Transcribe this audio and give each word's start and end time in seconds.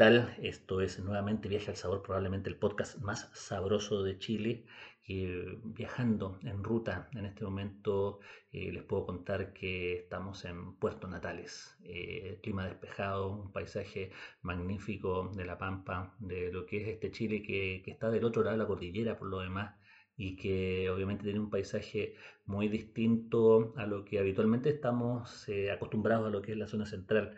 tal? 0.00 0.34
Esto 0.40 0.80
es 0.80 0.98
nuevamente 0.98 1.46
Viaje 1.46 1.72
al 1.72 1.76
Sabor, 1.76 2.02
probablemente 2.02 2.48
el 2.48 2.56
podcast 2.56 2.96
más 3.02 3.28
sabroso 3.34 4.02
de 4.02 4.18
Chile. 4.18 4.64
Eh, 5.06 5.58
viajando 5.62 6.38
en 6.42 6.64
ruta, 6.64 7.10
en 7.12 7.26
este 7.26 7.44
momento 7.44 8.20
eh, 8.50 8.72
les 8.72 8.82
puedo 8.82 9.04
contar 9.04 9.52
que 9.52 9.98
estamos 9.98 10.46
en 10.46 10.76
Puerto 10.76 11.06
Natales, 11.06 11.76
eh, 11.84 12.38
clima 12.42 12.64
despejado, 12.64 13.30
un 13.42 13.52
paisaje 13.52 14.10
magnífico 14.40 15.32
de 15.36 15.44
la 15.44 15.58
pampa, 15.58 16.14
de 16.18 16.50
lo 16.50 16.64
que 16.64 16.80
es 16.80 16.88
este 16.88 17.10
Chile 17.10 17.42
que, 17.42 17.82
que 17.84 17.90
está 17.90 18.08
del 18.08 18.24
otro 18.24 18.42
lado 18.42 18.56
de 18.56 18.62
la 18.62 18.66
cordillera 18.66 19.18
por 19.18 19.28
lo 19.28 19.40
demás 19.40 19.74
y 20.16 20.34
que 20.36 20.88
obviamente 20.88 21.24
tiene 21.24 21.40
un 21.40 21.50
paisaje 21.50 22.14
muy 22.46 22.68
distinto 22.68 23.74
a 23.76 23.84
lo 23.84 24.06
que 24.06 24.18
habitualmente 24.18 24.70
estamos 24.70 25.46
acostumbrados 25.70 26.26
a 26.26 26.30
lo 26.30 26.40
que 26.40 26.52
es 26.52 26.58
la 26.58 26.66
zona 26.66 26.86
central. 26.86 27.36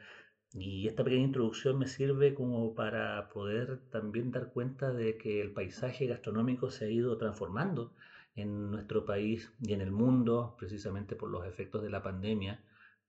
Y 0.55 0.87
esta 0.87 1.03
pequeña 1.05 1.25
introducción 1.25 1.79
me 1.79 1.87
sirve 1.87 2.35
como 2.35 2.75
para 2.75 3.29
poder 3.31 3.81
también 3.91 4.31
dar 4.31 4.53
cuenta 4.53 4.93
de 4.93 5.17
que 5.17 5.41
el 5.41 5.53
paisaje 5.53 6.07
gastronómico 6.07 6.71
se 6.71 6.85
ha 6.87 6.91
ido 6.91 7.17
transformando 7.17 7.95
en 8.35 8.71
nuestro 8.71 9.05
país 9.05 9.53
y 9.61 9.73
en 9.73 9.81
el 9.81 9.91
mundo, 9.91 10.57
precisamente 10.59 11.17
por 11.17 11.31
los 11.31 11.47
efectos 11.47 11.83
de 11.83 11.91
la 11.91 12.03
pandemia. 12.03 12.63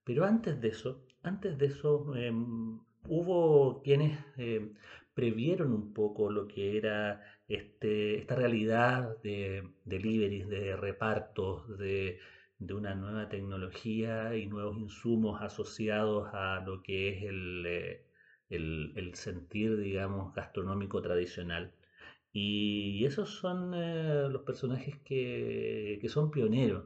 Pero 0.04 0.24
antes 0.24 0.60
de 0.60 0.68
eso, 0.68 1.04
antes 1.22 1.58
de 1.58 1.66
eso, 1.66 2.14
em, 2.16 2.80
hubo 3.08 3.82
quienes 3.82 4.18
em, 4.36 4.74
previeron 5.14 5.72
un 5.72 5.92
poco 5.92 6.30
lo 6.30 6.46
que 6.48 6.76
era 6.76 7.22
este, 7.48 8.18
esta 8.18 8.34
realidad 8.36 9.16
de 9.22 9.68
deliveries, 9.84 10.48
de 10.48 10.76
repartos, 10.76 11.78
de 11.78 12.18
de 12.66 12.74
una 12.74 12.94
nueva 12.94 13.28
tecnología 13.28 14.36
y 14.36 14.46
nuevos 14.46 14.78
insumos 14.78 15.42
asociados 15.42 16.28
a 16.32 16.62
lo 16.64 16.82
que 16.82 17.08
es 17.08 17.22
el, 17.24 17.64
eh, 17.66 18.06
el, 18.50 19.14
sentir, 19.14 19.76
digamos, 19.78 20.34
gastronómico 20.34 21.02
tradicional. 21.02 21.72
Y 22.32 23.04
esos 23.04 23.30
son 23.30 23.72
eh, 23.74 24.28
los 24.30 24.42
personajes 24.42 24.96
que, 25.04 25.98
que, 26.00 26.08
son 26.08 26.30
pioneros. 26.30 26.84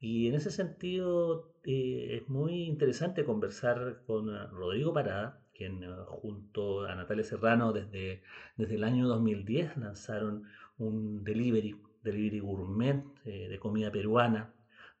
Y 0.00 0.28
en 0.28 0.34
ese 0.34 0.50
sentido 0.50 1.54
eh, 1.64 2.20
es 2.22 2.28
muy 2.28 2.64
interesante 2.64 3.24
conversar 3.24 4.02
con 4.06 4.28
Rodrigo 4.50 4.92
Parada, 4.92 5.40
quien 5.54 5.82
junto 6.06 6.84
a 6.84 6.94
Natalia 6.94 7.24
Serrano 7.24 7.72
desde, 7.72 8.22
desde 8.56 8.74
el 8.74 8.84
año 8.84 9.08
2010 9.08 9.76
lanzaron 9.78 10.44
un 10.78 11.24
delivery, 11.24 11.80
delivery 12.02 12.40
gourmet 12.40 13.04
de 13.24 13.58
comida 13.60 13.90
peruana, 13.92 14.53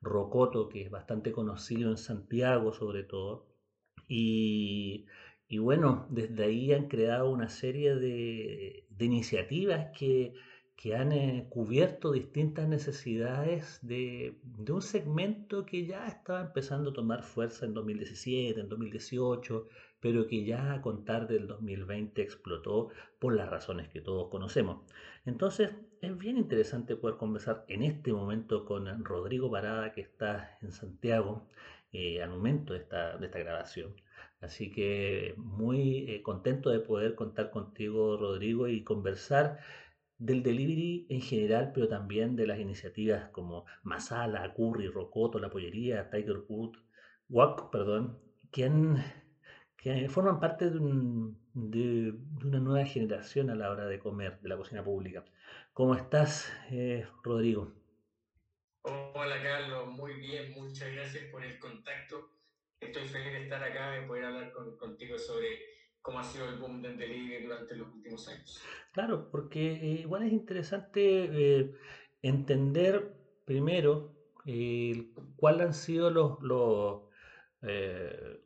Rocoto, 0.04 0.68
que 0.68 0.82
es 0.82 0.90
bastante 0.90 1.32
conocido 1.32 1.90
en 1.90 1.96
Santiago 1.96 2.72
sobre 2.72 3.02
todo. 3.04 3.46
Y, 4.08 5.06
bueno, 5.58 6.06
desde 6.10 6.44
ahí 6.44 6.72
han 6.72 6.88
creado 6.88 7.30
una 7.30 7.48
serie 7.48 7.94
de, 7.94 8.86
iniciativas 8.98 9.96
que, 9.96 10.34
han 10.94 11.12
eh, 11.12 11.46
cubierto 11.48 12.12
distintas 12.12 12.68
necesidades 12.68 13.78
de, 13.80 14.38
un 14.68 14.82
segmento 14.82 15.64
que 15.64 15.86
ya 15.86 16.06
estaba 16.06 16.42
empezando 16.42 16.90
a 16.90 16.92
tomar 16.92 17.22
fuerza 17.22 17.64
en 17.64 17.72
2017, 17.72 18.60
en 18.60 18.68
2018, 18.68 19.66
pero 20.00 20.26
que 20.26 20.44
ya 20.44 20.74
a 20.74 20.82
contar 20.82 21.26
del 21.26 21.46
2020 21.46 22.20
explotó 22.20 22.90
por 23.18 23.34
las 23.34 23.48
razones 23.48 23.88
que 23.88 24.02
todos 24.02 24.28
conocemos. 24.28 24.82
Entonces, 25.24 25.70
es 26.00 26.18
bien 26.18 26.36
interesante 26.36 26.96
poder 26.96 27.16
conversar 27.16 27.64
en 27.68 27.82
este 27.82 28.12
momento 28.12 28.64
con 28.64 29.04
Rodrigo 29.04 29.50
Parada, 29.50 29.92
que 29.92 30.02
está 30.02 30.58
en 30.60 30.72
Santiago 30.72 31.48
eh, 31.92 32.22
al 32.22 32.30
momento 32.30 32.74
de 32.74 32.80
esta, 32.80 33.16
grabación. 33.18 33.94
Así 34.40 34.70
que 34.70 35.34
muy 35.38 36.10
eh, 36.10 36.22
contento 36.22 36.70
de 36.70 36.80
poder 36.80 37.14
contar 37.14 37.50
contigo, 37.50 38.16
Rodrigo, 38.18 38.68
y 38.68 38.84
conversar 38.84 39.58
del 40.18 40.42
delivery 40.42 41.06
en 41.08 41.20
general, 41.22 41.72
pero 41.74 41.88
también 41.88 42.36
de 42.36 42.46
las 42.46 42.58
iniciativas 42.58 43.30
como 43.30 43.64
Masala, 43.82 44.52
Curry, 44.54 44.88
Rocoto, 44.88 45.38
La 45.38 45.50
Pollería, 45.50 46.10
Tiger 46.10 46.44
Wood, 46.48 46.76
Wack, 47.28 47.70
perdón, 47.70 48.18
que 48.50 50.08
forman 50.08 50.40
parte 50.40 50.70
de, 50.70 50.80
una 51.54 52.58
nueva 52.58 52.84
generación 52.84 53.50
a 53.50 53.54
la 53.54 53.70
hora 53.70 53.86
de 53.86 53.98
comer, 53.98 54.40
de 54.40 54.48
la 54.48 54.56
cocina 54.56 54.82
pública. 54.82 55.24
¿Cómo 55.72 55.94
estás, 55.94 56.52
eh, 56.70 57.06
Rodrigo? 57.22 57.72
Hola, 58.82 59.42
Carlos. 59.42 59.88
Muy 59.88 60.14
bien. 60.14 60.52
Muchas 60.52 60.92
gracias 60.92 61.24
por 61.30 61.44
el 61.44 61.58
contacto. 61.58 62.28
Estoy 62.80 63.06
feliz 63.08 63.32
de 63.32 63.42
estar 63.44 63.62
acá 63.62 64.02
y 64.02 64.06
poder 64.06 64.24
hablar 64.24 64.52
contigo 64.78 65.16
sobre 65.16 65.46
cómo 66.02 66.18
ha 66.18 66.24
sido 66.24 66.48
el 66.48 66.58
boom 66.58 66.82
del 66.82 66.98
delivery 66.98 67.44
durante 67.44 67.76
los 67.76 67.88
últimos 67.94 68.28
años. 68.28 68.60
Claro, 68.92 69.30
porque 69.30 69.74
eh, 69.74 70.00
igual 70.00 70.24
es 70.24 70.32
interesante 70.32 71.60
eh, 71.60 71.74
entender 72.22 73.14
primero 73.44 74.12
cuáles 75.36 75.66
han 75.66 75.74
sido 75.74 76.10
los, 76.10 76.42
los 76.42 77.04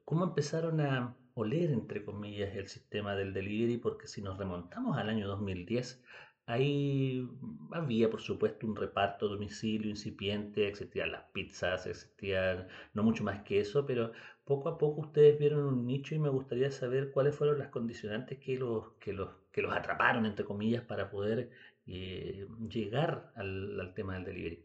cómo 0.05 0.25
empezaron 0.25 0.81
a, 0.81 1.18
oler, 1.41 1.71
entre 1.71 2.05
comillas, 2.05 2.55
el 2.57 2.69
sistema 2.69 3.15
del 3.15 3.33
delivery, 3.33 3.79
porque 3.79 4.07
si 4.07 4.23
nos 4.23 4.39
remontamos 4.39 4.97
al 4.97 5.09
año 5.09 5.29
2010, 5.29 6.03
ahí 6.47 7.29
había, 7.73 8.11
por 8.11 8.21
supuesto, 8.23 8.67
un 8.67 8.75
reparto 8.75 9.27
a 9.27 9.29
domicilio 9.29 9.91
incipiente, 9.91 10.67
existían 10.67 11.13
las 11.13 11.25
pizzas, 11.33 11.87
existían 11.87 12.69
no 12.95 13.03
mucho 13.03 13.23
más 13.23 13.43
que 13.43 13.61
eso, 13.61 13.87
pero 13.87 14.13
poco 14.45 14.71
a 14.71 14.79
poco 14.79 15.03
ustedes 15.03 15.39
vieron 15.39 15.65
un 15.65 15.87
nicho 15.87 16.15
y 16.15 16.19
me 16.19 16.31
gustaría 16.31 16.71
saber 16.71 17.11
cuáles 17.11 17.37
fueron 17.37 17.59
las 17.59 17.69
condicionantes 17.69 18.39
que 18.39 18.57
los, 18.57 18.93
que 18.95 19.13
los, 19.13 19.29
que 19.53 19.61
los 19.61 19.75
atraparon, 19.75 20.25
entre 20.25 20.47
comillas, 20.47 20.83
para 20.83 21.11
poder 21.11 21.51
eh, 21.87 22.47
llegar 22.69 23.31
al, 23.37 23.93
tema 23.95 24.15
del 24.15 24.25
delivery. 24.25 24.65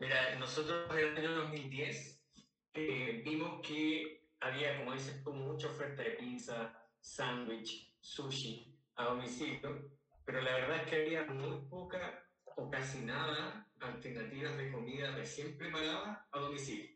Mira, 0.00 0.36
nosotros 0.40 0.90
en 0.90 0.98
el 0.98 1.16
año 1.18 1.36
2010 1.36 2.20
eh, 2.74 3.22
vimos 3.24 3.60
que 3.66 4.21
había, 4.42 4.76
como 4.78 4.92
dices 4.92 5.22
tú, 5.22 5.32
mucha 5.32 5.68
oferta 5.68 6.02
de 6.02 6.10
pizza, 6.10 6.74
sándwich, 7.00 7.94
sushi 8.00 8.76
a 8.96 9.04
domicilio, 9.04 9.90
pero 10.24 10.42
la 10.42 10.52
verdad 10.52 10.82
es 10.82 10.90
que 10.90 10.96
había 10.96 11.24
muy 11.24 11.64
poca 11.68 12.24
o 12.56 12.70
casi 12.70 12.98
nada 13.00 13.68
alternativas 13.80 14.56
de 14.56 14.70
comida 14.70 15.12
recién 15.12 15.56
preparada 15.56 16.26
a 16.30 16.38
domicilio. 16.38 16.90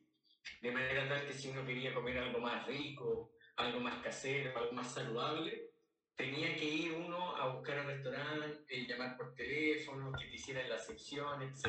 De 0.61 0.71
manera 0.71 1.09
tal 1.09 1.27
que 1.27 1.33
si 1.33 1.49
uno 1.49 1.65
quería 1.65 1.95
comer 1.95 2.19
algo 2.19 2.41
más 2.41 2.67
rico, 2.67 3.33
algo 3.57 3.81
más 3.81 4.03
casero, 4.03 4.57
algo 4.57 4.73
más 4.73 4.93
saludable, 4.93 5.71
tenía 6.15 6.55
que 6.57 6.65
ir 6.65 6.93
uno 6.93 7.37
a 7.37 7.55
buscar 7.55 7.81
un 7.81 7.87
restaurante, 7.87 8.65
eh, 8.69 8.87
llamar 8.87 9.17
por 9.17 9.35
teléfono, 9.35 10.13
que 10.13 10.27
te 10.27 10.35
hicieran 10.35 10.69
la 10.69 10.79
sección, 10.79 11.43
etc. 11.43 11.67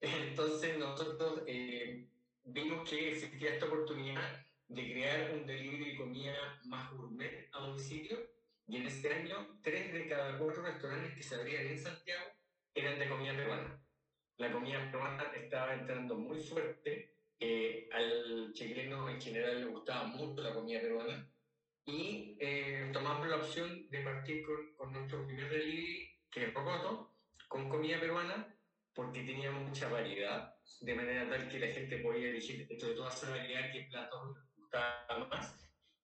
Entonces 0.00 0.78
nosotros 0.78 1.42
eh, 1.46 2.08
vimos 2.44 2.88
que 2.88 3.12
existía 3.12 3.54
esta 3.54 3.66
oportunidad 3.66 4.49
de 4.70 4.92
crear 4.92 5.32
un 5.32 5.46
delivery 5.46 5.90
de 5.90 5.96
comida 5.96 6.60
más 6.64 6.92
gourmet 6.92 7.48
a 7.52 7.58
domicilio 7.58 8.18
y 8.68 8.76
en 8.76 8.86
este 8.86 9.12
año 9.12 9.58
tres 9.62 9.92
de 9.92 10.06
cada 10.06 10.38
cuatro 10.38 10.62
restaurantes 10.62 11.14
que 11.14 11.22
se 11.24 11.34
abrían 11.34 11.66
en 11.66 11.78
Santiago 11.78 12.24
eran 12.72 12.98
de 13.00 13.08
comida 13.08 13.36
peruana. 13.36 13.82
La 14.36 14.52
comida 14.52 14.90
peruana 14.90 15.24
estaba 15.34 15.74
entrando 15.74 16.14
muy 16.14 16.38
fuerte, 16.38 17.16
eh, 17.40 17.88
al 17.92 18.52
chileno 18.52 19.08
en 19.08 19.20
general 19.20 19.60
le 19.60 19.66
gustaba 19.66 20.04
mucho 20.04 20.40
la 20.40 20.54
comida 20.54 20.80
peruana 20.80 21.28
y 21.84 22.36
eh, 22.38 22.90
tomamos 22.92 23.26
la 23.26 23.36
opción 23.38 23.90
de 23.90 24.02
partir 24.02 24.44
con, 24.46 24.72
con 24.74 24.92
nuestro 24.92 25.26
primer 25.26 25.50
delivery, 25.50 26.16
que 26.30 26.44
es 26.44 26.54
Rocoto, 26.54 27.16
con 27.48 27.68
comida 27.68 27.98
peruana 27.98 28.56
porque 28.94 29.24
tenía 29.24 29.50
mucha 29.50 29.88
variedad, 29.88 30.54
de 30.80 30.94
manera 30.94 31.28
tal 31.28 31.48
que 31.48 31.58
la 31.58 31.68
gente 31.68 31.98
podía 31.98 32.28
elegir 32.28 32.68
entre 32.70 32.94
toda 32.94 33.08
esa 33.08 33.30
variedad 33.30 33.72
qué 33.72 33.88
platos 33.90 34.36
más 35.28 35.56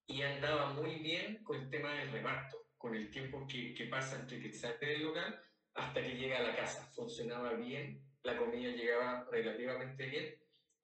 y 0.07 0.21
andaba 0.21 0.73
muy 0.73 0.95
bien 0.99 1.43
con 1.43 1.57
el 1.57 1.69
tema 1.69 1.93
del 1.93 2.11
reparto, 2.11 2.57
con 2.77 2.95
el 2.95 3.09
tiempo 3.11 3.45
que, 3.47 3.73
que 3.73 3.85
pasa 3.87 4.19
entre 4.19 4.39
que 4.39 4.53
sale 4.53 4.77
del 4.79 5.03
local 5.03 5.39
hasta 5.75 6.01
que 6.01 6.15
llega 6.15 6.39
a 6.39 6.43
la 6.43 6.55
casa. 6.55 6.89
Funcionaba 6.95 7.53
bien, 7.53 8.01
la 8.23 8.37
comida 8.37 8.71
llegaba 8.71 9.27
relativamente 9.31 10.05
bien 10.07 10.35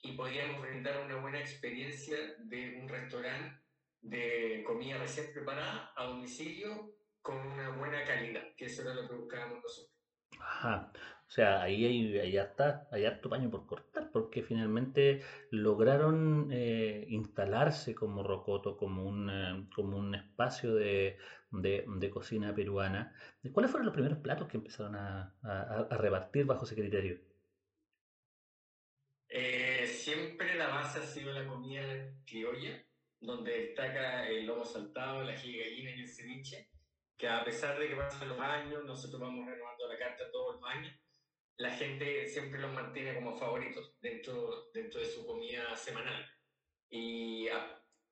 y 0.01 0.11
podíamos 0.13 0.61
brindar 0.61 1.05
una 1.05 1.15
buena 1.15 1.39
experiencia 1.39 2.17
de 2.39 2.77
un 2.81 2.89
restaurante 2.89 3.63
de 4.01 4.63
comida 4.67 4.97
recién 4.97 5.31
preparada 5.31 5.93
a 5.95 6.03
domicilio 6.03 6.93
con 7.21 7.37
una 7.37 7.69
buena 7.69 8.03
calidad, 8.03 8.53
que 8.57 8.65
eso 8.65 8.81
era 8.81 8.93
lo 8.93 9.07
que 9.07 9.15
buscábamos 9.15 9.63
nosotros. 9.63 9.97
Ajá. 10.39 10.91
O 11.33 11.35
sea, 11.35 11.63
ahí 11.63 11.83
hay, 11.83 12.19
hay, 12.19 12.37
harta, 12.37 12.87
hay 12.91 13.05
harto 13.05 13.27
paño 13.27 13.49
por 13.49 13.65
cortar, 13.65 14.11
porque 14.11 14.43
finalmente 14.43 15.23
lograron 15.49 16.49
eh, 16.51 17.07
instalarse 17.09 17.95
como 17.95 18.21
Rocoto, 18.21 18.77
como 18.77 19.03
un, 19.03 19.31
eh, 19.31 19.67
como 19.75 19.97
un 19.97 20.13
espacio 20.13 20.75
de, 20.75 21.17
de, 21.49 21.85
de, 21.87 22.09
cocina 22.11 22.53
peruana. 22.53 23.15
¿Cuáles 23.51 23.71
fueron 23.71 23.87
los 23.87 23.95
primeros 23.95 24.19
platos 24.19 24.47
que 24.47 24.57
empezaron 24.57 24.95
a, 24.95 25.33
a, 25.41 25.87
a 25.89 25.97
repartir 25.97 26.45
bajo 26.45 26.65
ese 26.65 26.75
criterio? 26.75 27.17
Eh, 29.27 29.87
siempre 29.87 30.53
la 30.53 30.67
base 30.67 30.99
ha 30.99 31.01
sido 31.01 31.33
la 31.33 31.47
comida 31.47 31.81
criolla, 32.27 32.79
donde 33.19 33.69
destaca 33.69 34.29
el 34.29 34.45
lomo 34.45 34.65
saltado, 34.65 35.23
la 35.23 35.33
ají 35.33 35.57
gallina 35.57 35.95
y 35.95 36.01
el 36.01 36.07
ceviche, 36.07 36.69
que 37.17 37.27
a 37.27 37.43
pesar 37.43 37.79
de 37.79 37.87
que 37.87 37.95
pasan 37.95 38.29
los 38.29 38.39
años, 38.39 38.85
nosotros 38.85 39.19
vamos 39.19 39.47
renovando 39.47 39.87
la 39.87 39.97
carta 39.97 40.29
todos 40.31 40.61
los 40.61 40.69
años, 40.69 40.93
la 41.57 41.71
gente 41.71 42.27
siempre 42.27 42.59
los 42.59 42.73
mantiene 42.73 43.15
como 43.15 43.37
favoritos 43.37 43.95
dentro, 44.01 44.69
dentro 44.73 44.99
de 44.99 45.05
su 45.05 45.25
comida 45.25 45.75
semanal. 45.75 46.29
Y 46.89 47.47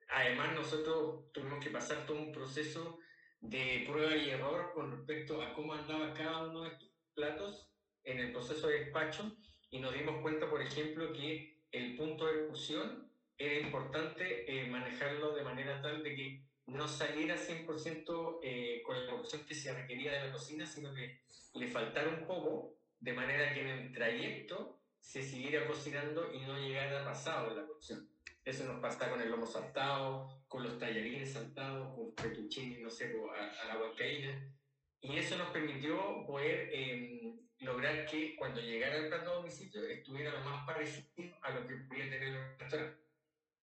además 0.10 0.56
nosotros 0.56 1.32
tuvimos 1.32 1.64
que 1.64 1.70
pasar 1.72 2.06
todo 2.06 2.18
un 2.18 2.32
proceso 2.32 3.00
de 3.40 3.86
prueba 3.88 4.16
y 4.16 4.30
error 4.30 4.72
con 4.74 4.92
respecto 4.92 5.42
a 5.42 5.54
cómo 5.54 5.74
andaba 5.74 6.14
cada 6.14 6.48
uno 6.48 6.64
de 6.64 6.70
estos 6.70 6.92
platos 7.16 7.72
en 8.04 8.20
el 8.20 8.32
proceso 8.32 8.68
de 8.68 8.80
despacho 8.80 9.36
y 9.70 9.80
nos 9.80 9.94
dimos 9.94 10.22
cuenta, 10.22 10.50
por 10.50 10.62
ejemplo, 10.62 11.14
que 11.14 11.62
el 11.72 11.96
punto 11.96 12.26
de 12.28 12.48
fusión 12.48 13.10
era 13.38 13.60
importante 13.60 14.46
eh, 14.52 14.68
manejarlo 14.68 15.34
de 15.34 15.44
manera 15.44 15.82
tal 15.82 16.04
de 16.04 16.16
que 16.16 16.46
no 16.68 16.88
saliera 16.88 17.36
100% 17.36 18.40
eh, 18.44 18.84
con 18.86 19.06
la 19.06 19.12
cocción 19.12 19.46
que 19.46 19.56
se 19.56 19.74
requería 19.74 20.14
de 20.14 20.28
la 20.28 20.32
cocina, 20.32 20.66
sino 20.66 20.94
que 20.94 21.22
le 21.56 21.68
faltara 21.68 22.10
un 22.10 22.28
poco, 22.28 22.78
de 23.02 23.14
manera 23.14 23.54
que 23.54 23.62
en 23.62 23.68
el 23.68 23.92
trayecto 23.92 24.80
se 25.00 25.22
siguiera 25.22 25.68
cocinando 25.68 26.32
y 26.34 26.42
no 26.42 26.58
llegara 26.58 27.04
pasado 27.04 27.54
la 27.56 27.66
cocción. 27.66 28.08
Eso 28.46 28.66
nos 28.66 28.80
pasa 28.80 29.10
con 29.10 29.20
el 29.22 29.30
lomo 29.30 29.46
saltado, 29.46 30.44
con 30.48 30.64
los 30.64 30.78
tallarines 30.78 31.34
saltados, 31.34 31.96
con 31.96 32.14
fettuccine, 32.16 32.80
no 32.80 32.90
sé, 32.90 33.12
a, 33.38 33.64
a 33.64 33.68
la 33.68 33.80
huancaína. 33.80 34.56
Y 35.02 35.18
eso 35.18 35.38
nos 35.38 35.50
permitió 35.50 36.26
poder 36.28 36.70
eh, 36.72 37.34
lograr 37.60 38.06
que 38.06 38.36
cuando 38.36 38.62
llegara 38.62 38.98
el 38.98 39.08
plato 39.10 39.32
a 39.32 39.36
domicilio 39.36 39.84
estuviera 39.88 40.32
lo 40.32 40.46
más 40.50 40.66
parecido 40.66 41.36
a 41.42 41.52
lo 41.52 41.68
que 41.68 41.76
podía 41.76 42.06
tener 42.06 42.24
el 42.24 42.58
restaurante. 42.60 43.02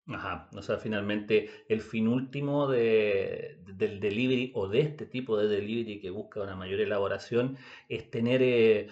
Ajá, 0.08 0.48
o 0.52 0.62
sea, 0.62 0.78
finalmente 0.78 1.50
el 1.68 1.80
fin 1.80 2.06
último 2.06 2.68
de, 2.68 3.58
del 3.66 3.98
delivery 3.98 4.52
o 4.54 4.68
de 4.68 4.80
este 4.80 5.04
tipo 5.04 5.36
de 5.36 5.48
delivery 5.48 6.00
que 6.00 6.10
busca 6.10 6.42
una 6.42 6.54
mayor 6.54 6.80
elaboración 6.80 7.58
es 7.88 8.08
tener 8.08 8.40
eh, 8.40 8.88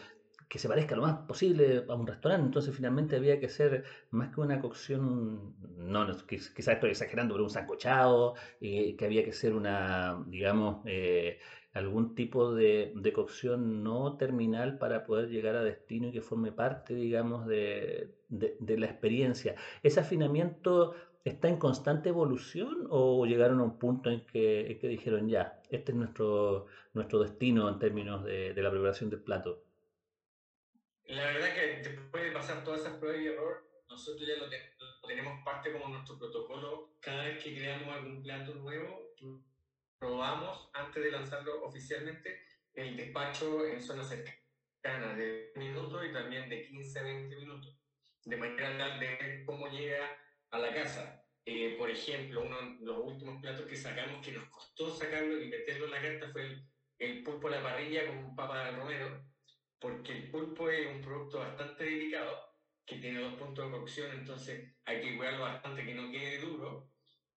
que 0.54 0.60
se 0.60 0.68
parezca 0.68 0.94
lo 0.94 1.02
más 1.02 1.18
posible 1.26 1.84
a 1.88 1.94
un 1.96 2.06
restaurante. 2.06 2.46
Entonces, 2.46 2.72
finalmente 2.72 3.16
había 3.16 3.40
que 3.40 3.46
hacer 3.46 3.82
más 4.12 4.32
que 4.32 4.40
una 4.40 4.60
cocción, 4.60 5.56
no, 5.76 6.06
quizás 6.28 6.68
estoy 6.68 6.90
exagerando, 6.90 7.34
pero 7.34 7.42
un 7.42 7.50
sancochado, 7.50 8.34
eh, 8.60 8.94
que 8.94 9.04
había 9.04 9.24
que 9.24 9.32
ser 9.32 9.52
una, 9.52 10.22
digamos, 10.28 10.82
eh, 10.86 11.40
algún 11.72 12.14
tipo 12.14 12.54
de, 12.54 12.92
de, 12.94 13.12
cocción 13.12 13.82
no 13.82 14.16
terminal 14.16 14.78
para 14.78 15.02
poder 15.02 15.28
llegar 15.28 15.56
a 15.56 15.64
destino 15.64 16.06
y 16.06 16.12
que 16.12 16.20
forme 16.20 16.52
parte, 16.52 16.94
digamos, 16.94 17.48
de, 17.48 18.14
de, 18.28 18.56
de, 18.60 18.78
la 18.78 18.86
experiencia. 18.86 19.56
¿Ese 19.82 19.98
afinamiento 19.98 20.94
está 21.24 21.48
en 21.48 21.56
constante 21.56 22.10
evolución 22.10 22.86
o 22.90 23.26
llegaron 23.26 23.58
a 23.58 23.64
un 23.64 23.76
punto 23.76 24.08
en 24.08 24.24
que, 24.24 24.70
en 24.70 24.78
que 24.78 24.86
dijeron 24.86 25.28
ya, 25.28 25.60
este 25.68 25.90
es 25.90 25.98
nuestro, 25.98 26.66
nuestro 26.92 27.18
destino 27.18 27.68
en 27.68 27.80
términos 27.80 28.22
de, 28.22 28.54
la 28.54 28.70
preparación 28.70 29.10
del 29.10 29.20
plato? 29.20 29.63
La 31.06 31.26
verdad 31.26 31.54
que 31.54 31.88
después 31.88 32.24
de 32.24 32.30
pasar 32.30 32.64
todas 32.64 32.80
esas 32.80 32.94
pruebas 32.94 33.20
y 33.20 33.26
error, 33.26 33.68
nosotros 33.88 34.26
ya 34.26 34.36
lo, 34.36 34.46
lo 34.46 35.08
tenemos 35.08 35.44
parte 35.44 35.72
como 35.72 35.88
nuestro 35.88 36.18
protocolo. 36.18 36.96
Cada 37.00 37.24
vez 37.24 37.42
que 37.42 37.54
creamos 37.54 37.94
algún 37.94 38.22
plato 38.22 38.54
nuevo, 38.54 39.14
probamos 39.98 40.70
antes 40.72 41.02
de 41.02 41.10
lanzarlo 41.10 41.62
oficialmente 41.64 42.40
el 42.74 42.96
despacho 42.96 43.66
en 43.66 43.80
zonas 43.80 44.08
cercanas 44.08 45.16
de 45.16 45.52
minutos 45.56 46.04
y 46.06 46.12
también 46.12 46.48
de 46.48 46.62
15 46.62 46.98
a 46.98 47.02
20 47.02 47.36
minutos, 47.36 47.78
de 48.24 48.36
manera 48.36 48.76
tal 48.76 49.00
de 49.00 49.06
ver 49.06 49.44
cómo 49.44 49.68
llega 49.68 50.10
a 50.50 50.58
la 50.58 50.74
casa. 50.74 51.24
Eh, 51.46 51.76
por 51.78 51.90
ejemplo, 51.90 52.42
uno 52.42 52.56
de 52.78 52.84
los 52.84 52.98
últimos 52.98 53.40
platos 53.40 53.66
que 53.66 53.76
sacamos, 53.76 54.24
que 54.24 54.32
nos 54.32 54.48
costó 54.48 54.94
sacarlo 54.94 55.40
y 55.40 55.48
meterlo 55.48 55.84
en 55.86 55.90
la 55.90 56.02
carta, 56.02 56.32
fue 56.32 56.42
el, 56.42 56.66
el 56.98 57.22
pulpo 57.22 57.48
a 57.48 57.52
la 57.52 57.62
parrilla 57.62 58.06
con 58.06 58.34
papa 58.34 58.70
romero, 58.70 59.22
porque 59.78 60.12
el 60.12 60.30
pulpo 60.30 60.70
es 60.70 60.86
un 60.86 61.00
producto 61.00 61.38
bastante 61.38 61.84
delicado, 61.84 62.54
que 62.86 62.98
tiene 62.98 63.20
dos 63.20 63.34
puntos 63.34 63.64
de 63.64 63.78
cocción, 63.78 64.10
entonces 64.12 64.76
hay 64.84 65.00
que 65.00 65.16
cuidarlo 65.16 65.44
bastante 65.44 65.84
que 65.84 65.94
no 65.94 66.10
quede 66.10 66.38
duro, 66.38 66.90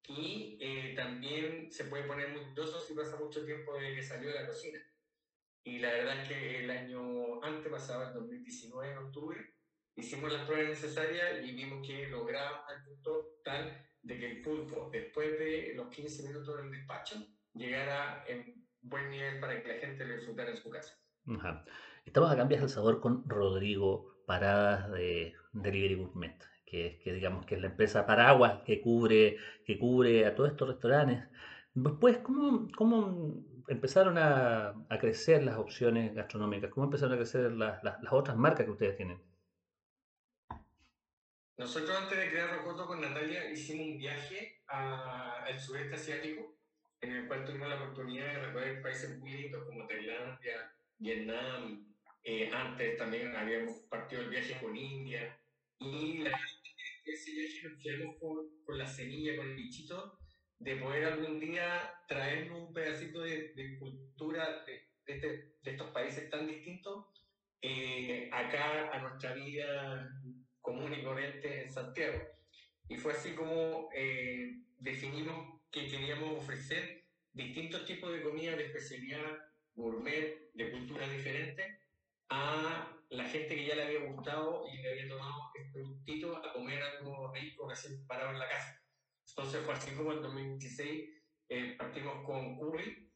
y 0.08 0.58
eh, 0.62 0.94
también 0.96 1.72
se 1.72 1.86
puede 1.86 2.04
poner 2.04 2.30
muy 2.30 2.54
duro 2.54 2.80
si 2.80 2.94
pasa 2.94 3.18
mucho 3.18 3.46
tiempo 3.46 3.74
desde 3.74 3.96
que 3.96 4.04
salió 4.04 4.30
de 4.30 4.36
la 4.36 4.48
cocina. 4.48 4.80
Y 5.64 5.80
la 5.80 5.92
verdad 5.92 6.22
es 6.22 6.30
que 6.30 6.64
el 6.64 6.72
año 6.72 7.44
antes 7.44 7.70
pasaba, 7.70 8.08
el 8.08 8.14
2019, 8.14 8.90
en 8.90 8.98
octubre, 9.00 9.56
hicimos 9.96 10.32
las 10.32 10.46
pruebas 10.46 10.70
necesarias 10.70 11.46
y 11.46 11.52
vimos 11.52 11.86
que 11.86 12.08
lograba 12.08 12.66
el 12.74 12.84
punto 12.84 13.42
tal 13.44 13.86
de 14.02 14.18
que 14.18 14.32
el 14.32 14.42
pulpo, 14.42 14.90
después 14.92 15.38
de 15.38 15.74
los 15.76 15.94
15 15.94 16.24
minutos 16.24 16.56
del 16.56 16.72
despacho, 16.72 17.16
llegara 17.54 18.24
en 18.28 18.66
buen 18.80 19.10
nivel 19.10 19.42
para 19.42 19.62
que 19.62 19.68
la 19.68 19.80
gente 19.80 20.06
lo 20.06 20.16
disfrutara 20.16 20.52
en 20.52 20.58
su 20.58 20.70
casa. 20.70 20.98
Ajá. 21.36 21.66
Estamos 22.08 22.32
acá 22.32 22.42
en 22.44 22.48
Viaje 22.48 22.64
al 22.64 22.70
Sabor 22.70 23.02
con 23.02 23.30
Rodrigo 23.30 24.24
Paradas 24.26 24.90
de 24.92 25.36
Delivery 25.52 25.96
Gourmet 25.96 26.38
que, 26.66 27.02
que, 27.04 27.12
digamos 27.12 27.46
que 27.46 27.56
es 27.56 27.62
la 27.62 27.68
empresa 27.68 28.06
paraguas 28.06 28.62
que 28.66 28.82
cubre, 28.82 29.38
que 29.66 29.78
cubre 29.78 30.26
a 30.26 30.34
todos 30.34 30.52
estos 30.52 30.70
restaurantes. 30.70 31.26
Después, 31.74 32.18
¿cómo, 32.20 32.70
cómo 32.78 33.44
empezaron 33.68 34.18
a, 34.18 34.70
a, 34.90 34.98
crecer 34.98 35.44
las 35.44 35.58
opciones 35.58 36.16
gastronómicas? 36.16 36.72
¿Cómo 36.72 36.86
empezaron 36.86 37.14
a 37.14 37.18
crecer 37.18 37.52
las, 37.52 37.84
las, 37.84 37.98
otras 38.10 38.38
marcas 38.38 38.66
que 38.66 38.72
ustedes 38.72 38.96
tienen? 38.96 39.22
Nosotros 41.58 41.92
antes 41.96 42.18
de 42.18 42.30
crear 42.30 42.58
Rocoto 42.58 42.88
con 42.88 43.02
Natalia 43.02 43.52
hicimos 43.52 43.86
un 43.86 43.98
viaje 43.98 44.62
al 44.68 45.60
sudeste 45.60 45.96
asiático, 45.96 46.56
en 47.02 47.12
el 47.12 47.28
cual 47.28 47.44
tuvimos 47.44 47.68
la 47.68 47.76
oportunidad 47.76 48.28
de 48.28 48.46
recorrer 48.46 48.82
países 48.82 49.20
muy 49.20 49.32
lindos 49.32 49.66
como 49.66 49.86
Tailandia, 49.88 50.74
Vietnam, 51.00 51.97
eh, 52.30 52.52
antes 52.54 52.98
también 52.98 53.34
habíamos 53.38 53.78
partido 53.90 54.22
el 54.22 54.30
viaje 54.30 54.60
con 54.60 54.76
India, 54.76 55.40
y 55.80 56.18
la 56.18 56.38
ese 57.06 57.32
viaje 57.32 57.70
nos 57.70 57.82
quedamos 57.82 58.18
con, 58.20 58.64
con, 58.66 58.78
la 58.78 58.86
semilla, 58.86 59.38
con 59.38 59.48
el 59.48 59.56
bichito, 59.56 60.20
de 60.60 60.76
poder 60.76 61.06
algún 61.06 61.40
día 61.40 61.94
traernos 62.06 62.68
un 62.68 62.74
pedacito 62.74 63.22
de, 63.22 63.54
de 63.54 63.80
cultura 63.80 64.66
de, 64.66 64.90
de, 65.06 65.14
este, 65.14 65.28
de, 65.62 65.72
estos 65.72 65.90
países 65.92 66.30
tan 66.30 66.48
distintos 66.48 67.06
eh, 67.62 68.30
acá 68.34 68.92
a 68.92 69.00
nuestra 69.00 69.34
vida 69.34 70.12
común 70.60 70.94
y 70.94 71.04
corriente 71.04 71.64
en 71.64 71.72
Santiago. 71.72 72.20
Y 72.90 72.98
fue 72.98 73.14
así 73.14 73.36
como 73.36 73.90
eh, 73.96 74.64
definimos 74.80 75.62
que 75.72 75.88
queríamos 75.88 76.38
ofrecer 76.38 77.06
distintos 77.32 77.86
tipos 77.86 78.12
de 78.12 78.22
comida 78.22 78.58
de 78.58 78.66
especialidad 78.66 79.38
gourmet, 79.76 80.52
de 80.54 80.72
culturas 80.72 81.10
diferentes, 81.10 81.77
a 82.30 82.98
la 83.10 83.24
gente 83.26 83.56
que 83.56 83.66
ya 83.66 83.76
le 83.76 83.84
había 83.84 84.12
gustado 84.12 84.66
y 84.72 84.82
le 84.82 84.90
había 84.90 85.10
tomado 85.10 85.52
este 85.56 85.82
gustito 85.82 86.36
a 86.36 86.54
comer 86.54 86.82
algo 86.82 87.32
rico 87.34 87.70
recién 87.70 88.06
parado 88.06 88.32
en 88.32 88.40
la 88.40 88.50
casa. 88.50 88.82
Entonces 89.30 89.64
fue 89.64 89.74
así 89.74 89.96
como 89.96 90.14
en 90.14 90.22
2016 90.22 91.10
eh, 91.50 91.76
partimos 91.78 92.26
con 92.26 92.58
Curry, 92.58 93.10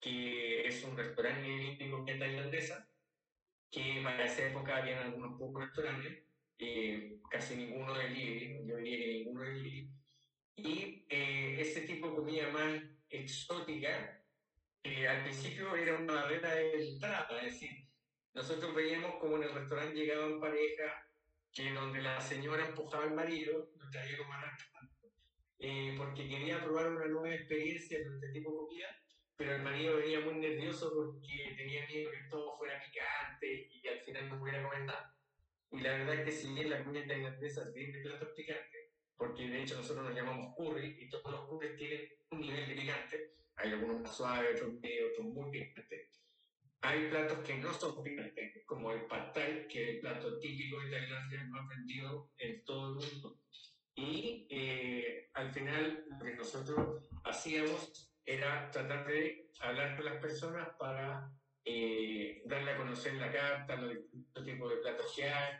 que 0.00 0.66
es 0.66 0.84
un 0.84 0.96
restaurante 0.96 1.76
de 1.78 1.90
comida 1.90 2.18
tailandesa, 2.18 2.88
que 3.70 4.00
para 4.02 4.24
esa 4.24 4.46
época 4.46 4.76
había 4.76 5.02
algunos 5.02 5.38
pocos 5.38 5.64
restaurantes, 5.64 6.24
eh, 6.58 7.18
casi 7.30 7.56
ninguno 7.56 7.94
de 7.94 8.04
delivery, 8.04 8.66
yo 8.66 8.76
diría 8.76 8.98
que 8.98 9.12
ninguno 9.12 9.42
de 9.42 9.50
delivery. 9.50 9.90
Y 10.56 11.06
eh, 11.08 11.60
ese 11.60 11.82
tipo 11.82 12.08
de 12.08 12.16
comida 12.16 12.50
más 12.50 12.82
exótica, 13.08 14.22
al 14.84 15.22
principio 15.22 15.76
era 15.76 15.96
una 15.96 16.14
barrera 16.14 16.54
de 16.54 16.88
entrada, 16.88 17.28
es 17.42 17.52
decir, 17.52 17.87
nosotros 18.38 18.72
veíamos 18.72 19.16
como 19.16 19.36
en 19.36 19.42
el 19.42 19.52
restaurante 19.52 19.96
llegaban 19.96 20.38
parejas 20.38 20.92
que 21.52 21.72
donde 21.72 22.00
la 22.00 22.20
señora 22.20 22.68
empujaba 22.68 23.02
al 23.02 23.14
marido, 23.14 23.72
lo 23.76 23.90
traía 23.90 24.16
como 24.16 24.32
eh, 25.58 25.94
porque 25.98 26.28
quería 26.28 26.62
probar 26.62 26.88
una 26.88 27.06
nueva 27.06 27.34
experiencia 27.34 27.98
en 27.98 28.14
este 28.14 28.28
tipo 28.30 28.52
de 28.52 28.56
comida, 28.58 28.86
pero 29.36 29.56
el 29.56 29.62
marido 29.62 29.96
venía 29.96 30.20
muy 30.20 30.34
nervioso 30.34 30.92
porque 30.94 31.56
tenía 31.56 31.84
miedo 31.88 32.12
que 32.12 32.28
todo 32.30 32.56
fuera 32.56 32.80
picante 32.80 33.68
y 33.72 33.88
al 33.88 33.98
final 34.02 34.28
no 34.28 34.38
pudiera 34.38 34.62
comer 34.62 34.82
nada. 34.82 35.16
Y 35.72 35.80
la 35.80 35.92
verdad 35.94 36.14
es 36.14 36.24
que 36.24 36.30
si 36.30 36.54
bien 36.54 36.70
la 36.70 36.84
comida 36.84 37.08
tailandesa 37.08 37.72
tiene 37.72 37.98
platos 37.98 38.28
picantes, 38.36 38.92
porque 39.16 39.48
de 39.48 39.62
hecho 39.62 39.76
nosotros 39.78 40.06
nos 40.06 40.14
llamamos 40.14 40.54
curry 40.56 40.96
y 41.00 41.08
todos 41.08 41.32
los 41.32 41.48
curries 41.48 41.76
tienen 41.76 42.08
un 42.30 42.40
nivel 42.40 42.68
de 42.68 42.74
picante. 42.76 43.34
Hay 43.56 43.72
algunos 43.72 44.00
más 44.00 44.16
suaves, 44.16 44.54
otros 44.54 44.74
medio, 44.74 45.08
otros 45.08 45.26
muy 45.26 45.50
picantes. 45.50 46.18
Hay 46.80 47.08
platos 47.08 47.38
que 47.40 47.56
no 47.58 47.72
son 47.74 48.02
picantes, 48.02 48.64
como 48.64 48.92
el 48.92 49.06
pad 49.06 49.32
thai, 49.32 49.66
que 49.66 49.82
es 49.82 49.88
el 49.96 50.00
plato 50.00 50.38
típico 50.38 50.80
de 50.80 50.90
Tailandia 50.90 51.44
más 51.50 51.68
vendido 51.68 52.30
en 52.38 52.64
todo 52.64 52.88
el 52.88 52.94
mundo. 52.94 53.40
Y 53.94 54.46
eh, 54.48 55.28
al 55.34 55.50
final 55.50 56.04
lo 56.08 56.24
que 56.24 56.34
nosotros 56.36 57.08
hacíamos 57.24 58.12
era 58.24 58.70
tratar 58.70 59.06
de 59.06 59.50
hablar 59.60 59.96
con 59.96 60.04
las 60.04 60.20
personas 60.20 60.68
para 60.78 61.32
eh, 61.64 62.42
darle 62.46 62.70
a 62.70 62.76
conocer 62.76 63.14
la 63.14 63.32
carta, 63.32 63.76
los 63.76 63.94
distintos 63.94 64.44
tipos 64.44 64.70
de 64.70 64.76
platos 64.76 65.12
que 65.16 65.28
hay, 65.28 65.58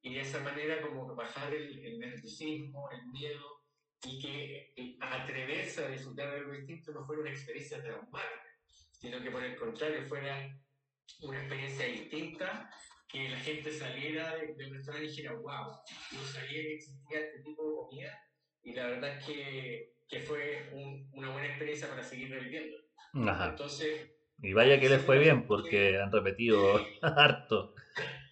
y 0.00 0.14
de 0.14 0.20
esa 0.20 0.40
manera 0.40 0.80
como 0.80 1.14
bajar 1.14 1.52
el, 1.54 1.78
el 1.84 1.98
nerviosismo, 1.98 2.90
el 2.90 3.06
miedo, 3.08 3.64
y 4.06 4.18
que 4.18 4.96
atreverse 5.00 5.84
a 5.84 5.88
disfrutar 5.88 6.30
de 6.30 6.38
algo 6.38 6.52
distinto 6.52 6.92
no 6.92 7.04
fuera 7.04 7.22
una 7.22 7.30
experiencia 7.30 7.82
traumática, 7.82 8.43
sino 9.04 9.22
que 9.22 9.30
por 9.30 9.44
el 9.44 9.54
contrario 9.56 10.02
fuera 10.06 10.58
una 11.20 11.38
experiencia 11.38 11.84
distinta, 11.84 12.70
que 13.06 13.28
la 13.28 13.38
gente 13.38 13.70
saliera 13.70 14.34
de, 14.34 14.54
de 14.54 14.70
restaurante 14.70 15.04
y 15.04 15.10
dijera, 15.10 15.34
wow, 15.34 15.76
no 16.12 16.24
sabía 16.24 16.62
que 16.62 16.74
existía 16.76 17.20
este 17.20 17.42
tipo 17.42 17.68
de 17.68 17.76
comida, 17.76 18.18
y 18.62 18.72
la 18.72 18.86
verdad 18.86 19.18
es 19.18 19.26
que, 19.26 19.92
que 20.08 20.20
fue 20.20 20.70
un, 20.72 21.06
una 21.12 21.30
buena 21.32 21.48
experiencia 21.48 21.86
para 21.90 22.02
seguir 22.02 22.30
reviviendo. 22.30 22.78
Ajá. 23.28 23.50
Entonces, 23.50 24.10
Y 24.42 24.54
vaya 24.54 24.80
que 24.80 24.88
les 24.88 25.02
fue 25.02 25.18
bien, 25.18 25.46
porque 25.46 25.98
han 25.98 26.10
repetido 26.10 26.80
harto. 27.02 27.74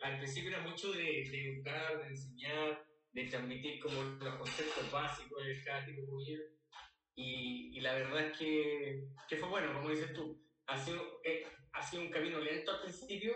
al 0.02 0.16
principio 0.16 0.52
era 0.52 0.62
mucho 0.62 0.90
de, 0.92 1.02
de 1.02 1.52
educar, 1.52 1.98
de 2.02 2.08
enseñar, 2.08 2.82
de 3.12 3.24
transmitir 3.26 3.78
como 3.78 4.02
los 4.02 4.36
conceptos 4.36 4.90
básicos 4.90 5.44
de 5.44 5.62
cada 5.62 5.84
tipo 5.84 6.00
de 6.00 6.06
comida. 6.08 6.42
Y, 7.14 7.76
y 7.76 7.80
la 7.82 7.92
verdad 7.92 8.20
es 8.20 8.38
que, 8.38 9.04
que 9.28 9.36
fue 9.36 9.50
bueno, 9.50 9.74
como 9.74 9.90
dices 9.90 10.14
tú, 10.14 10.41
ha 10.66 10.78
sido, 10.78 11.20
eh, 11.24 11.44
ha 11.72 11.82
sido 11.82 12.02
un 12.02 12.10
camino 12.10 12.38
lento 12.40 12.72
al 12.72 12.82
principio, 12.82 13.32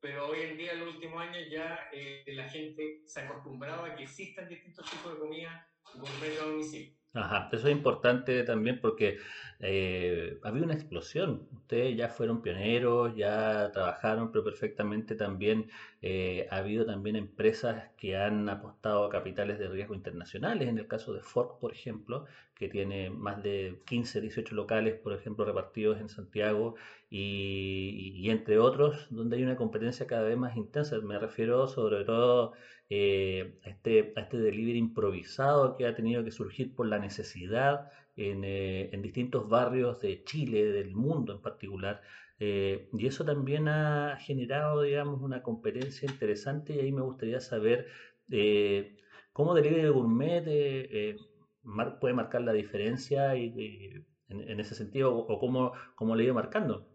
pero 0.00 0.28
hoy 0.28 0.40
en 0.40 0.56
día, 0.56 0.72
en 0.72 0.80
los 0.80 0.94
últimos 0.94 1.20
años, 1.20 1.44
ya 1.50 1.88
eh, 1.92 2.24
la 2.28 2.48
gente 2.48 3.02
se 3.06 3.20
ha 3.20 3.28
acostumbrado 3.28 3.84
a 3.84 3.94
que 3.94 4.04
existan 4.04 4.48
distintos 4.48 4.88
tipos 4.90 5.12
de 5.14 5.18
comida 5.18 5.66
gourmet 5.94 6.38
a 6.38 6.44
domicilio. 6.44 7.00
Ajá, 7.12 7.48
eso 7.52 7.66
es 7.66 7.72
importante 7.72 8.44
también 8.44 8.80
porque 8.80 9.18
eh, 9.58 10.38
había 10.44 10.62
una 10.62 10.74
explosión. 10.74 11.48
Ustedes 11.52 11.96
ya 11.96 12.08
fueron 12.08 12.40
pioneros, 12.40 13.16
ya 13.16 13.70
trabajaron, 13.72 14.30
pero 14.30 14.44
perfectamente 14.44 15.16
también 15.16 15.68
eh, 16.02 16.48
ha 16.50 16.56
habido 16.58 16.86
también 16.86 17.16
empresas 17.16 17.90
que 17.98 18.16
han 18.16 18.48
apostado 18.48 19.04
a 19.04 19.10
capitales 19.10 19.58
de 19.58 19.68
riesgo 19.68 19.94
internacionales. 19.94 20.68
En 20.68 20.78
el 20.78 20.86
caso 20.86 21.12
de 21.12 21.20
Ford, 21.22 21.58
por 21.60 21.72
ejemplo, 21.72 22.24
que 22.54 22.68
tiene 22.68 23.10
más 23.10 23.42
de 23.42 23.80
15, 23.86 24.20
18 24.22 24.54
locales, 24.54 24.94
por 24.94 25.12
ejemplo, 25.12 25.44
repartidos 25.44 26.00
en 26.00 26.08
Santiago 26.08 26.76
y, 27.10 28.28
entre 28.30 28.58
otros, 28.58 29.08
donde 29.10 29.36
hay 29.36 29.42
una 29.42 29.56
competencia 29.56 30.06
cada 30.06 30.24
vez 30.24 30.38
más 30.38 30.56
intensa. 30.56 30.98
Me 31.00 31.18
refiero 31.18 31.68
sobre 31.68 32.04
todo 32.04 32.52
eh, 32.88 33.58
a, 33.64 33.68
este, 33.70 34.12
a 34.16 34.20
este 34.20 34.38
delivery 34.38 34.78
improvisado 34.78 35.76
que 35.76 35.86
ha 35.86 35.94
tenido 35.94 36.24
que 36.24 36.30
surgir 36.30 36.74
por 36.74 36.86
la 36.86 36.98
necesidad 36.98 37.90
en, 38.16 38.44
eh, 38.44 38.90
en 38.92 39.02
distintos 39.02 39.48
barrios 39.48 40.00
de 40.00 40.24
Chile, 40.24 40.64
del 40.72 40.94
mundo 40.94 41.34
en 41.34 41.40
particular. 41.40 42.02
Eh, 42.40 42.88
y 42.94 43.06
eso 43.06 43.24
también 43.24 43.68
ha 43.68 44.16
generado, 44.18 44.82
digamos, 44.82 45.20
una 45.22 45.42
competencia 45.42 46.10
interesante 46.10 46.74
y 46.74 46.80
ahí 46.80 46.92
me 46.92 47.02
gustaría 47.02 47.40
saber 47.40 47.86
eh, 48.30 48.94
cómo 49.32 49.54
Delivery 49.54 49.88
Gourmet 49.90 50.44
eh, 50.46 51.16
mar- 51.62 51.98
puede 52.00 52.14
marcar 52.14 52.42
la 52.42 52.52
diferencia 52.52 53.36
y, 53.36 53.52
y 53.56 53.86
en, 54.28 54.48
en 54.50 54.60
ese 54.60 54.74
sentido 54.74 55.14
o, 55.14 55.18
o 55.32 55.38
cómo, 55.38 55.72
cómo 55.94 56.16
le 56.16 56.22
ha 56.22 56.26
ido 56.26 56.34
marcando. 56.34 56.86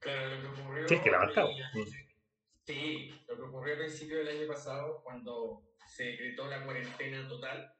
Claro, 0.00 0.36
lo 0.36 0.54
que 0.54 0.60
ocurrió, 0.60 0.86
Sí, 0.88 0.94
es 0.94 1.00
que 1.00 1.10
la 1.10 1.16
ha 1.16 1.20
marcado. 1.20 1.48
y- 1.48 1.84
sí, 2.66 3.10
lo 3.28 3.36
que 3.36 3.42
ocurrió 3.42 3.74
a 3.74 3.78
principios 3.78 4.24
del 4.26 4.38
año 4.38 4.48
pasado, 4.48 5.00
cuando 5.02 5.62
se 5.86 6.04
decretó 6.04 6.46
la 6.48 6.64
cuarentena 6.64 7.26
total, 7.28 7.70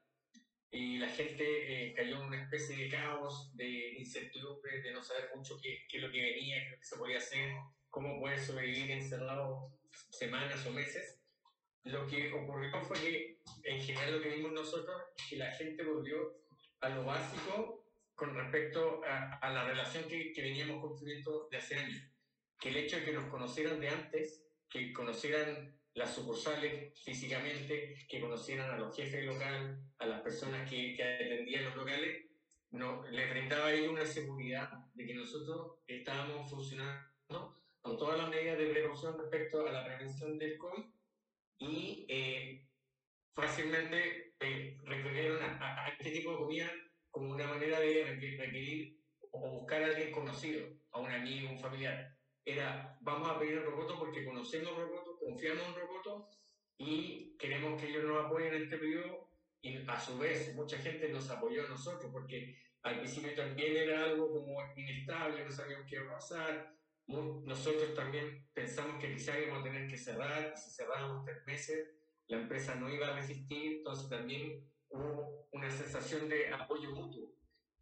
y 0.71 0.97
la 0.97 1.09
gente 1.09 1.43
eh, 1.43 1.93
cayó 1.93 2.21
en 2.21 2.27
una 2.27 2.41
especie 2.43 2.75
de 2.75 2.89
caos, 2.89 3.55
de 3.55 3.93
incertidumbre, 3.97 4.81
de 4.81 4.91
no 4.91 5.01
saber 5.01 5.29
mucho 5.35 5.57
qué, 5.61 5.85
qué 5.89 5.97
es 5.97 6.03
lo 6.03 6.11
que 6.11 6.21
venía, 6.21 6.57
qué 6.57 6.65
es 6.65 6.71
lo 6.71 6.77
que 6.77 6.85
se 6.85 6.97
podía 6.97 7.17
hacer, 7.17 7.53
cómo 7.89 8.19
poder 8.19 8.39
sobrevivir 8.39 8.91
encerrado 8.91 9.71
semanas 10.09 10.65
o 10.65 10.71
meses. 10.71 11.21
Lo 11.83 12.05
que 12.07 12.33
ocurrió 12.33 12.81
fue 12.81 12.99
que, 12.99 13.39
en 13.63 13.81
general, 13.81 14.17
lo 14.17 14.21
que 14.21 14.35
vimos 14.35 14.51
nosotros 14.51 15.01
es 15.17 15.29
que 15.29 15.37
la 15.37 15.51
gente 15.51 15.83
volvió 15.83 16.35
a 16.81 16.89
lo 16.89 17.05
básico 17.05 17.85
con 18.15 18.35
respecto 18.35 19.01
a, 19.05 19.35
a 19.35 19.53
la 19.53 19.67
relación 19.67 20.05
que, 20.05 20.33
que 20.33 20.41
veníamos 20.41 20.81
construyendo 20.81 21.47
de 21.51 21.57
hace 21.57 21.75
años. 21.75 22.01
Que 22.59 22.69
el 22.69 22.77
hecho 22.77 22.97
de 22.97 23.05
que 23.05 23.13
nos 23.13 23.29
conocieran 23.29 23.79
de 23.79 23.89
antes, 23.89 24.43
que 24.69 24.91
conocieran 24.93 25.77
las 25.95 26.13
sucursales 26.13 26.93
físicamente, 27.03 27.95
que 28.07 28.19
conocieran 28.21 28.69
a 28.69 28.77
los 28.77 28.95
jefes 28.95 29.25
local, 29.25 29.79
a 29.97 30.05
las 30.05 30.21
personas 30.21 30.69
que, 30.69 30.95
que 30.95 31.03
atendían 31.03 31.65
los 31.65 31.75
locales, 31.75 32.25
no, 32.71 33.03
les 33.09 33.29
brindaba 33.29 33.67
ahí 33.67 33.87
una 33.87 34.05
seguridad 34.05 34.69
de 34.93 35.05
que 35.05 35.13
nosotros 35.15 35.79
estábamos 35.87 36.49
funcionando 36.49 37.61
con 37.81 37.97
todas 37.97 38.17
las 38.17 38.29
medidas 38.29 38.57
de 38.57 38.67
precaución 38.67 39.17
respecto 39.17 39.65
a 39.67 39.71
la 39.71 39.85
prevención 39.85 40.37
del 40.37 40.57
COVID 40.57 40.83
y 41.59 42.05
eh, 42.09 42.67
fácilmente 43.33 44.35
eh, 44.39 44.77
recurrieron 44.83 45.41
a, 45.43 45.85
a- 45.85 45.89
este 45.89 46.11
tipo 46.11 46.31
de 46.31 46.37
comida 46.37 46.71
como 47.09 47.31
una 47.31 47.47
manera 47.47 47.79
de 47.79 48.03
requerir, 48.03 48.99
o 49.31 49.49
buscar 49.51 49.83
a 49.83 49.87
alguien 49.87 50.11
conocido, 50.11 50.67
a 50.91 50.99
un 50.99 51.11
amigo, 51.11 51.49
un 51.49 51.59
familiar. 51.59 52.13
Era, 52.43 52.97
vamos 53.01 53.29
a 53.29 53.39
pedir 53.39 53.53
el 53.53 53.63
roboto 53.63 53.97
porque 53.97 54.25
conocemos 54.25 54.75
roboto, 54.77 55.04
confiamos 55.25 55.67
en 55.67 55.75
roboto 55.75 56.29
y 56.77 57.35
queremos 57.37 57.81
que 57.81 57.89
ellos 57.89 58.03
nos 58.03 58.25
apoyen 58.25 58.53
en 58.53 58.63
este 58.63 58.77
periodo 58.77 59.29
y 59.61 59.77
a 59.87 59.99
su 59.99 60.17
vez 60.19 60.53
mucha 60.55 60.77
gente 60.77 61.09
nos 61.09 61.29
apoyó 61.31 61.65
a 61.65 61.69
nosotros 61.69 62.11
porque 62.11 62.55
al 62.83 62.99
principio 62.99 63.33
también 63.33 63.75
era 63.75 64.03
algo 64.03 64.31
como 64.31 64.61
inestable, 64.75 65.43
no 65.43 65.51
sabíamos 65.51 65.87
qué 65.89 65.95
iba 65.95 66.11
a 66.11 66.15
pasar. 66.15 66.75
Nosotros 67.07 67.95
también 67.95 68.47
pensamos 68.53 69.01
que 69.01 69.13
quizá 69.13 69.39
íbamos 69.39 69.61
a 69.61 69.63
tener 69.63 69.87
que 69.87 69.97
cerrar, 69.97 70.55
si 70.55 70.69
cerrábamos 70.69 71.25
tres 71.25 71.45
meses, 71.45 71.89
la 72.27 72.37
empresa 72.37 72.75
no 72.75 72.93
iba 72.93 73.07
a 73.07 73.15
resistir, 73.15 73.77
entonces 73.77 74.09
también 74.09 74.71
hubo 74.89 75.47
una 75.51 75.69
sensación 75.71 76.29
de 76.29 76.53
apoyo 76.53 76.91
mutuo. 76.91 77.31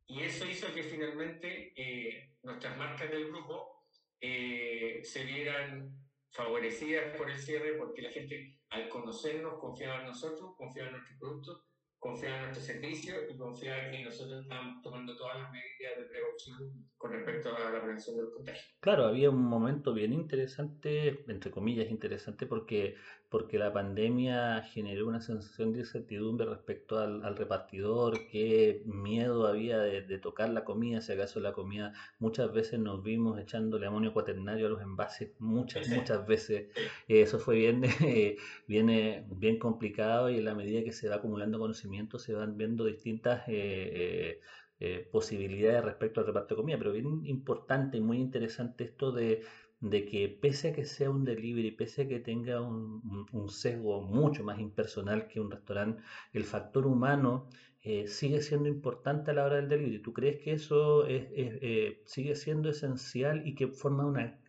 Y 0.07 0.21
eso 0.21 0.45
hizo 0.45 0.73
que 0.73 0.83
finalmente 0.83 1.73
eh, 1.75 2.35
nuestras 2.43 2.77
marcas 2.77 3.09
del 3.09 3.27
grupo 3.27 3.85
eh, 4.21 5.01
se 5.03 5.23
vieran 5.25 6.03
favorecidas 6.33 7.15
por 7.15 7.29
el 7.29 7.37
cierre 7.37 7.73
porque 7.77 8.01
la 8.01 8.09
gente 8.09 8.59
al 8.69 8.89
conocernos 8.89 9.59
confiaba 9.59 10.01
en 10.01 10.07
nosotros, 10.07 10.55
confiaba 10.57 10.89
en 10.89 10.95
nuestros 10.95 11.19
productos, 11.19 11.63
confiaba 11.99 12.35
en 12.37 12.41
nuestro 12.41 12.63
servicio 12.63 13.13
y 13.29 13.37
confiaba 13.37 13.89
que 13.91 14.03
nosotros 14.03 14.41
estábamos 14.41 14.81
tomando 14.81 15.15
todas 15.15 15.39
las 15.39 15.51
medidas 15.51 15.97
de 15.97 16.05
precaución 16.05 16.91
con 16.97 17.11
respecto 17.13 17.55
a 17.55 17.71
la 17.71 17.81
prevención 17.81 18.17
del 18.17 18.31
contagio. 18.31 18.63
Claro, 18.81 19.05
había 19.05 19.29
un 19.29 19.43
momento 19.43 19.93
bien 19.93 20.11
interesante, 20.11 21.23
entre 21.31 21.51
comillas 21.51 21.89
interesante, 21.89 22.47
porque, 22.47 22.95
porque 23.33 23.57
la 23.57 23.73
pandemia 23.73 24.61
generó 24.61 25.07
una 25.07 25.19
sensación 25.19 25.73
de 25.73 25.79
incertidumbre 25.79 26.45
respecto 26.45 26.99
al, 26.99 27.25
al 27.25 27.35
repartidor, 27.35 28.27
qué 28.31 28.83
miedo 28.85 29.47
había 29.47 29.79
de, 29.79 30.03
de 30.03 30.19
tocar 30.19 30.49
la 30.49 30.63
comida, 30.63 31.01
si 31.01 31.13
acaso 31.13 31.39
la 31.39 31.51
comida, 31.51 31.93
muchas 32.19 32.53
veces 32.53 32.79
nos 32.79 33.01
vimos 33.01 33.39
echándole 33.39 33.87
amonio 33.87 34.13
cuaternario 34.13 34.67
a 34.67 34.69
los 34.69 34.83
envases, 34.83 35.31
muchas, 35.39 35.89
muchas 35.89 36.27
veces. 36.27 36.67
Eh, 37.07 37.21
Eso 37.23 37.39
fue 37.39 37.55
bien, 37.55 37.81
eh, 38.03 38.37
bien, 38.67 39.25
bien 39.39 39.57
complicado 39.57 40.29
y 40.29 40.37
en 40.37 40.45
la 40.45 40.53
medida 40.53 40.83
que 40.83 40.91
se 40.91 41.09
va 41.09 41.15
acumulando 41.15 41.57
conocimiento 41.57 42.19
se 42.19 42.33
van 42.35 42.55
viendo 42.55 42.85
distintas... 42.85 43.43
eh, 44.79 45.07
posibilidades 45.11 45.83
respecto 45.85 46.19
al 46.19 46.27
reparto 46.27 46.55
de 46.55 46.61
comida, 46.61 46.77
pero 46.77 46.91
bien 46.91 47.25
importante 47.25 47.97
y 47.97 48.01
muy 48.01 48.17
interesante 48.19 48.83
esto 48.83 49.11
de, 49.11 49.43
de 49.91 49.99
que 50.09 50.19
pese 50.43 50.69
a 50.69 50.73
que 50.77 50.85
sea 50.85 51.09
un 51.17 51.23
delivery, 51.31 51.71
pese 51.79 51.99
a 52.03 52.07
que 52.07 52.19
tenga 52.29 52.55
un, 52.61 53.01
sesgo 53.49 54.01
mucho 54.01 54.43
más 54.43 54.59
impersonal 54.59 55.27
que 55.27 55.39
un 55.39 55.51
restaurante, 55.51 56.01
el 56.31 56.45
factor 56.45 56.87
humano 56.87 57.49
eh, 57.81 58.07
sigue 58.07 58.41
siendo 58.41 58.69
importante 58.69 59.31
a 59.31 59.33
la 59.35 59.45
hora 59.45 59.57
del 59.57 59.67
delivery. 59.69 60.01
¿Tú 60.01 60.13
crees 60.13 60.37
que 60.43 60.53
eso 60.53 61.05
es- 61.05 61.27
es, 61.43 61.57
eh, 61.61 62.01
sigue 62.05 62.35
siendo 62.35 62.69
esencial 62.69 63.45
y 63.47 63.55
que 63.55 63.67
forma 63.67 64.05
una, 64.05 64.39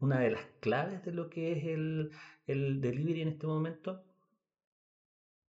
una 0.00 0.20
de 0.20 0.30
las 0.30 0.46
claves 0.60 1.02
de 1.04 1.12
lo 1.12 1.28
que 1.30 1.52
es 1.52 1.64
el, 1.64 2.10
el 2.46 2.80
delivery 2.80 3.22
en 3.22 3.28
este 3.28 3.46
momento? 3.46 4.04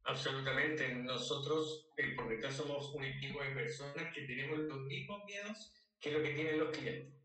Absolutamente. 0.04 0.94
Nosotros, 0.94 1.90
eh, 1.98 2.14
por 2.16 2.28
detrás, 2.30 2.56
somos 2.56 2.94
un 2.94 3.04
equipo 3.04 3.42
de 3.42 3.50
personas 3.50 4.14
que 4.14 4.22
tenemos 4.22 4.58
los 4.60 4.80
mismos 4.86 5.24
miedos 5.26 5.74
que 6.00 6.12
lo 6.12 6.22
que 6.22 6.30
tienen 6.30 6.58
los 6.58 6.70
clientes. 6.70 7.15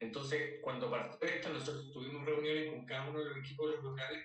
Entonces, 0.00 0.60
cuando 0.62 0.90
partió 0.90 1.26
esto, 1.28 1.48
nosotros 1.50 1.92
tuvimos 1.92 2.24
reuniones 2.26 2.70
con 2.72 2.84
cada 2.84 3.08
uno 3.08 3.20
de 3.20 3.26
los 3.30 3.38
equipos 3.38 3.70
de 3.70 3.76
los 3.76 3.84
locales 3.84 4.24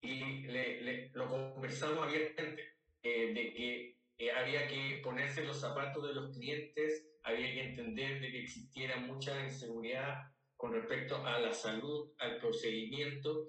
y 0.00 0.42
le, 0.46 0.80
le- 0.82 1.10
lo 1.14 1.28
conversamos 1.28 2.06
abiertamente. 2.06 2.70
eh, 3.04 3.32
de 3.34 3.52
que 3.52 3.98
eh, 4.18 4.30
había 4.30 4.68
que 4.68 5.00
ponerse 5.02 5.44
los 5.44 5.58
zapatos 5.60 6.06
de 6.06 6.14
los 6.14 6.30
clientes, 6.36 7.08
había 7.24 7.52
que 7.52 7.64
entender 7.70 8.20
de 8.20 8.30
que 8.30 8.42
existiera 8.42 8.96
mucha 8.98 9.44
inseguridad 9.44 10.22
con 10.56 10.72
respecto 10.72 11.16
a 11.26 11.40
la 11.40 11.52
salud, 11.52 12.12
al 12.18 12.38
procedimiento, 12.38 13.48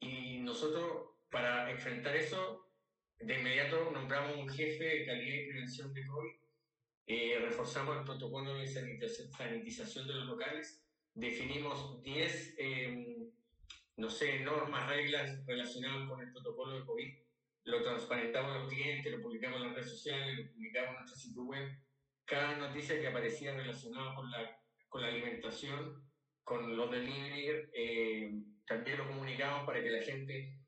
y 0.00 0.38
nosotros 0.38 1.10
para 1.30 1.70
enfrentar 1.70 2.16
eso, 2.16 2.72
de 3.20 3.38
inmediato 3.38 3.90
nombramos 3.92 4.36
un 4.36 4.48
jefe 4.48 4.82
de 4.84 5.06
calidad 5.06 5.36
y 5.36 5.46
prevención 5.48 5.94
de 5.94 6.04
COVID, 6.06 6.34
eh, 7.06 7.38
reforzamos 7.40 7.98
el 7.98 8.04
protocolo 8.04 8.54
de 8.54 8.66
sanitización 8.66 10.08
de 10.08 10.14
los 10.14 10.26
locales, 10.26 10.84
definimos 11.14 12.02
10, 12.02 12.54
em, 12.58 13.30
no 13.96 14.10
sé, 14.10 14.40
normas, 14.40 14.88
reglas 14.88 15.44
relacionadas 15.46 16.08
con 16.08 16.20
el 16.20 16.32
protocolo 16.32 16.78
de 16.78 16.86
COVID, 16.86 17.14
lo 17.64 17.82
transparentamos 17.82 18.56
a 18.56 18.58
los 18.60 18.72
clientes, 18.72 19.12
lo 19.12 19.22
publicamos 19.22 19.60
en 19.60 19.66
las 19.66 19.74
redes 19.74 19.90
sociales, 19.90 20.38
lo 20.38 20.52
publicamos 20.52 20.88
en 20.88 20.94
nuestro 20.94 21.16
sitio 21.16 21.44
web. 21.44 21.68
Cada 22.24 22.56
noticia 22.56 22.98
que 23.00 23.08
aparecía 23.08 23.54
relacionada 23.54 24.14
con 24.14 24.30
la, 24.30 24.58
con 24.88 25.02
la 25.02 25.08
alimentación, 25.08 26.08
con 26.44 26.76
los 26.76 26.90
delivery, 26.90 27.68
eh, 27.74 28.42
también 28.66 28.98
lo 28.98 29.06
comunicamos 29.06 29.66
para 29.66 29.82
que 29.82 29.90
la 29.90 30.02
gente 30.02 30.58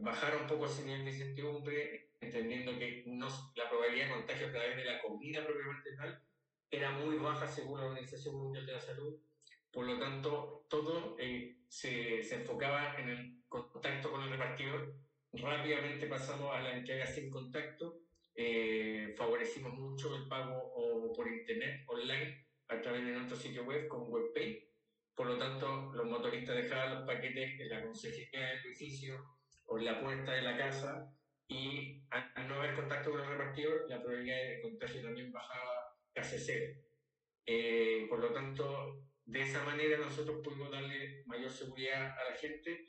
bajara 0.00 0.38
un 0.38 0.46
poco 0.46 0.66
ese 0.66 0.84
nivel 0.84 1.04
de 1.04 1.10
incertidumbre, 1.10 2.10
entendiendo 2.20 2.78
que 2.78 3.04
no, 3.06 3.28
la 3.54 3.68
probabilidad 3.68 4.08
de 4.08 4.14
contagio 4.14 4.46
a 4.46 4.52
través 4.52 4.76
de 4.76 4.84
la 4.84 5.00
comida 5.02 5.44
propiamente 5.44 5.94
tal 5.96 6.22
era 6.70 6.90
muy 6.92 7.16
baja 7.16 7.46
según 7.46 7.80
la 7.80 7.86
Organización 7.86 8.34
Mundial 8.36 8.66
de 8.66 8.72
la 8.72 8.80
Salud. 8.80 9.20
Por 9.76 9.84
lo 9.84 9.98
tanto, 9.98 10.64
todo 10.70 11.16
eh, 11.18 11.58
se, 11.68 12.22
se, 12.22 12.36
enfocaba 12.36 12.94
en 12.98 13.10
el 13.10 13.42
contacto 13.46 14.10
con 14.10 14.22
el 14.22 14.30
repartidor. 14.30 14.94
Rápidamente 15.34 16.06
pasamos 16.06 16.56
a 16.56 16.62
la 16.62 16.78
entrega 16.78 17.04
sin 17.04 17.28
contacto. 17.28 18.00
Eh, 18.34 19.14
favorecimos 19.18 19.74
mucho 19.74 20.16
el 20.16 20.28
pago 20.28 20.56
o 20.56 21.12
por 21.12 21.28
internet, 21.28 21.84
online, 21.88 22.46
a 22.68 22.80
través 22.80 23.04
de 23.04 23.12
nuestro 23.12 23.36
sitio 23.36 23.64
web 23.64 23.86
con 23.86 24.10
WebPay. 24.10 24.66
Por 25.14 25.26
lo 25.26 25.36
tanto, 25.36 25.92
los 25.92 26.06
motoristas 26.06 26.56
dejaban 26.56 26.94
los 26.94 27.06
paquetes 27.06 27.60
en 27.60 27.68
la 27.68 27.84
consejería 27.84 28.46
del 28.46 28.58
edificio 28.60 29.22
o 29.66 29.78
en 29.78 29.84
la 29.84 30.00
puerta 30.00 30.32
de 30.32 30.40
la 30.40 30.56
casa 30.56 31.14
y 31.48 32.02
al 32.08 32.48
no 32.48 32.54
haber 32.54 32.74
contacto 32.76 33.10
con 33.10 33.20
el 33.20 33.28
repartidor, 33.28 33.84
la 33.90 34.00
probabilidad 34.00 34.38
de 34.38 34.60
contagio 34.62 35.02
también 35.02 35.30
bajaba 35.30 35.98
casi 36.14 36.38
cero. 36.38 36.80
Eh, 37.44 38.06
por 38.08 38.20
lo 38.20 38.32
tanto, 38.32 39.02
de 39.26 39.42
esa 39.42 39.64
manera 39.64 39.98
nosotros 39.98 40.40
pudimos 40.42 40.70
darle 40.70 41.24
mayor 41.26 41.50
seguridad 41.50 42.16
a 42.16 42.30
la 42.30 42.36
gente 42.36 42.86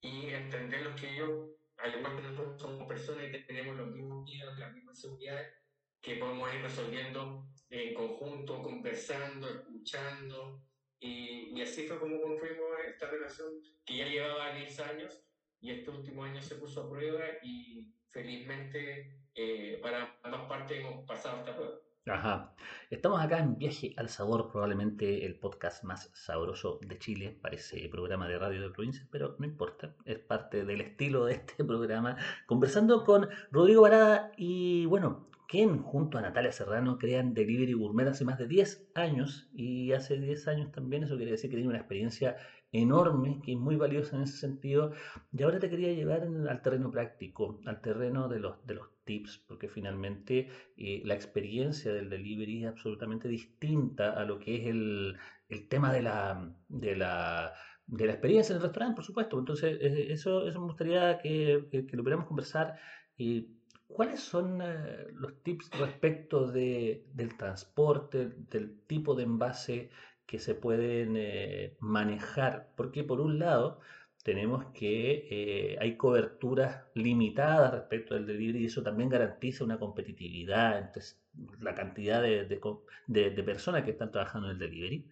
y 0.00 0.30
entender 0.30 0.94
que 0.96 1.14
ellos, 1.14 1.50
al 1.78 1.98
igual 1.98 2.16
que 2.16 2.22
nosotros 2.22 2.60
somos 2.60 2.88
personas 2.88 3.24
y 3.28 3.46
tenemos 3.46 3.76
los 3.76 3.88
mismos 3.88 4.24
miedos, 4.24 4.58
las 4.58 4.72
mismas 4.74 5.00
seguridades, 5.00 5.54
que 6.02 6.16
podemos 6.16 6.52
ir 6.52 6.62
resolviendo 6.62 7.48
en 7.70 7.94
conjunto, 7.94 8.62
conversando, 8.62 9.48
escuchando. 9.48 10.62
Y, 10.98 11.60
así 11.62 11.86
fue 11.86 11.98
como 11.98 12.20
construimos 12.20 12.66
esta 12.86 13.08
relación 13.08 13.48
que 13.84 13.96
ya 13.96 14.06
llevaba 14.06 14.54
10 14.54 14.80
años 14.80 15.22
y 15.60 15.70
este 15.70 15.90
último 15.90 16.24
año 16.24 16.42
se 16.42 16.56
puso 16.56 16.82
a 16.82 16.90
prueba 16.90 17.24
y 17.42 17.92
felizmente 18.10 19.20
eh, 19.34 19.78
para 19.82 20.18
ambas 20.22 20.48
partes 20.48 20.78
hemos 20.78 21.06
pasado 21.06 21.38
esta 21.38 21.56
prueba. 21.56 21.85
Ajá. 22.08 22.54
Estamos 22.88 23.20
acá 23.20 23.40
en 23.40 23.58
Viaje 23.58 23.92
al 23.96 24.08
Sabor, 24.08 24.48
probablemente 24.52 25.26
el 25.26 25.34
podcast 25.40 25.82
más 25.82 26.08
sabroso 26.14 26.78
de 26.86 27.00
Chile, 27.00 27.36
parece 27.42 27.88
programa 27.88 28.28
de 28.28 28.38
radio 28.38 28.62
de 28.62 28.70
provincia, 28.70 29.08
pero 29.10 29.34
no 29.40 29.44
importa, 29.44 29.92
es 30.04 30.20
parte 30.20 30.64
del 30.64 30.82
estilo 30.82 31.24
de 31.24 31.34
este 31.34 31.64
programa. 31.64 32.16
Conversando 32.46 33.02
con 33.02 33.28
Rodrigo 33.50 33.82
Barada 33.82 34.30
y 34.36 34.86
bueno, 34.86 35.28
Ken 35.48 35.82
junto 35.82 36.16
a 36.16 36.20
Natalia 36.20 36.52
Serrano 36.52 36.96
crean 36.96 37.34
Delivery 37.34 37.72
Gourmet 37.72 38.06
hace 38.06 38.24
más 38.24 38.38
de 38.38 38.46
10 38.46 38.92
años 38.94 39.50
y 39.52 39.90
hace 39.90 40.16
10 40.16 40.46
años 40.46 40.70
también 40.70 41.02
eso 41.02 41.16
quiere 41.16 41.32
decir 41.32 41.50
que 41.50 41.56
tiene 41.56 41.70
una 41.70 41.78
experiencia 41.78 42.36
enorme, 42.70 43.40
que 43.44 43.52
es 43.52 43.58
muy 43.58 43.74
valiosa 43.74 44.14
en 44.14 44.22
ese 44.22 44.36
sentido. 44.36 44.92
Y 45.32 45.42
ahora 45.42 45.58
te 45.58 45.68
quería 45.68 45.92
llevar 45.92 46.22
al 46.22 46.62
terreno 46.62 46.92
práctico, 46.92 47.58
al 47.66 47.80
terreno 47.80 48.28
de 48.28 48.38
los, 48.38 48.64
de 48.64 48.74
los 48.74 48.95
tips, 49.06 49.38
porque 49.48 49.68
finalmente 49.68 50.48
eh, 50.76 51.00
la 51.06 51.14
experiencia 51.14 51.92
del 51.94 52.10
delivery 52.10 52.64
es 52.64 52.68
absolutamente 52.68 53.28
distinta 53.28 54.12
a 54.12 54.24
lo 54.26 54.38
que 54.38 54.56
es 54.56 54.66
el, 54.66 55.16
el 55.48 55.68
tema 55.68 55.90
de 55.94 56.02
la, 56.02 56.54
de 56.68 56.96
la 56.96 57.54
de 57.86 58.04
la 58.06 58.12
experiencia 58.12 58.52
en 58.52 58.56
el 58.56 58.62
restaurante, 58.62 58.96
por 58.96 59.04
supuesto. 59.04 59.38
Entonces, 59.38 59.78
eh, 59.80 60.12
eso, 60.12 60.46
eso 60.46 60.60
me 60.60 60.66
gustaría 60.66 61.18
que, 61.18 61.68
que, 61.70 61.96
lo 61.96 62.02
pudiéramos 62.02 62.26
conversar. 62.26 62.78
y 63.16 63.56
¿Cuáles 63.86 64.20
son 64.20 64.60
eh, 64.60 65.06
los 65.12 65.42
tips 65.42 65.70
respecto 65.78 66.50
de, 66.50 67.06
del 67.14 67.36
transporte, 67.36 68.28
del 68.50 68.80
tipo 68.86 69.14
de 69.14 69.22
envase 69.22 69.90
que 70.26 70.40
se 70.40 70.54
pueden 70.56 71.16
eh, 71.16 71.76
manejar, 71.80 72.72
porque 72.76 73.04
por 73.04 73.20
un 73.20 73.38
lado 73.38 73.80
tenemos 74.26 74.64
que 74.74 75.28
eh, 75.30 75.78
hay 75.80 75.96
coberturas 75.96 76.82
limitadas 76.94 77.72
respecto 77.72 78.14
del 78.14 78.26
delivery 78.26 78.64
y 78.64 78.66
eso 78.66 78.82
también 78.82 79.08
garantiza 79.08 79.62
una 79.62 79.78
competitividad 79.78 80.78
entre 80.78 81.02
la 81.60 81.76
cantidad 81.76 82.20
de, 82.20 82.44
de, 82.44 83.30
de, 83.30 83.42
personas 83.44 83.84
que 83.84 83.92
están 83.92 84.10
trabajando 84.10 84.48
en 84.48 84.54
el 84.54 84.58
delivery. 84.58 85.08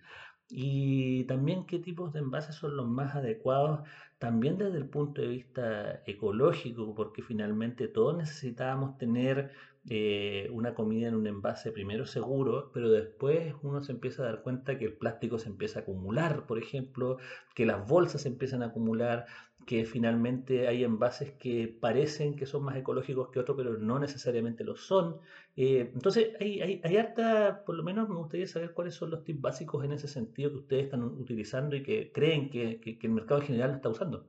Y 0.50 1.22
también 1.26 1.64
qué 1.64 1.78
tipos 1.78 2.12
de 2.12 2.18
envases 2.18 2.56
son 2.56 2.76
los 2.76 2.88
más 2.88 3.14
adecuados 3.14 3.88
también 4.18 4.58
desde 4.58 4.78
el 4.78 4.88
punto 4.88 5.22
de 5.22 5.28
vista 5.28 6.02
ecológico, 6.06 6.92
porque 6.96 7.22
finalmente 7.22 7.86
todos 7.86 8.16
necesitábamos 8.16 8.98
tener 8.98 9.52
eh, 9.90 10.48
una 10.50 10.74
comida 10.74 11.08
en 11.08 11.14
un 11.14 11.26
envase 11.26 11.70
primero 11.70 12.06
seguro, 12.06 12.70
pero 12.72 12.90
después 12.90 13.54
uno 13.62 13.82
se 13.82 13.92
empieza 13.92 14.22
a 14.22 14.26
dar 14.26 14.42
cuenta 14.42 14.78
que 14.78 14.86
el 14.86 14.94
plástico 14.94 15.38
se 15.38 15.48
empieza 15.50 15.80
a 15.80 15.82
acumular, 15.82 16.46
por 16.46 16.58
ejemplo, 16.58 17.18
que 17.54 17.66
las 17.66 17.86
bolsas 17.86 18.22
se 18.22 18.28
empiezan 18.28 18.62
a 18.62 18.66
acumular, 18.66 19.26
que 19.66 19.84
finalmente 19.84 20.68
hay 20.68 20.84
envases 20.84 21.32
que 21.32 21.68
parecen 21.68 22.36
que 22.36 22.46
son 22.46 22.64
más 22.64 22.76
ecológicos 22.76 23.28
que 23.30 23.40
otros, 23.40 23.56
pero 23.56 23.78
no 23.78 23.98
necesariamente 23.98 24.64
lo 24.64 24.76
son. 24.76 25.18
Eh, 25.56 25.90
entonces, 25.94 26.32
hay, 26.40 26.60
hay, 26.82 26.96
harta, 26.96 27.62
por 27.64 27.74
lo 27.74 27.82
menos 27.82 28.08
me 28.08 28.16
gustaría 28.16 28.46
saber 28.46 28.72
cuáles 28.72 28.94
son 28.94 29.10
los 29.10 29.24
tips 29.24 29.40
básicos 29.40 29.84
en 29.84 29.92
ese 29.92 30.08
sentido 30.08 30.50
que 30.50 30.58
ustedes 30.58 30.84
están 30.84 31.02
utilizando 31.02 31.76
y 31.76 31.82
que 31.82 32.12
creen 32.12 32.50
que, 32.50 32.80
que, 32.80 32.98
que 32.98 33.06
el 33.06 33.12
mercado 33.12 33.40
en 33.40 33.46
general 33.46 33.70
lo 33.70 33.76
está 33.76 33.88
usando. 33.90 34.26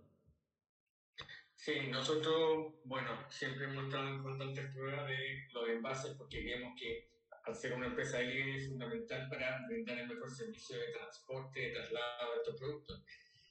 Sí, 1.56 1.88
nosotros, 1.90 2.74
bueno, 2.84 3.26
siempre 3.30 3.66
hemos 3.66 3.86
estado 3.86 4.10
en 4.10 4.22
constantes 4.22 4.72
pruebas 4.72 5.08
de 5.08 5.48
los 5.54 5.70
envases 5.70 6.14
porque 6.16 6.42
creemos 6.42 6.80
que 6.80 7.10
al 7.46 7.56
ser 7.56 7.74
una 7.74 7.88
empresa 7.88 8.22
líder 8.22 8.50
es 8.50 8.68
fundamental 8.68 9.28
para 9.30 9.66
brindar 9.68 9.98
el 10.00 10.08
mejor 10.08 10.30
servicio 10.30 10.78
de 10.78 10.92
transporte, 10.92 11.60
de 11.60 11.72
traslado 11.72 12.32
de 12.32 12.38
estos 12.38 12.60
productos. 12.60 13.04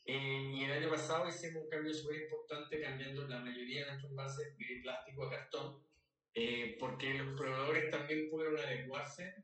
Eh, 0.05 0.53
y 0.55 0.64
el 0.64 0.73
año 0.73 0.90
pasado 0.90 1.29
hicimos 1.29 1.64
un 1.64 1.71
cambio 1.71 1.95
súper 1.95 2.23
importante 2.23 2.81
cambiando 2.81 3.27
la 3.27 3.40
mayoría 3.40 3.81
de 3.81 3.87
nuestros 3.87 4.11
envases 4.11 4.59
de 4.59 4.81
plástico 4.83 5.25
a 5.25 5.31
cartón, 5.31 5.83
eh, 6.35 6.77
porque 6.79 7.14
los 7.14 7.40
proveedores 7.40 7.90
también 7.90 8.29
pudieron 8.29 8.59
adecuarse 8.59 9.35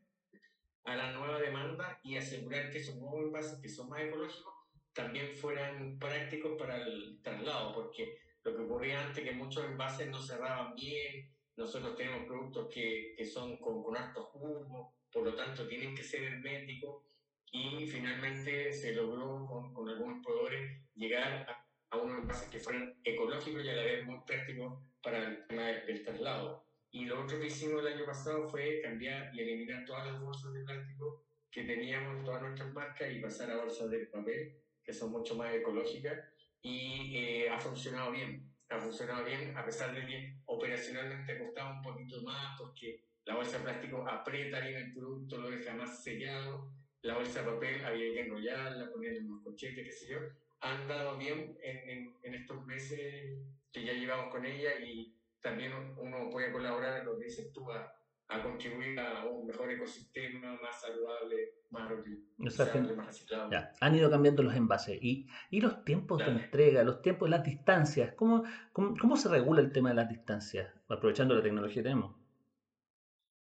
a 0.85 0.97
la 0.97 1.13
nueva 1.13 1.41
demanda 1.41 1.99
y 2.03 2.17
asegurar 2.17 2.71
que 2.71 2.79
esos 2.79 2.97
nuevos 2.97 3.25
envases, 3.25 3.59
que 3.61 3.69
son 3.69 3.89
más 3.89 4.03
ecológicos, 4.03 4.55
también 4.93 5.35
fueran 5.35 5.99
prácticos 5.99 6.59
para 6.59 6.77
el 6.77 7.21
traslado, 7.23 7.75
porque 7.75 8.19
lo 8.45 8.57
que 8.57 8.63
ocurría 8.63 9.07
antes 9.07 9.23
que 9.23 9.33
muchos 9.33 9.65
envases 9.65 10.09
no 10.09 10.21
cerraban 10.21 10.75
bien, 10.75 11.31
nosotros 11.57 11.95
tenemos 11.95 12.27
productos 12.27 12.69
que, 12.73 13.15
que 13.17 13.25
son 13.25 13.59
con, 13.59 13.83
con 13.83 13.97
alto 13.97 14.25
jugo, 14.25 14.95
por 15.13 15.25
lo 15.25 15.35
tanto 15.35 15.69
tienen 15.69 15.95
que 15.95 16.03
ser 16.03 16.25
herméticos. 16.25 17.05
Y 17.53 17.87
finalmente 17.87 18.73
se 18.73 18.95
logró 18.95 19.45
con, 19.47 19.75
con 19.75 19.89
algunos 19.89 20.25
proveedores 20.25 20.83
llegar 20.95 21.47
a, 21.49 21.67
a, 21.91 21.99
unos 21.99 22.21
envases 22.21 22.49
que 22.49 22.61
fueran 22.61 22.95
ecológicos 23.03 23.65
y 23.65 23.69
a 23.69 23.75
la 23.75 23.83
vez 23.83 24.07
muy 24.07 24.21
prácticos 24.25 24.81
para 25.03 25.19
el 25.29 25.47
tema 25.47 25.67
del 25.67 26.03
traslado. 26.05 26.65
Y 26.93 27.05
lo 27.05 27.23
otro 27.23 27.41
que 27.41 27.47
hicimos 27.47 27.81
el 27.81 27.93
año 27.93 28.07
pasado 28.07 28.49
fue 28.49 28.81
cambiar 28.81 29.35
y 29.35 29.41
eliminar 29.41 29.85
todas 29.85 30.07
las 30.07 30.21
bolsas 30.21 30.53
de 30.53 30.65
plástico 30.65 31.25
que 31.51 31.65
teníamos 31.65 32.19
en 32.19 32.25
todas 32.25 32.43
nuestras 32.43 32.73
marcas 32.73 33.13
y 33.13 33.19
pasar 33.19 33.51
a 33.51 33.57
bolsas 33.57 33.91
de 33.91 34.07
papel, 34.07 34.57
que 34.85 34.93
son 34.93 35.11
mucho 35.11 35.35
más 35.35 35.53
ecológicas 35.53 36.19
y 36.63 37.17
eh, 37.17 37.51
ha 37.51 37.59
funcionado 37.59 38.13
bien. 38.13 38.49
Ha 38.69 38.79
funcionado 38.79 39.25
bien, 39.25 39.57
a 39.57 39.65
pesar 39.65 39.93
de 39.95 40.07
que 40.07 40.37
operacionalmente 40.47 41.33
ha 41.33 41.39
costado 41.39 41.75
un 41.75 41.83
poquito 41.83 42.23
más 42.23 42.57
porque 42.59 43.03
la 43.25 43.35
bolsa 43.35 43.59
de 43.59 43.65
plástico 43.65 44.07
aprieta 44.09 44.61
bien 44.61 44.77
el 44.77 44.93
producto, 44.93 45.39
lo 45.39 45.51
deja 45.51 45.75
más 45.75 46.03
sellado. 46.03 46.73
La 47.03 47.17
bolsa 47.17 47.43
de 47.43 47.51
papel 47.51 47.85
había 47.85 48.13
que 48.13 48.21
enrollarla, 48.21 48.91
ponerle 48.93 49.21
unos 49.21 49.43
cochetes, 49.43 49.85
qué 49.85 49.93
sé 49.93 50.09
yo. 50.13 50.19
Han 50.61 50.87
dado 50.87 51.17
bien 51.17 51.59
en, 51.63 52.15
en, 52.23 52.35
estos 52.35 52.65
meses 52.67 53.39
que 53.73 53.85
ya 53.85 53.93
llevamos 53.93 54.31
con 54.31 54.45
ella 54.45 54.79
y 54.79 55.17
también 55.41 55.73
uno 55.97 56.29
puede 56.31 56.53
colaborar, 56.53 57.05
lo 57.05 57.19
que 57.19 57.25
dices 57.25 57.51
tú, 57.53 57.71
a, 57.73 58.00
a 58.31 58.43
contribuir 58.43 58.99
a 59.01 59.25
un 59.27 59.47
mejor 59.47 59.71
ecosistema, 59.73 60.57
más 60.61 60.81
saludable, 60.81 61.55
más 61.71 61.89
reutilizable, 61.89 62.95
más 62.95 63.07
reciclable. 63.07 63.57
Ya. 63.57 63.73
Han 63.81 63.97
ido 63.97 64.09
cambiando 64.09 64.43
los 64.43 64.55
envases. 64.55 64.99
¿Y, 65.03 65.27
y 65.51 65.61
los 65.61 65.85
tiempos 65.85 66.19
de 66.25 66.31
entrega, 66.31 66.85
los 66.85 67.03
tiempos, 67.03 67.29
las 67.29 67.43
distancias? 67.43 68.15
¿Cómo, 68.15 68.45
¿Cómo, 68.73 68.95
cómo, 69.01 69.17
se 69.17 69.29
regula 69.29 69.61
el 69.61 69.73
tema 69.73 69.89
de 69.91 69.97
las 69.97 70.09
distancias? 70.09 70.73
Aprovechando 70.89 71.35
la 71.35 71.43
tecnología 71.43 71.83
que 71.83 71.89
tenemos. 71.89 72.15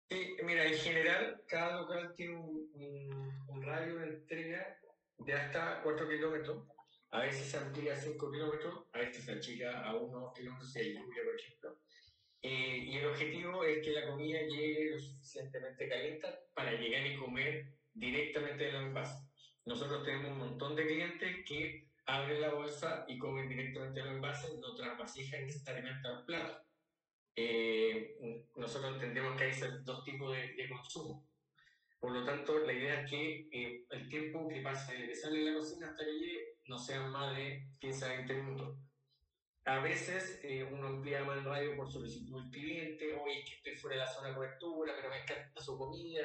Sí, 0.09 0.37
mira, 0.43 0.65
en 0.65 0.77
general, 0.77 1.41
cada 1.47 1.81
local 1.81 2.13
tiene 2.15 2.37
un, 2.37 2.71
un, 3.49 3.61
radio 3.61 3.97
de 3.97 4.07
entrega 4.07 4.79
de 5.17 5.33
hasta 5.33 5.81
4 5.83 6.07
kilómetros. 6.07 6.63
A 7.11 7.21
veces 7.21 7.45
se 7.45 7.57
amplía 7.57 7.93
a 7.93 7.97
5 7.97 8.31
kilómetros, 8.31 8.85
a 8.93 8.99
veces 8.99 9.25
se 9.25 9.33
achica 9.33 9.83
a 9.83 9.95
1 9.95 10.33
kilómetros 10.33 10.71
si 10.71 10.79
hay 10.79 10.93
lluvia, 10.93 11.23
por 11.25 11.35
ejemplo. 11.35 11.77
Eh, 12.41 12.83
y 12.85 12.97
el 12.97 13.07
objetivo 13.07 13.63
es 13.63 13.83
que 13.83 13.91
la 13.91 14.07
comida 14.07 14.39
llegue 14.41 14.91
lo 14.91 14.99
suficientemente 14.99 15.89
caliente 15.89 16.27
para 16.53 16.71
llegar 16.73 17.05
y 17.05 17.17
comer 17.17 17.73
directamente 17.93 18.65
de 18.65 18.71
los 18.73 18.83
envases. 18.83 19.27
Nosotros 19.65 20.03
tenemos 20.03 20.31
un 20.31 20.37
montón 20.37 20.75
de 20.75 20.85
clientes 20.85 21.45
que 21.45 21.87
abren 22.05 22.41
la 22.41 22.53
bolsa 22.53 23.05
y 23.07 23.17
comen 23.17 23.49
directamente 23.49 23.99
de 23.99 24.05
los 24.05 24.15
envases, 24.15 24.57
no 24.59 24.75
tras 24.75 24.97
vasijas 24.97 25.41
necesariamente 25.41 26.07
al 26.07 26.25
plato. 26.25 26.63
Eh, 27.35 28.17
nosotros 28.55 28.93
entendemos 28.93 29.37
que 29.37 29.43
hay 29.43 29.53
dos 29.83 30.03
tipos 30.03 30.35
de, 30.35 30.69
consumo. 30.69 31.27
Por 31.99 32.11
lo 32.11 32.23
tanto, 32.23 32.59
la 32.59 32.73
idea 32.73 33.01
es 33.01 33.09
que 33.09 33.49
eh, 33.51 33.85
el 33.89 34.07
tiempo 34.09 34.47
que 34.47 34.61
pase 34.61 34.95
de 34.95 35.07
que 35.07 35.15
sale 35.15 35.39
de 35.39 35.51
la 35.51 35.57
cocina 35.57 35.89
hasta 35.89 36.05
que 36.05 36.13
llegue 36.13 36.57
no 36.65 36.77
sea 36.77 37.01
más 37.07 37.35
de 37.35 37.67
15 37.79 38.05
a 38.05 38.09
20 38.09 38.33
minutos. 38.33 38.77
A 39.67 39.79
veces 39.79 40.39
eh, 40.43 40.63
uno 40.63 40.89
más 40.91 41.37
el 41.37 41.43
radio 41.43 41.75
por 41.75 41.91
solicitud 41.91 42.41
del 42.41 42.51
cliente, 42.51 43.13
oye, 43.13 43.43
que 43.43 43.55
estoy 43.55 43.75
fuera 43.75 43.97
de 43.97 44.05
la 44.05 44.09
zona 44.09 44.29
de 44.29 44.35
cobertura, 44.35 44.93
pero 44.95 45.09
me 45.09 45.21
encanta 45.21 45.61
su 45.61 45.77
comida. 45.77 46.23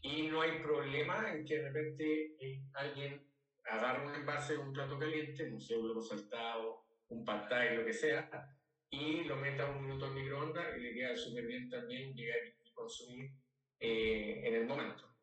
Y 0.00 0.28
no 0.28 0.40
hay 0.40 0.62
problema 0.62 1.30
en 1.30 1.44
que 1.44 1.58
de 1.58 1.68
repente 1.70 2.36
eh, 2.40 2.62
alguien 2.72 3.22
agarre 3.64 4.06
un 4.06 4.14
envase, 4.14 4.56
un 4.56 4.72
plato 4.72 4.98
caliente, 4.98 5.52
un 5.52 5.60
pseudo 5.60 6.00
saltado, 6.00 6.86
un 7.08 7.22
pantalla, 7.22 7.74
lo 7.74 7.84
que 7.84 7.92
sea, 7.92 8.30
y 8.88 9.24
lo 9.24 9.36
meta 9.36 9.68
un 9.68 9.82
minuto 9.82 10.06
en 10.06 10.14
microondas 10.14 10.74
y 10.78 10.80
le 10.80 10.94
queda 10.94 11.14
súper 11.16 11.46
bien 11.46 11.68
también 11.68 12.14
llegar 12.14 12.38
y 12.64 12.72
consumir 12.72 13.30
eh, 13.78 14.40
en 14.42 14.54
el 14.54 14.66
momento. 14.66 15.14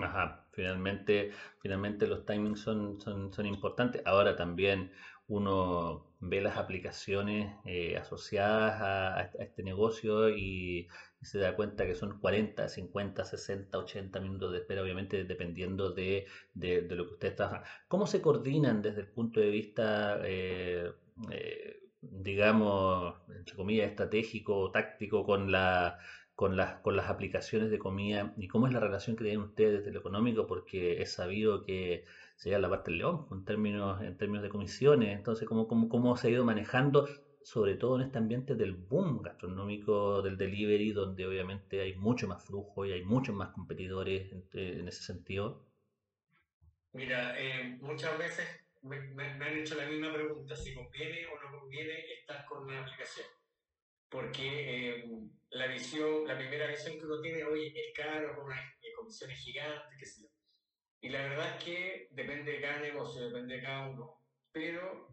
Ajá, 0.00 0.48
finalmente, 0.52 1.32
finalmente 1.60 2.06
los 2.06 2.24
timings 2.24 2.60
son, 2.60 3.00
son, 3.00 3.32
son 3.32 3.46
importantes. 3.46 4.02
Ahora 4.06 4.34
también 4.34 4.90
uno 5.28 6.12
ve 6.20 6.40
las 6.40 6.56
aplicaciones 6.56 7.54
eh, 7.64 7.96
asociadas 7.96 8.80
a, 8.80 9.30
este 9.42 9.62
negocio 9.62 10.30
y, 10.30 10.88
se 11.22 11.38
da 11.38 11.54
cuenta 11.54 11.86
que 11.86 11.94
son 11.94 12.18
40, 12.18 12.68
50, 12.68 13.24
60, 13.24 13.78
80 13.78 14.20
minutos 14.20 14.50
de 14.50 14.58
espera, 14.58 14.82
obviamente 14.82 15.22
dependiendo 15.24 15.92
de, 15.92 16.26
lo 16.54 17.06
que 17.06 17.12
ustedes 17.12 17.36
trabajan. 17.36 17.62
¿Cómo 17.86 18.08
se 18.08 18.20
coordinan 18.20 18.82
desde 18.82 19.02
el 19.02 19.08
punto 19.08 19.38
de 19.38 19.50
vista, 19.50 20.18
eh, 20.24 20.90
eh, 21.30 21.80
digamos, 22.00 23.14
entre 23.28 23.54
comillas, 23.54 23.90
estratégico 23.90 24.56
o 24.58 24.70
táctico 24.72 25.24
con 25.24 25.52
la 25.52 25.98
con 26.34 26.56
las, 26.56 26.80
con 26.80 26.96
las 26.96 27.08
aplicaciones 27.08 27.70
de 27.70 27.78
comida 27.78 28.34
y 28.36 28.48
cómo 28.48 28.66
es 28.66 28.72
la 28.72 28.80
relación 28.80 29.16
que 29.16 29.24
tienen 29.24 29.42
ustedes 29.42 29.78
desde 29.80 29.92
lo 29.92 30.00
económico, 30.00 30.46
porque 30.46 31.00
es 31.02 31.12
sabido 31.12 31.62
que 31.62 32.04
sería 32.36 32.58
la 32.58 32.68
parte 32.68 32.90
del 32.90 32.98
león 32.98 33.26
en 33.30 33.44
términos, 33.44 34.02
en 34.02 34.16
términos 34.16 34.42
de 34.42 34.48
comisiones. 34.48 35.16
Entonces, 35.16 35.46
¿cómo, 35.46 35.68
cómo, 35.68 35.88
cómo 35.88 36.16
se 36.16 36.28
ha 36.28 36.30
ido 36.30 36.44
manejando, 36.44 37.06
sobre 37.44 37.76
todo 37.76 37.96
en 37.96 38.02
este 38.02 38.18
ambiente 38.18 38.54
del 38.54 38.72
boom 38.74 39.22
gastronómico 39.22 40.22
del 40.22 40.36
delivery, 40.36 40.92
donde 40.92 41.26
obviamente 41.26 41.80
hay 41.80 41.94
mucho 41.96 42.28
más 42.28 42.44
flujo 42.44 42.84
y 42.84 42.92
hay 42.92 43.02
muchos 43.02 43.34
más 43.34 43.50
competidores 43.50 44.32
en, 44.52 44.88
ese 44.88 45.02
sentido? 45.02 45.66
Mira, 46.92 47.34
eh, 47.38 47.78
muchas 47.80 48.18
veces 48.18 48.46
me, 48.82 48.96
han 49.22 49.58
hecho 49.58 49.76
la 49.76 49.86
misma 49.86 50.12
pregunta, 50.12 50.54
si 50.54 50.74
conviene 50.74 51.26
o 51.26 51.40
no 51.40 51.60
conviene 51.60 52.12
estar 52.20 52.44
con 52.46 52.64
una 52.64 52.80
aplicación. 52.80 53.26
Porque 54.08 54.90
eh, 54.90 55.04
la 55.50 55.66
visión, 55.68 56.26
la 56.26 56.36
primera 56.36 56.66
visión 56.66 56.98
que 56.98 57.06
uno 57.06 57.20
tiene, 57.20 57.44
hoy 57.44 57.68
es 57.68 57.94
caro, 57.94 58.34
con 58.36 58.46
unas 58.46 58.60
comisiones 58.96 59.38
gigantes, 59.38 60.14
sé 60.14 60.22
yo. 60.22 60.31
Y 61.02 61.08
la 61.08 61.20
verdad 61.20 61.56
es 61.56 61.64
que 61.64 62.08
depende 62.12 62.52
de 62.52 62.60
cada 62.60 62.78
negocio, 62.78 63.26
depende 63.26 63.56
de 63.56 63.62
cada 63.62 63.88
uno. 63.88 64.20
Pero 64.52 65.08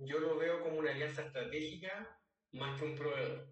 yo 0.00 0.18
lo 0.18 0.38
veo 0.38 0.62
como 0.62 0.78
una 0.78 0.92
alianza 0.92 1.26
estratégica 1.26 2.18
más 2.52 2.80
que 2.80 2.86
un 2.86 2.96
proveedor. 2.96 3.46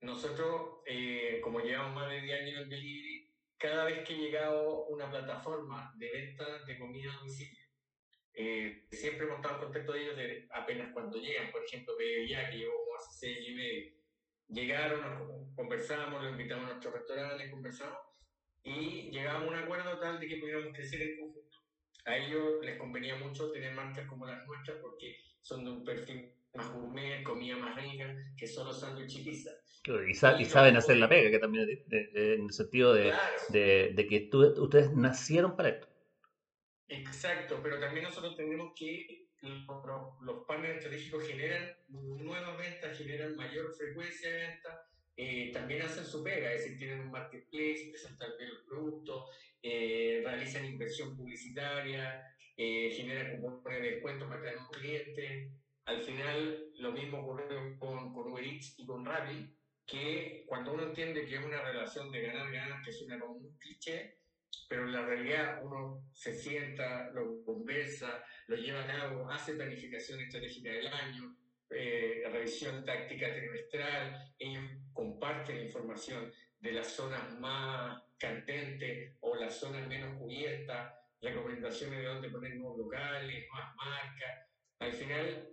Nosotros, 0.00 0.80
eh, 0.86 1.40
como 1.42 1.60
llevamos 1.60 1.94
más 1.94 2.10
de 2.10 2.20
10 2.22 2.40
años 2.40 2.62
en 2.62 2.68
delivery, 2.68 3.32
cada 3.56 3.84
vez 3.84 4.04
que 4.04 4.14
he 4.14 4.18
llegado 4.18 4.86
una 4.86 5.08
plataforma 5.08 5.94
de 5.96 6.10
venta 6.10 6.64
de 6.64 6.78
comida 6.78 7.12
a 7.12 7.18
domicilio, 7.18 7.64
eh, 8.34 8.88
siempre 8.90 9.26
hemos 9.26 9.36
estado 9.36 9.54
en 9.54 9.62
contacto 9.64 9.92
de 9.92 10.02
ellos 10.02 10.48
apenas 10.50 10.92
cuando 10.92 11.16
llegan. 11.16 11.52
Por 11.52 11.64
ejemplo, 11.64 11.94
ya 12.28 12.50
que 12.50 12.56
llevo 12.58 12.96
hace 12.96 13.28
6 13.28 13.48
y 13.48 13.54
medio. 13.54 13.92
Llegaron, 14.48 15.54
conversamos, 15.54 16.24
lo 16.24 16.30
invitamos 16.30 16.64
a 16.64 16.68
nuestro 16.70 16.90
restaurante, 16.90 17.50
conversamos 17.52 18.09
y 18.62 19.10
llegamos 19.10 19.44
a 19.44 19.48
un 19.48 19.54
acuerdo 19.54 19.98
tal 19.98 20.20
de 20.20 20.28
que 20.28 20.36
pudiéramos 20.36 20.74
crecer 20.74 21.02
en 21.02 21.20
conjunto. 21.20 21.56
A 22.04 22.16
ellos 22.16 22.64
les 22.64 22.78
convenía 22.78 23.16
mucho 23.16 23.50
tener 23.52 23.74
marcas 23.74 24.06
como 24.08 24.26
las 24.26 24.46
nuestras 24.46 24.78
porque 24.78 25.16
son 25.42 25.64
de 25.64 25.70
un 25.70 25.84
perfil 25.84 26.32
más 26.54 26.72
gourmet, 26.72 27.22
comida 27.22 27.56
más 27.56 27.76
rica, 27.76 28.14
que 28.36 28.46
solo 28.46 28.72
sándwich 28.72 29.16
y 29.16 29.24
pizza. 29.24 29.50
Y, 30.06 30.14
saben 30.14 30.76
hacer 30.76 30.98
la 30.98 31.08
pega, 31.08 31.30
que 31.30 31.38
también 31.38 31.66
en 31.90 32.44
el 32.44 32.52
sentido 32.52 32.92
de, 32.92 33.14
de, 33.48 34.06
que 34.06 34.28
ustedes 34.34 34.92
nacieron 34.92 35.56
para 35.56 35.70
esto. 35.70 35.88
Exacto, 36.88 37.60
pero 37.62 37.78
también 37.78 38.04
nosotros 38.04 38.36
tenemos 38.36 38.72
que 38.76 39.28
los, 39.42 40.20
los 40.20 40.44
partners 40.46 40.76
estratégicos 40.76 41.26
generan 41.26 41.74
nuevas 41.88 42.58
ventas, 42.58 42.98
generan 42.98 43.36
mayor 43.36 43.72
frecuencia 43.74 44.30
de 44.30 44.46
ventas, 44.48 44.80
eh, 45.16 45.50
también 45.52 45.82
hacen 45.82 46.04
su 46.04 46.22
pega, 46.22 46.52
es 46.52 46.62
decir, 46.62 46.78
tienen 46.78 47.00
un 47.00 47.10
marketplace, 47.10 47.88
presentan 47.90 48.30
bien 48.38 48.50
el 48.50 48.64
producto, 48.64 49.26
eh, 49.62 50.22
realizan 50.24 50.64
inversión 50.64 51.16
publicitaria, 51.16 52.24
eh, 52.56 52.90
generan 52.96 53.40
cupones 53.40 53.82
de 53.82 53.90
descuento 53.90 54.28
para 54.28 54.42
cada 54.42 54.68
cliente. 54.70 55.52
Al 55.84 56.00
final, 56.02 56.70
lo 56.76 56.92
mismo 56.92 57.20
ocurre 57.20 57.76
con, 57.78 58.12
con 58.12 58.32
Uber 58.32 58.44
Eats 58.44 58.78
y 58.78 58.86
con 58.86 59.04
Rappi, 59.04 59.54
que 59.86 60.44
cuando 60.46 60.72
uno 60.72 60.84
entiende 60.84 61.26
que 61.26 61.36
es 61.36 61.44
una 61.44 61.62
relación 61.62 62.10
de 62.12 62.22
ganar-ganar, 62.22 62.82
que 62.82 62.92
suena 62.92 63.18
como 63.18 63.34
un 63.34 63.58
cliché, 63.58 64.18
pero 64.68 64.84
en 64.84 64.92
la 64.92 65.04
realidad 65.04 65.60
uno 65.64 66.08
se 66.12 66.32
sienta, 66.32 67.10
lo 67.10 67.42
conversa, 67.44 68.24
lo 68.46 68.56
lleva 68.56 68.84
a 68.84 68.86
cabo, 68.86 69.28
hace 69.30 69.54
planificación 69.54 70.20
estratégica 70.20 70.70
del 70.70 70.86
año, 70.86 71.36
eh, 71.70 72.22
revisión 72.30 72.84
táctica 72.84 73.34
trimestral, 73.34 74.32
ellos 74.90 74.94
comparten 74.94 75.62
información 75.62 76.32
de 76.58 76.72
las 76.72 76.88
zonas 76.88 77.38
más 77.38 78.02
candentes 78.18 79.16
o 79.20 79.34
las 79.36 79.58
zonas 79.58 79.86
menos 79.88 80.18
cubiertas, 80.18 80.94
recomendaciones 81.20 81.98
de 81.98 82.04
dónde 82.04 82.30
poner 82.30 82.56
nuevos 82.56 82.78
locales, 82.78 83.46
más 83.52 83.74
marcas. 83.76 84.48
Al 84.78 84.92
final, 84.92 85.48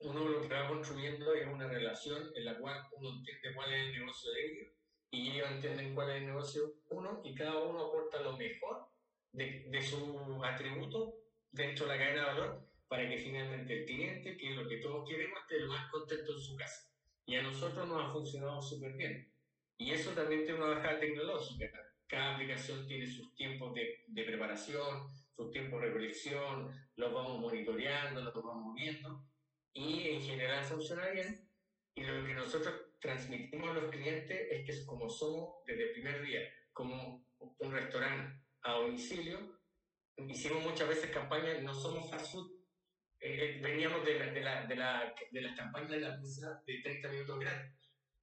uno 0.00 0.28
lo 0.28 0.42
que 0.42 0.54
va 0.54 0.68
construyendo 0.68 1.34
es 1.34 1.46
una 1.46 1.68
relación 1.68 2.30
en 2.34 2.44
la 2.44 2.58
cual 2.58 2.82
uno 2.92 3.10
entiende 3.18 3.54
cuál 3.54 3.72
es 3.72 3.80
el 3.80 3.98
negocio 3.98 4.32
de 4.32 4.46
ellos 4.46 4.68
y 5.10 5.30
ellos 5.30 5.50
entienden 5.50 5.94
cuál 5.94 6.10
es 6.10 6.16
el 6.16 6.26
negocio 6.26 6.74
uno 6.90 7.20
y 7.24 7.34
cada 7.34 7.58
uno 7.58 7.86
aporta 7.86 8.20
lo 8.20 8.36
mejor 8.36 8.88
de, 9.32 9.66
de 9.68 9.82
su 9.82 10.40
atributo 10.44 11.16
dentro 11.50 11.86
de 11.86 11.92
la 11.92 11.98
cadena 11.98 12.20
de 12.20 12.26
valor 12.26 12.68
para 12.88 13.08
que 13.08 13.18
finalmente 13.18 13.80
el 13.80 13.86
cliente, 13.86 14.36
que 14.36 14.50
es 14.50 14.56
lo 14.56 14.68
que 14.68 14.78
todos 14.78 15.08
queremos, 15.08 15.38
esté 15.40 15.60
lo 15.60 15.72
más 15.72 15.90
contento 15.90 16.32
en 16.32 16.40
su 16.40 16.56
casa. 16.56 16.87
Y 17.28 17.36
a 17.36 17.42
nosotros 17.42 17.86
nos 17.86 18.02
ha 18.02 18.10
funcionado 18.10 18.62
súper 18.62 18.94
bien. 18.94 19.30
Y 19.76 19.92
eso 19.92 20.12
también 20.12 20.46
tiene 20.46 20.60
una 20.60 20.76
bajada 20.76 20.98
tecnológica. 20.98 21.70
Cada 22.06 22.34
aplicación 22.34 22.86
tiene 22.88 23.06
sus 23.06 23.34
tiempos 23.34 23.74
de, 23.74 24.02
de 24.06 24.24
preparación, 24.24 25.06
sus 25.36 25.50
tiempos 25.50 25.78
de 25.78 25.88
recolección, 25.88 26.72
los 26.96 27.12
vamos 27.12 27.38
monitoreando, 27.38 28.22
los 28.22 28.42
vamos 28.42 28.74
viendo. 28.74 29.26
Y 29.74 30.08
en 30.08 30.22
general 30.22 30.64
funciona 30.64 31.06
bien. 31.10 31.46
Y 31.96 32.02
lo 32.02 32.26
que 32.26 32.32
nosotros 32.32 32.74
transmitimos 32.98 33.68
a 33.68 33.74
los 33.74 33.90
clientes 33.90 34.48
es 34.50 34.64
que 34.64 34.86
como 34.86 35.10
somos 35.10 35.62
desde 35.66 35.88
el 35.88 35.92
primer 35.92 36.24
día, 36.24 36.40
como 36.72 37.26
un 37.58 37.72
restaurante 37.72 38.42
a 38.62 38.72
domicilio, 38.72 39.60
hicimos 40.16 40.62
muchas 40.62 40.88
veces 40.88 41.10
campañas, 41.10 41.62
no 41.62 41.74
somos 41.74 42.10
fast 42.10 42.32
food, 42.32 42.57
eh, 43.20 43.60
veníamos 43.62 44.04
de, 44.04 44.18
la, 44.18 44.32
de, 44.32 44.40
la, 44.40 44.66
de, 44.66 44.76
la, 44.76 45.14
de 45.30 45.40
las 45.40 45.56
campañas 45.56 45.90
de 45.90 46.00
la 46.00 46.16
pizza 46.18 46.62
de 46.66 46.80
30 46.82 47.08
minutos 47.08 47.38
gratis. 47.40 47.72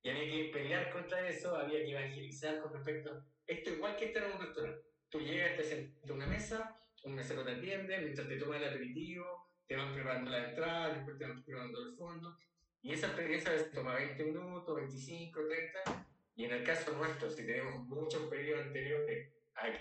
Y 0.03 0.09
había 0.09 0.31
que 0.31 0.49
pelear 0.53 0.91
contra 0.91 1.27
eso, 1.27 1.55
había 1.55 1.83
que 1.83 1.91
evangelizar 1.91 2.61
con 2.61 2.73
respecto 2.73 3.11
a 3.11 3.25
esto, 3.47 3.71
igual 3.71 3.95
que 3.95 4.05
estar 4.05 4.23
en 4.23 4.31
un 4.33 4.41
restaurante. 4.41 4.85
Tú 5.09 5.19
llegas, 5.19 5.57
te 5.57 5.63
sientas 5.63 6.03
en 6.03 6.11
una 6.11 6.27
mesa, 6.27 6.79
un 7.03 7.15
mesero 7.15 7.43
te 7.43 7.51
atiende, 7.51 7.99
mientras 7.99 8.27
te 8.27 8.37
toman 8.37 8.61
el 8.61 8.69
aperitivo, 8.69 9.49
te 9.67 9.75
van 9.75 9.93
preparando 9.93 10.31
la 10.31 10.49
entrada, 10.49 10.93
después 10.93 11.17
te 11.17 11.25
van 11.25 11.43
preparando 11.43 11.83
el 11.83 11.95
fondo. 11.95 12.37
Y 12.81 12.93
esa 12.93 13.07
experiencia 13.07 13.51
a 13.51 13.71
toma 13.71 13.95
20 13.95 14.23
minutos, 14.23 14.75
25, 14.75 15.39
30, 15.47 16.07
Y 16.35 16.45
en 16.45 16.51
el 16.51 16.63
caso 16.63 16.95
nuestro, 16.95 17.29
si 17.29 17.45
tenemos 17.45 17.83
muchos 17.87 18.29
pedidos 18.29 18.61
anteriores 18.61 19.33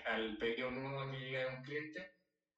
al, 0.05 0.37
pedido 0.37 0.71
nuevo 0.71 1.11
que 1.11 1.19
llega 1.19 1.39
de 1.41 1.57
un 1.57 1.63
cliente, 1.63 2.14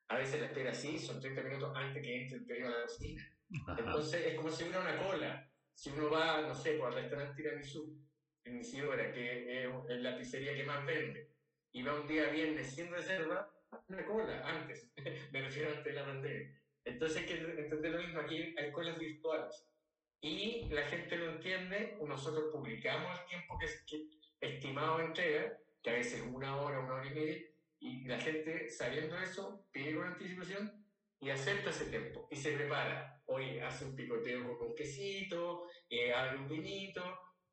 a 0.09 0.17
veces 0.17 0.39
la 0.39 0.47
espera 0.47 0.71
así, 0.71 0.97
son 0.97 1.19
30 1.19 1.43
minutos 1.43 1.73
antes 1.75 2.01
que 2.01 2.21
entre 2.23 2.37
el 2.37 2.45
pedido 2.45 2.67
a 2.67 2.71
la 2.71 2.83
cocina. 2.83 3.37
Entonces 3.77 4.25
es 4.25 4.35
como 4.35 4.49
si 4.49 4.63
hubiera 4.63 4.81
una 4.81 4.97
cola. 4.97 5.51
Si 5.73 5.89
uno 5.89 6.09
va, 6.09 6.41
no 6.41 6.55
sé, 6.55 6.73
por 6.73 6.89
el 6.89 6.95
restaurante 6.95 7.35
Tiramisú, 7.35 7.97
en 8.43 8.59
Isidora, 8.59 9.11
que 9.11 9.65
es 9.89 10.01
la 10.01 10.17
pizzería 10.17 10.55
que 10.55 10.63
más 10.63 10.85
vende, 10.85 11.29
y 11.71 11.83
va 11.83 11.99
un 11.99 12.07
día 12.07 12.29
viernes 12.29 12.73
sin 12.73 12.89
reserva, 12.89 13.51
una 13.87 14.05
cola 14.05 14.47
antes, 14.47 14.89
me 15.31 15.41
refiero 15.41 15.69
antes 15.69 15.85
de 15.85 15.93
la 15.93 16.05
pandemia. 16.05 16.61
Entonces 16.85 17.17
hay 17.17 17.25
que 17.25 17.61
entender 17.61 17.91
lo 17.91 18.01
mismo, 18.01 18.21
aquí 18.21 18.55
hay 18.57 18.71
colas 18.71 18.97
virtuales. 18.97 19.67
Y 20.21 20.67
la 20.69 20.83
gente 20.83 21.17
lo 21.17 21.31
entiende, 21.31 21.97
nosotros 22.01 22.45
publicamos 22.51 23.19
el 23.19 23.25
tiempo 23.27 23.57
que, 23.59 23.65
es, 23.65 23.83
que 23.85 24.07
estimado 24.39 24.97
de 24.97 25.05
entrega, 25.05 25.57
que 25.83 25.89
a 25.89 25.93
veces 25.93 26.23
una 26.31 26.59
hora, 26.59 26.79
una 26.79 26.95
hora 26.95 27.05
y 27.05 27.13
media, 27.13 27.37
y 27.79 28.05
la 28.05 28.19
gente 28.19 28.69
sabiendo 28.69 29.17
eso 29.17 29.67
pide 29.71 29.97
una 29.97 30.09
anticipación 30.09 30.85
y 31.19 31.29
acepta 31.29 31.69
ese 31.69 31.85
tiempo 31.85 32.27
y 32.31 32.35
se 32.35 32.53
prepara. 32.53 33.21
Hoy 33.25 33.59
hace 33.59 33.85
un 33.85 33.95
picoteo 33.95 34.57
con 34.57 34.75
quesito, 34.75 35.67
eh, 35.89 36.13
abre 36.13 36.37
un 36.37 36.47
vinito 36.47 37.03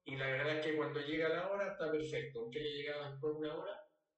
y 0.05 0.17
la 0.17 0.27
verdad 0.27 0.59
es 0.59 0.67
que 0.67 0.77
cuando 0.77 1.01
llega 1.01 1.29
la 1.29 1.51
hora 1.51 1.73
está 1.73 1.91
perfecto. 1.91 2.41
Aunque 2.41 2.61
haya 2.61 2.71
llegado 2.71 3.11
después 3.11 3.35
de 3.35 3.41
una 3.41 3.55
hora, 3.55 3.73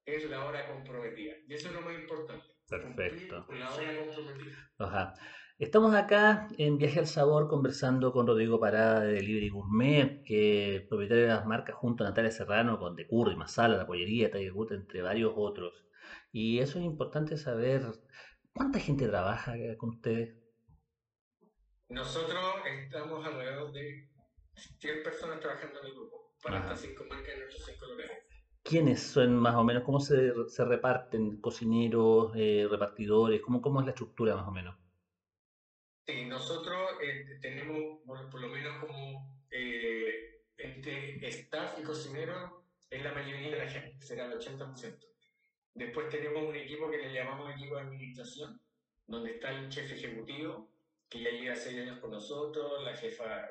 es 0.05 0.31
la 0.31 0.45
hora 0.45 0.67
comprometida. 0.67 1.35
Y 1.47 1.55
eso 1.55 1.69
es 1.69 1.75
lo 1.75 1.81
más 1.81 1.95
importante. 1.95 2.45
Perfecto. 2.69 3.47
La 3.53 3.73
hora 3.73 3.99
comprometida. 4.05 4.73
Ajá. 4.79 5.15
Estamos 5.59 5.95
acá 5.95 6.49
en 6.59 6.77
Viaje 6.77 6.99
al 6.99 7.07
Sabor 7.07 7.49
conversando 7.49 8.13
con 8.13 8.27
Rodrigo 8.27 8.61
Parada 8.61 9.01
de 9.01 9.15
Delivery 9.15 9.49
Gourmet, 9.49 10.23
que 10.23 10.77
es 10.77 10.83
propietario 10.83 11.25
de 11.25 11.31
las 11.31 11.47
marcas 11.47 11.77
junto 11.77 12.05
a 12.05 12.09
Natalia 12.09 12.31
Serrano 12.31 12.79
con 12.79 12.95
De 12.95 13.07
Curry, 13.07 13.37
Masala, 13.37 13.79
La 13.79 13.87
Pollería, 13.87 14.31
Tiger 14.31 14.53
Wood, 14.53 14.73
entre 14.73 15.01
varios 15.01 15.33
otros. 15.35 15.87
Y 16.33 16.59
eso 16.59 16.79
es 16.79 16.85
importante 16.85 17.37
saber. 17.37 17.83
¿Cuánta 18.53 18.79
gente 18.81 19.07
trabaja 19.09 19.55
con 19.77 19.91
ustedes? 19.91 20.37
Nosotros 21.89 22.45
estamos 22.67 23.25
alrededor 23.25 23.73
de 23.73 24.09
100 24.79 25.03
personas 25.03 25.41
trabajando 25.41 25.81
en 25.81 25.87
el 25.87 25.93
grupo 25.93 26.35
para 26.43 26.59
estas 26.61 26.81
cinco 26.81 27.05
marcas 27.09 27.35
en 27.35 27.41
nuestros 27.41 27.67
cinco 27.67 27.87
lugares. 27.87 28.19
¿Quiénes 28.63 29.01
son 29.01 29.37
más 29.37 29.55
o 29.55 29.63
menos? 29.63 29.85
¿Cómo 29.85 30.01
se, 30.01 30.33
se 30.49 30.65
reparten? 30.65 31.41
¿Cocineros, 31.41 32.33
eh, 32.35 32.67
repartidores? 32.69 33.41
¿Cómo, 33.41 33.61
¿Cómo 33.63 33.81
es 33.81 33.87
la 33.87 33.93
estructura 33.93 34.35
más 34.35 34.49
o 34.49 34.51
menos? 34.51 34.77
Sí, 36.07 36.25
nosotros 36.25 36.93
eh, 37.03 37.39
tenemos 37.41 38.01
por 38.05 38.41
lo 38.41 38.49
menos 38.49 38.79
como 38.81 39.45
eh, 39.51 40.43
entre 40.59 41.29
staff 41.29 41.79
y 41.79 41.83
cocinero 41.83 42.65
es 42.91 43.03
la 43.03 43.13
mayoría 43.13 43.51
de 43.51 43.59
la 43.59 43.69
gente, 43.69 44.05
será 44.05 44.27
el 44.27 44.39
80%. 44.39 45.16
Después 45.77 46.09
tenemos 46.09 46.43
un 46.43 46.57
equipo 46.57 46.91
que 46.91 46.97
le 46.97 47.13
llamamos 47.13 47.55
equipo 47.55 47.77
de 47.77 47.83
administración, 47.83 48.59
donde 49.07 49.33
está 49.33 49.51
el 49.51 49.69
chef 49.69 49.93
ejecutivo, 49.93 50.71
que 51.07 51.21
ya 51.21 51.31
lleva 51.31 51.55
seis 51.55 51.79
años 51.79 51.99
con 51.99 52.13
nosotros, 52.13 52.83
la 52.83 52.97
jefa 52.97 53.51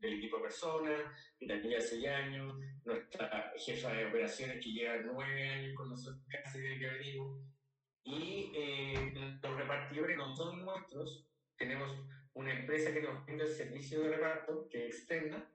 del 0.00 0.14
equipo 0.14 0.38
de 0.38 0.42
personas, 0.42 1.00
que 1.38 1.46
también 1.46 1.70
lleva 1.70 1.80
seis 1.80 2.06
años, 2.08 2.56
nuestra 2.84 3.52
jefa 3.56 3.92
de 3.92 4.06
operaciones 4.06 4.62
que 4.62 4.72
lleva 4.72 4.96
nueve 5.04 5.48
años 5.48 5.72
con 5.76 5.88
nosotros, 5.88 6.20
casi 6.28 6.60
desde 6.60 6.80
que 6.80 6.86
venimos. 6.88 7.40
Y 8.02 8.50
eh, 8.56 9.38
los 9.40 9.56
repartidores 9.56 10.16
no 10.16 10.34
son 10.34 10.64
nuestros, 10.64 11.28
tenemos 11.56 11.96
una 12.34 12.52
empresa 12.58 12.92
que 12.92 13.02
nos 13.02 13.24
brinda 13.24 13.44
el 13.44 13.52
servicio 13.52 14.00
de 14.00 14.16
reparto, 14.16 14.68
que 14.68 14.88
es 14.88 14.96
externa, 14.96 15.48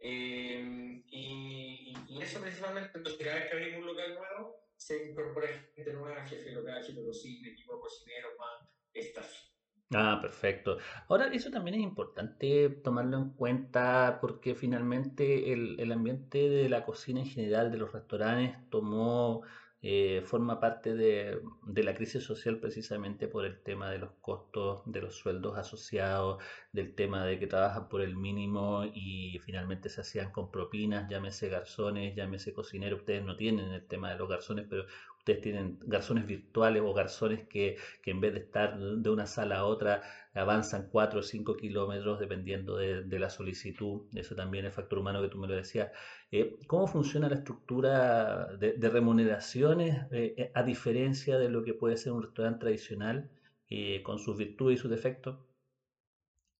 eh, 0.00 1.00
y, 1.06 1.94
y, 2.08 2.22
eso 2.22 2.40
principalmente, 2.40 2.90
entonces 2.98 3.24
cada 3.24 3.38
vez 3.38 3.48
que 3.48 3.56
abrimos 3.56 3.80
un 3.80 3.86
local 3.86 4.14
nuevo, 4.16 4.67
se 4.78 5.10
incorpora 5.10 5.48
jefe 5.74 5.92
local, 5.92 6.26
jefe 6.26 6.50
de 6.50 7.04
cocina, 7.04 7.48
equipo 7.48 7.74
de 7.74 7.80
cocineros, 7.80 8.32
más 8.38 8.68
staff. 8.94 9.48
Ah, 9.94 10.18
perfecto. 10.20 10.76
Ahora, 11.08 11.28
eso 11.32 11.50
también 11.50 11.76
es 11.76 11.80
importante 11.82 12.68
tomarlo 12.68 13.16
en 13.16 13.30
cuenta 13.30 14.18
porque 14.20 14.54
finalmente 14.54 15.52
el, 15.52 15.80
el 15.80 15.92
ambiente 15.92 16.48
de 16.50 16.68
la 16.68 16.84
cocina 16.84 17.20
en 17.20 17.26
general, 17.26 17.72
de 17.72 17.78
los 17.78 17.92
restaurantes, 17.92 18.68
tomó 18.68 19.42
eh, 19.80 20.22
forma 20.24 20.58
parte 20.58 20.94
de, 20.94 21.40
de, 21.66 21.82
la 21.84 21.94
crisis 21.94 22.24
social 22.24 22.58
precisamente 22.58 23.28
por 23.28 23.44
el 23.44 23.62
tema 23.62 23.90
de 23.90 23.98
los 23.98 24.10
costos 24.20 24.82
de 24.86 25.00
los 25.00 25.14
sueldos 25.16 25.56
asociados, 25.56 26.42
del 26.72 26.94
tema 26.96 27.24
de 27.24 27.38
que 27.38 27.46
trabajan 27.46 27.88
por 27.88 28.00
el 28.00 28.16
mínimo 28.16 28.84
y 28.92 29.38
finalmente 29.44 29.88
se 29.88 30.00
hacían 30.00 30.32
con 30.32 30.50
propinas, 30.50 31.08
llámese 31.08 31.48
garzones, 31.48 32.16
llámese 32.16 32.52
cocineros, 32.52 33.00
ustedes 33.00 33.24
no 33.24 33.36
tienen 33.36 33.70
el 33.70 33.86
tema 33.86 34.10
de 34.10 34.18
los 34.18 34.28
garzones, 34.28 34.66
pero 34.68 34.84
ustedes 35.28 35.42
tienen 35.42 35.78
garzones 35.82 36.26
virtuales 36.26 36.82
o 36.82 36.94
garzones 36.94 37.46
que, 37.48 37.76
que 38.02 38.10
en 38.10 38.20
vez 38.20 38.32
de 38.32 38.40
estar 38.40 38.78
de 38.78 39.10
una 39.10 39.26
sala 39.26 39.58
a 39.58 39.64
otra 39.64 40.02
avanzan 40.32 40.88
4 40.90 41.20
o 41.20 41.22
5 41.22 41.56
kilómetros 41.56 42.18
dependiendo 42.18 42.76
de, 42.76 43.02
de, 43.02 43.18
la 43.18 43.28
solicitud, 43.28 44.06
eso 44.14 44.34
también 44.34 44.64
es 44.64 44.74
factor 44.74 44.98
humano 44.98 45.20
que 45.20 45.28
tú 45.28 45.38
me 45.38 45.46
lo 45.46 45.54
decías. 45.54 45.90
Eh, 46.30 46.58
¿Cómo 46.66 46.86
funciona 46.86 47.28
la 47.28 47.36
estructura 47.36 48.46
de, 48.56 48.72
de 48.72 48.88
remuneraciones 48.88 50.06
eh, 50.12 50.34
eh, 50.38 50.52
a 50.54 50.62
diferencia 50.62 51.36
de 51.38 51.50
lo 51.50 51.62
que 51.62 51.74
puede 51.74 51.98
ser 51.98 52.12
un 52.12 52.22
restaurante 52.22 52.60
tradicional 52.60 53.30
eh, 53.68 54.02
con 54.02 54.18
sus 54.18 54.36
virtudes 54.38 54.78
y 54.78 54.82
sus 54.82 54.90
defectos? 54.90 55.44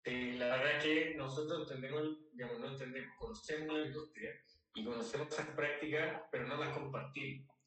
la 0.05 0.47
verdad 0.57 0.79
es 0.79 0.85
que 0.85 1.15
nosotros 1.17 1.63
entendemos, 1.63 2.03
digamos, 2.33 2.61
no 2.61 2.69
entendemos, 2.69 3.11
conocemos 3.19 3.77
la 3.77 3.87
industria 3.87 4.31
y 4.75 4.83
conocemos 4.83 5.29
esas 5.29 5.49
prácticas, 5.49 6.23
pero 6.31 6.49
no 6.49 6.57
las 6.57 6.75
compartimos. 6.77 7.58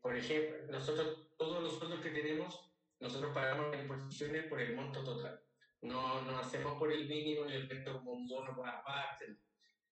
Por 0.00 0.16
ejemplo, 0.16 0.56
nosotros, 0.70 1.28
todos 1.36 1.62
los 1.62 1.78
sueldos 1.78 2.00
que 2.00 2.10
tenemos 2.10 2.68
nosotros 3.00 3.32
pagamos 3.32 3.70
las 3.70 3.82
imposiciones 3.82 4.46
por 4.46 4.60
el 4.60 4.74
monto 4.74 5.04
total. 5.04 5.40
No, 5.82 6.22
no 6.22 6.38
hacemos 6.38 6.76
por 6.78 6.92
el 6.92 7.06
mínimo 7.06 7.48
y 7.48 7.52
el 7.52 7.68
resto 7.68 7.92
como 7.92 8.12
un 8.12 8.26
bono 8.26 8.54
por 8.56 8.68
aparte. 8.68 9.36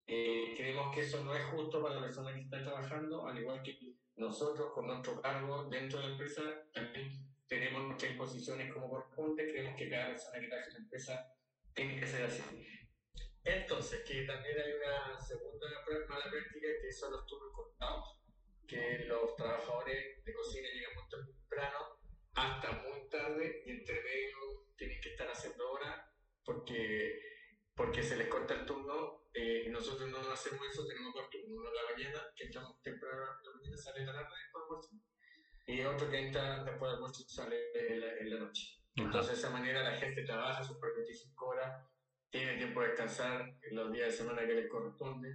Eh, 0.09 0.55
creemos 0.57 0.95
que 0.95 1.03
eso 1.03 1.23
no 1.25 1.35
es 1.35 1.45
justo 1.47 1.83
para 1.83 1.97
la 1.97 2.01
persona 2.01 2.35
que 2.35 2.41
está 2.41 2.63
trabajando, 2.63 3.27
al 3.27 3.39
igual 3.39 3.63
que 3.63 3.79
nosotros 4.17 4.73
con 4.73 4.87
nuestro 4.87 5.21
cargo 5.21 5.65
dentro 5.65 6.01
de 6.01 6.07
la 6.07 6.13
empresa 6.13 6.43
también 6.73 7.11
tenemos 7.47 7.83
nuestras 7.83 8.13
imposiciones 8.13 8.73
como 8.73 8.91
corresponde. 8.91 9.49
Creemos 9.49 9.77
que 9.77 9.89
cada 9.89 10.09
persona 10.09 10.41
que 10.41 10.49
trabaja 10.49 10.69
en 10.69 10.75
la 10.75 10.81
empresa 10.81 11.35
tiene 11.75 12.01
que 12.01 12.07
ser 12.07 12.25
así. 12.25 12.43
Entonces, 13.45 14.03
que 14.05 14.23
también 14.23 14.57
hay 14.59 14.73
una 14.73 15.21
segunda 15.21 15.67
mala 16.09 16.29
práctica 16.29 16.67
que 16.83 16.93
son 16.93 17.13
los 17.13 17.25
turnos 17.27 17.53
cortados, 17.55 18.16
que 18.67 19.05
los 19.07 19.35
trabajadores 19.37 20.25
de 20.25 20.35
cocina 20.35 20.69
llegan 20.69 20.95
muy 20.95 21.09
temprano 21.09 21.79
hasta 22.35 22.73
muy 22.73 23.09
tarde 23.09 23.63
y 23.65 23.71
entre 23.71 24.03
medio 24.03 24.67
tienen 24.77 25.01
que 25.01 25.11
estar 25.11 25.29
haciendo 25.29 25.71
horas 25.71 26.01
porque, 26.45 27.21
porque 27.75 28.03
se 28.03 28.17
les 28.17 28.29
corta 28.29 28.55
el 28.55 28.67
turno 28.67 29.27
eh, 29.35 29.65
y 29.67 29.71
nosotros 29.71 30.09
no 30.09 30.19
hacemos 30.31 30.67
eso, 30.67 30.87
tenemos 30.87 31.13
dos 31.15 31.29
turnos, 31.29 31.59
uno 31.59 31.71
de 31.71 31.77
la 31.77 31.93
mañana, 31.93 32.33
que 32.35 32.45
entramos 32.45 32.81
temprano 32.83 33.23
en 33.23 33.45
la 33.45 33.57
mañana, 33.57 33.77
sale 33.77 34.07
la 34.07 34.13
tarde 34.13 34.35
después 34.43 34.63
del 34.63 34.63
almuerzo, 34.63 34.97
y 35.67 35.81
otro 35.83 36.11
que 36.11 36.19
entra 36.19 36.65
después 36.65 36.81
del 36.81 36.95
almuerzo 36.95 37.25
sale 37.29 37.57
en 37.75 38.01
la, 38.01 38.17
en 38.19 38.31
la 38.31 38.41
noche. 38.41 38.77
Entonces, 38.95 39.33
de 39.33 39.39
esa 39.39 39.51
manera 39.51 39.83
la 39.83 39.97
gente 39.97 40.23
trabaja 40.23 40.65
sus 40.65 40.81
25 40.81 41.47
horas, 41.47 41.87
tiene 42.31 42.57
tiempo 42.57 42.81
de 42.81 42.89
descansar 42.89 43.59
en 43.63 43.77
los 43.77 43.93
días 43.93 44.11
de 44.11 44.17
semana 44.17 44.47
que 44.47 44.55
les 44.55 44.71
corresponde. 44.71 45.35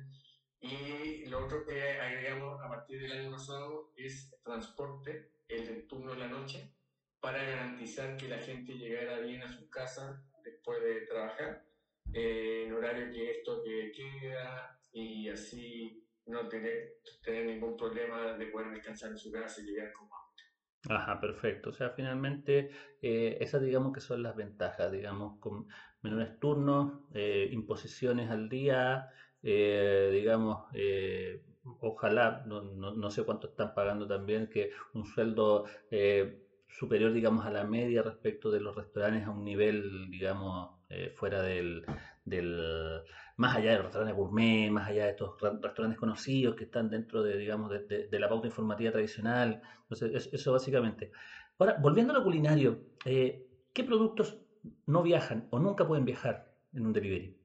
Y 0.62 1.26
lo 1.26 1.46
otro 1.46 1.66
que 1.66 2.00
agregamos 2.00 2.62
a 2.62 2.70
partir 2.70 3.02
del 3.02 3.12
año 3.12 3.32
pasado 3.32 3.92
es 3.96 4.36
transporte, 4.44 5.32
el 5.48 5.88
turno 5.88 6.14
en 6.14 6.20
la 6.20 6.28
noche, 6.28 6.72
para 7.20 7.44
garantizar 7.44 8.16
que 8.16 8.28
la 8.28 8.38
gente 8.38 8.74
llegara 8.74 9.20
bien 9.20 9.42
a 9.42 9.52
su 9.52 9.70
casa 9.70 10.24
después 10.44 10.82
de 10.84 11.02
trabajar, 11.08 11.66
eh, 12.14 12.66
en 12.68 12.74
horario 12.74 13.12
que 13.12 13.32
esto 13.32 13.64
que 13.64 13.92
queda 13.92 14.80
y 14.92 15.30
así 15.30 16.08
no 16.26 16.48
tener, 16.48 17.00
tener 17.24 17.46
ningún 17.46 17.76
problema 17.76 18.34
de 18.34 18.46
poder 18.48 18.72
descansar 18.72 19.12
en 19.12 19.18
su 19.18 19.32
casa 19.32 19.62
y 19.62 19.66
llegar 19.66 19.92
como 19.94 20.12
antes. 20.16 20.46
Ajá, 20.90 21.20
perfecto. 21.20 21.70
O 21.70 21.74
sea, 21.74 21.92
finalmente 21.92 22.72
eh, 23.02 23.38
esas 23.40 23.62
digamos 23.62 23.94
que 23.94 24.02
son 24.02 24.24
las 24.24 24.36
ventajas, 24.36 24.92
digamos, 24.92 25.40
con 25.40 25.68
menores 26.02 26.40
turnos, 26.40 27.04
eh, 27.14 27.50
imposiciones 27.52 28.30
al 28.30 28.50
día, 28.50 29.10
eh, 29.44 30.10
digamos, 30.12 30.66
eh, 30.74 31.42
ojalá, 31.80 32.44
no, 32.46 32.62
no, 32.62 32.94
no, 32.94 33.12
sé 33.12 33.24
cuánto 33.24 33.48
están 33.48 33.74
pagando 33.74 34.08
también, 34.08 34.48
que 34.48 34.72
un 34.94 35.06
sueldo 35.06 35.66
eh, 35.90 36.42
superior, 36.68 37.12
digamos, 37.14 37.46
a 37.46 37.52
la 37.52 37.64
media 37.64 38.02
respecto 38.02 38.50
de 38.52 38.60
los 38.60 38.76
restaurantes 38.76 39.26
a 39.26 39.32
un 39.32 39.44
nivel, 39.44 40.10
digamos, 40.10 40.72
eh, 40.90 41.12
fuera 41.16 41.42
del, 41.42 41.86
del, 42.26 43.02
más 43.38 43.56
allá 43.56 43.72
de 43.72 43.78
los 43.78 43.86
restaurantes 43.86 44.18
gourmet, 44.18 44.70
más 44.72 44.90
allá 44.90 45.06
de 45.06 45.12
estos 45.12 45.40
restaurantes 45.40 46.00
conocidos 46.00 46.56
que 46.56 46.66
están 46.66 46.90
dentro 46.90 47.24
de, 47.24 47.38
digamos, 47.38 47.70
de, 47.70 48.08
de, 48.08 48.20
la 48.20 48.30
pauta 48.30 48.48
informativa 48.48 48.92
tradicional. 48.92 49.62
Entonces, 49.84 50.12
eso, 50.14 50.30
eso, 50.34 50.52
básicamente. 50.52 51.12
Ahora, 51.58 51.78
volviendo 51.80 52.14
a 52.14 52.18
lo 52.18 52.24
culinario, 52.24 52.80
eh, 53.06 53.48
¿qué 53.74 53.84
productos 53.84 54.38
no 54.86 55.04
viajan 55.04 55.48
o 55.52 55.60
nunca 55.60 55.88
pueden 55.88 56.06
viajar 56.06 56.54
en 56.74 56.86
un 56.86 56.94
delivery? 56.94 57.41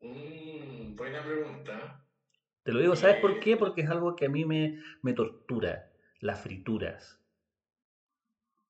Mm, 0.00 0.96
Buena 0.96 1.22
pregunta. 1.22 2.06
Te 2.64 2.72
lo 2.72 2.80
digo, 2.80 2.96
¿sabes 2.96 3.16
por 3.16 3.30
eh, 3.32 3.40
qué? 3.40 3.56
Porque 3.56 3.80
es 3.80 3.88
algo 3.90 4.14
que 4.14 4.26
a 4.26 4.28
mí 4.28 4.44
me, 4.44 4.78
me 5.02 5.14
tortura, 5.14 5.90
las 6.20 6.42
frituras. 6.42 7.18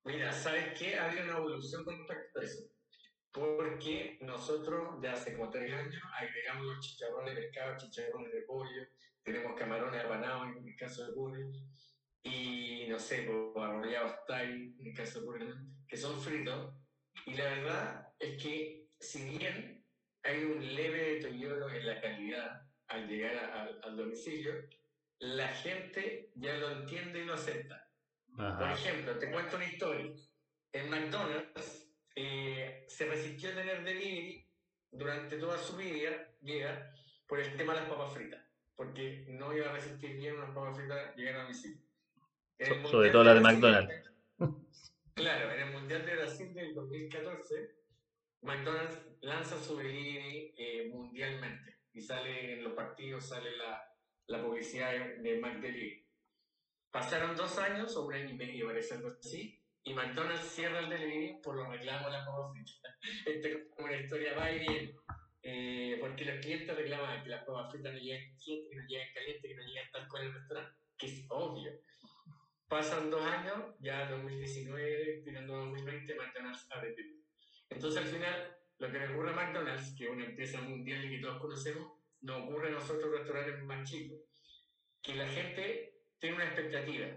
Mira, 0.05 0.31
¿sabes 0.31 0.77
qué? 0.77 0.97
Había 0.97 1.23
una 1.23 1.37
evolución 1.37 1.83
con 1.83 1.97
respecto 1.97 2.39
a 2.39 2.43
eso. 2.43 2.63
Porque 3.31 4.17
nosotros 4.21 5.01
de 5.01 5.09
hace 5.09 5.35
como 5.35 5.49
tres 5.51 5.73
años 5.73 6.01
agregamos 6.17 6.65
los 6.65 6.79
chicharrones 6.79 7.35
de 7.35 7.41
pescado, 7.41 7.77
chicharrones 7.77 8.31
de 8.33 8.41
pollo, 8.43 8.87
tenemos 9.23 9.53
camarones 9.57 10.03
apanados 10.03 10.55
en 10.57 10.67
el 10.67 10.75
caso 10.77 11.05
de 11.07 11.13
pollo, 11.13 11.45
y 12.23 12.87
no 12.89 12.99
sé, 12.99 13.27
arrollados 13.55 14.13
style 14.23 14.75
en 14.79 14.87
el 14.87 14.93
caso 14.95 15.19
de 15.19 15.25
pollo, 15.25 15.55
que 15.87 15.97
son 15.97 16.19
fritos. 16.21 16.73
Y 17.25 17.33
la 17.35 17.45
verdad 17.45 18.07
es 18.19 18.41
que, 18.41 18.89
si 18.99 19.37
bien 19.37 19.76
hay 20.27 20.43
un 20.43 20.75
leve 20.75 21.15
deterioro 21.15 21.69
en 21.69 21.85
la 21.85 22.01
calidad 22.01 22.61
al 22.87 23.07
llegar 23.07 23.79
al 23.83 23.97
domicilio, 23.97 24.53
la 25.19 25.47
gente 25.47 26.31
ya 26.35 26.57
lo 26.57 26.71
entiende 26.71 27.19
y 27.19 27.25
lo 27.25 27.33
acepta. 27.33 27.89
Por 28.35 28.69
ejemplo, 28.71 29.17
te 29.17 29.31
cuento 29.31 29.55
una 29.55 29.65
historia. 29.65 30.13
En 30.73 30.89
McDonald's 30.89 31.89
eh, 32.15 32.85
se 32.87 33.05
resistió 33.05 33.49
a 33.49 33.55
tener 33.55 33.83
delivery 33.83 34.45
durante 34.91 35.37
toda 35.37 35.57
su 35.57 35.75
vida, 35.77 36.11
vida 36.41 36.93
por 37.25 37.39
el 37.39 37.55
tema 37.55 37.73
de 37.73 37.81
las 37.81 37.89
papas 37.89 38.13
fritas, 38.13 38.43
porque 38.75 39.25
no 39.29 39.55
iba 39.55 39.69
a 39.69 39.73
resistir 39.73 40.17
bien 40.17 40.35
unas 40.35 40.51
papas 40.51 40.77
fritas 40.77 41.15
llegar 41.15 41.35
a 41.35 41.53
sitio. 41.53 41.85
sobre 42.89 43.09
todo 43.09 43.23
la 43.23 43.33
de 43.33 43.39
McDonald's. 43.39 44.11
Claro, 45.15 45.51
en 45.51 45.59
el 45.61 45.73
Mundial 45.73 46.05
de 46.05 46.15
Brasil 46.15 46.53
del 46.53 46.75
2014, 46.75 47.75
McDonald's 48.41 48.97
lanza 49.21 49.61
su 49.61 49.77
delivery 49.77 50.53
eh, 50.57 50.89
mundialmente 50.91 51.79
y 51.93 52.01
sale 52.01 52.53
en 52.53 52.63
los 52.63 52.73
partidos, 52.73 53.27
sale 53.27 53.55
la, 53.57 53.83
la 54.27 54.43
publicidad 54.43 54.91
de 55.17 55.39
McDelivery. 55.39 56.05
Pasaron 56.91 57.35
dos 57.35 57.57
años 57.57 57.95
o 57.95 58.05
un 58.05 58.13
año 58.13 58.29
y 58.29 58.37
medio, 58.37 58.67
parece 58.67 58.95
algo 58.95 59.09
así, 59.09 59.61
y 59.83 59.93
McDonald's 59.93 60.49
cierra 60.49 60.79
el 60.79 60.89
delivery 60.89 61.39
por 61.41 61.55
los 61.55 61.67
reclamos 61.69 62.11
de 62.11 62.17
la 62.17 62.25
fritas. 62.51 62.97
Esto 63.25 63.47
es 63.47 63.57
una 63.77 63.95
historia 63.95 64.35
va 64.35 64.51
y 64.51 64.59
bien. 64.59 64.95
Eh, 65.41 65.97
porque 66.01 66.25
los 66.25 66.39
clientes 66.43 66.75
reclaman 66.75 67.23
que 67.23 67.29
las 67.29 67.45
papas 67.45 67.71
fritas 67.71 67.93
no 67.93 67.99
llegan 67.99 68.35
calientes, 68.35 68.69
que 68.69 68.75
no 68.75 68.87
llegan 68.87 69.13
calientes, 69.13 69.49
que 69.49 69.55
no 69.55 69.63
llegan 69.63 69.91
tal 69.93 70.07
cual 70.09 70.23
el 70.25 70.33
restaurante, 70.33 70.77
que 70.97 71.05
es 71.05 71.25
obvio. 71.29 71.71
Pasan 72.67 73.09
dos 73.09 73.21
años, 73.21 73.75
ya 73.79 74.09
2019, 74.09 75.21
tirando 75.23 75.55
2020, 75.55 76.15
McDonald's 76.15 76.67
abre 76.69 76.93
Entonces 77.69 78.01
al 78.01 78.07
final, 78.07 78.57
lo 78.79 78.91
que 78.91 78.99
le 78.99 79.07
ocurre 79.09 79.31
a 79.31 79.33
McDonald's, 79.33 79.95
que 79.97 80.05
es 80.05 80.09
una 80.09 80.25
empresa 80.25 80.61
mundial 80.61 81.05
y 81.05 81.15
que 81.15 81.21
todos 81.21 81.41
conocemos, 81.41 81.93
no 82.21 82.45
ocurre 82.45 82.69
a 82.69 82.71
nosotros 82.71 83.11
restaurantes 83.11 83.63
más 83.63 83.89
chicos. 83.89 84.19
Que 85.01 85.15
la 85.15 85.27
gente 85.27 86.01
tiene 86.19 86.35
una 86.35 86.45
expectativa 86.45 87.07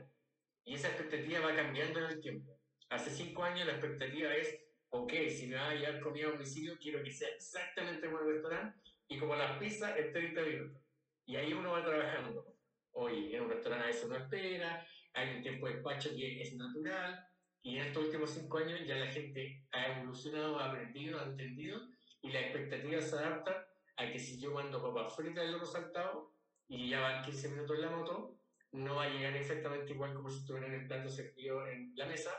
y 0.64 0.74
esa 0.74 0.88
expectativa 0.88 1.40
va 1.40 1.54
cambiando 1.54 2.00
en 2.00 2.06
el 2.06 2.20
tiempo. 2.20 2.58
Hace 2.90 3.10
cinco 3.10 3.44
años 3.44 3.66
la 3.66 3.72
expectativa 3.72 4.34
es, 4.34 4.60
ok, 4.90 5.12
si 5.28 5.46
me 5.46 5.56
va 5.56 5.70
a 5.70 5.74
llevar 5.74 6.00
comida 6.00 6.28
a 6.28 6.32
domicilio, 6.32 6.78
quiero 6.78 7.02
que 7.02 7.10
sea 7.10 7.28
exactamente 7.28 8.06
como 8.06 8.20
el 8.20 8.34
restaurante 8.34 8.78
y 9.08 9.18
como 9.18 9.36
las 9.36 9.58
pizzas 9.58 9.96
en 9.96 10.12
30 10.12 10.42
minutos. 10.42 10.82
Y 11.26 11.36
ahí 11.36 11.52
uno 11.52 11.72
va 11.72 11.84
trabajando. 11.84 12.56
Hoy 12.92 13.34
en 13.34 13.42
un 13.42 13.50
restaurante 13.50 13.84
a 13.84 13.88
veces 13.88 14.08
no 14.08 14.16
espera, 14.16 14.86
hay 15.12 15.36
un 15.36 15.42
tiempo 15.42 15.66
de 15.66 15.74
despacho 15.74 16.10
que 16.10 16.42
es 16.42 16.54
natural, 16.54 17.26
y 17.62 17.76
en 17.76 17.86
estos 17.86 18.04
últimos 18.04 18.30
cinco 18.30 18.58
años 18.58 18.80
ya 18.86 18.96
la 18.96 19.10
gente 19.10 19.66
ha 19.72 19.98
evolucionado, 19.98 20.58
ha 20.58 20.70
aprendido, 20.70 21.20
ha 21.20 21.24
entendido, 21.24 21.80
y 22.22 22.30
la 22.30 22.40
expectativa 22.40 23.00
se 23.00 23.16
adapta 23.16 23.68
a 23.96 24.10
que 24.10 24.18
si 24.18 24.40
yo 24.40 24.52
mando 24.52 24.82
papas 24.82 25.14
fritas 25.14 25.44
de 25.44 25.52
loco 25.52 25.66
saltado 25.66 26.34
y 26.68 26.88
ya 26.88 27.00
van 27.00 27.24
15 27.24 27.48
minutos 27.50 27.76
en 27.76 27.82
la 27.82 27.90
moto, 27.90 28.38
no 28.72 28.96
va 28.96 29.04
a 29.04 29.10
llegar 29.10 29.36
exactamente 29.36 29.92
igual 29.92 30.14
como 30.14 30.30
si 30.30 30.40
estuviera 30.40 30.68
en 30.68 30.74
el 30.74 30.86
plato 30.86 31.10
servido 31.10 31.66
en 31.66 31.92
la 31.96 32.06
mesa, 32.06 32.30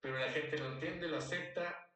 pero 0.00 0.18
la 0.18 0.30
gente 0.30 0.58
lo 0.58 0.72
entiende, 0.72 1.08
lo 1.08 1.16
acepta, 1.16 1.90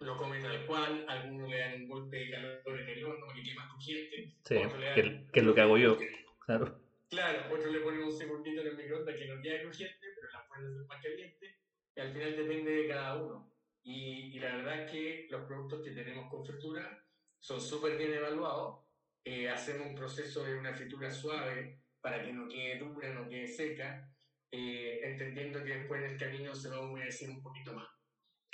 lo 0.00 0.16
come 0.16 0.40
tal 0.40 0.66
cual, 0.66 1.04
algunos 1.08 1.50
le 1.50 1.58
dan 1.58 1.82
un 1.82 1.88
golpe 1.88 2.16
de 2.16 2.30
calor 2.30 2.80
en 2.80 2.88
el 2.88 3.04
horno 3.04 3.26
que 3.34 3.42
quema 3.42 3.68
crujiente, 3.68 4.36
sí, 4.44 4.54
que, 4.94 5.26
que, 5.32 5.40
es 5.40 5.46
lo 5.46 5.54
que 5.54 5.60
hago 5.60 5.76
yo, 5.76 5.98
claro. 6.46 6.80
Claro, 7.10 7.54
otros 7.54 7.72
le 7.72 7.80
ponen 7.80 8.02
un 8.02 8.12
segundito 8.12 8.60
en 8.60 8.66
el 8.66 8.76
microondas 8.76 9.16
que 9.16 9.26
no 9.26 9.40
queda 9.40 9.62
crujiente, 9.62 10.06
pero 10.14 10.28
la 10.30 10.40
hacer 10.40 10.86
más 10.86 11.02
caliente, 11.02 11.57
al 12.00 12.12
final 12.12 12.36
depende 12.36 12.70
de 12.70 12.88
cada 12.88 13.16
uno. 13.16 13.52
Y, 13.82 14.36
y 14.36 14.40
la 14.40 14.56
verdad 14.56 14.84
es 14.84 14.90
que 14.90 15.26
los 15.30 15.46
productos 15.46 15.82
que 15.82 15.92
tenemos 15.92 16.30
con 16.30 16.44
fritura 16.44 17.04
son 17.40 17.60
súper 17.60 17.96
bien 17.96 18.12
evaluados, 18.12 18.84
eh, 19.24 19.48
hacemos 19.48 19.86
un 19.86 19.94
proceso 19.94 20.44
de 20.44 20.58
una 20.58 20.74
fritura 20.74 21.10
suave, 21.10 21.82
para 22.00 22.22
que 22.22 22.32
no 22.32 22.48
quede 22.48 22.78
dura, 22.78 23.12
no 23.12 23.28
quede 23.28 23.46
seca, 23.46 24.10
eh, 24.50 25.00
entendiendo 25.02 25.62
que 25.62 25.78
después 25.78 26.02
en 26.02 26.12
el 26.12 26.18
camino 26.18 26.54
se 26.54 26.68
va 26.68 26.76
a 26.76 26.80
humedecer 26.80 27.28
un 27.28 27.42
poquito 27.42 27.72
más. 27.74 27.88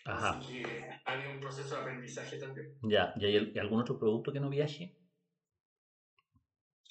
Ajá. 0.05 0.39
Así 0.39 0.63
que 0.63 0.91
hay 1.05 1.27
un 1.29 1.41
proceso 1.41 1.77
de 1.77 1.81
aprendizaje 1.81 2.39
también. 2.39 2.77
Ya, 2.83 3.15
¿y 3.17 3.27
hay 3.27 3.59
algún 3.59 3.81
otro 3.81 3.99
producto 3.99 4.33
que 4.33 4.41
no 4.41 4.51
viaje? 4.51 4.97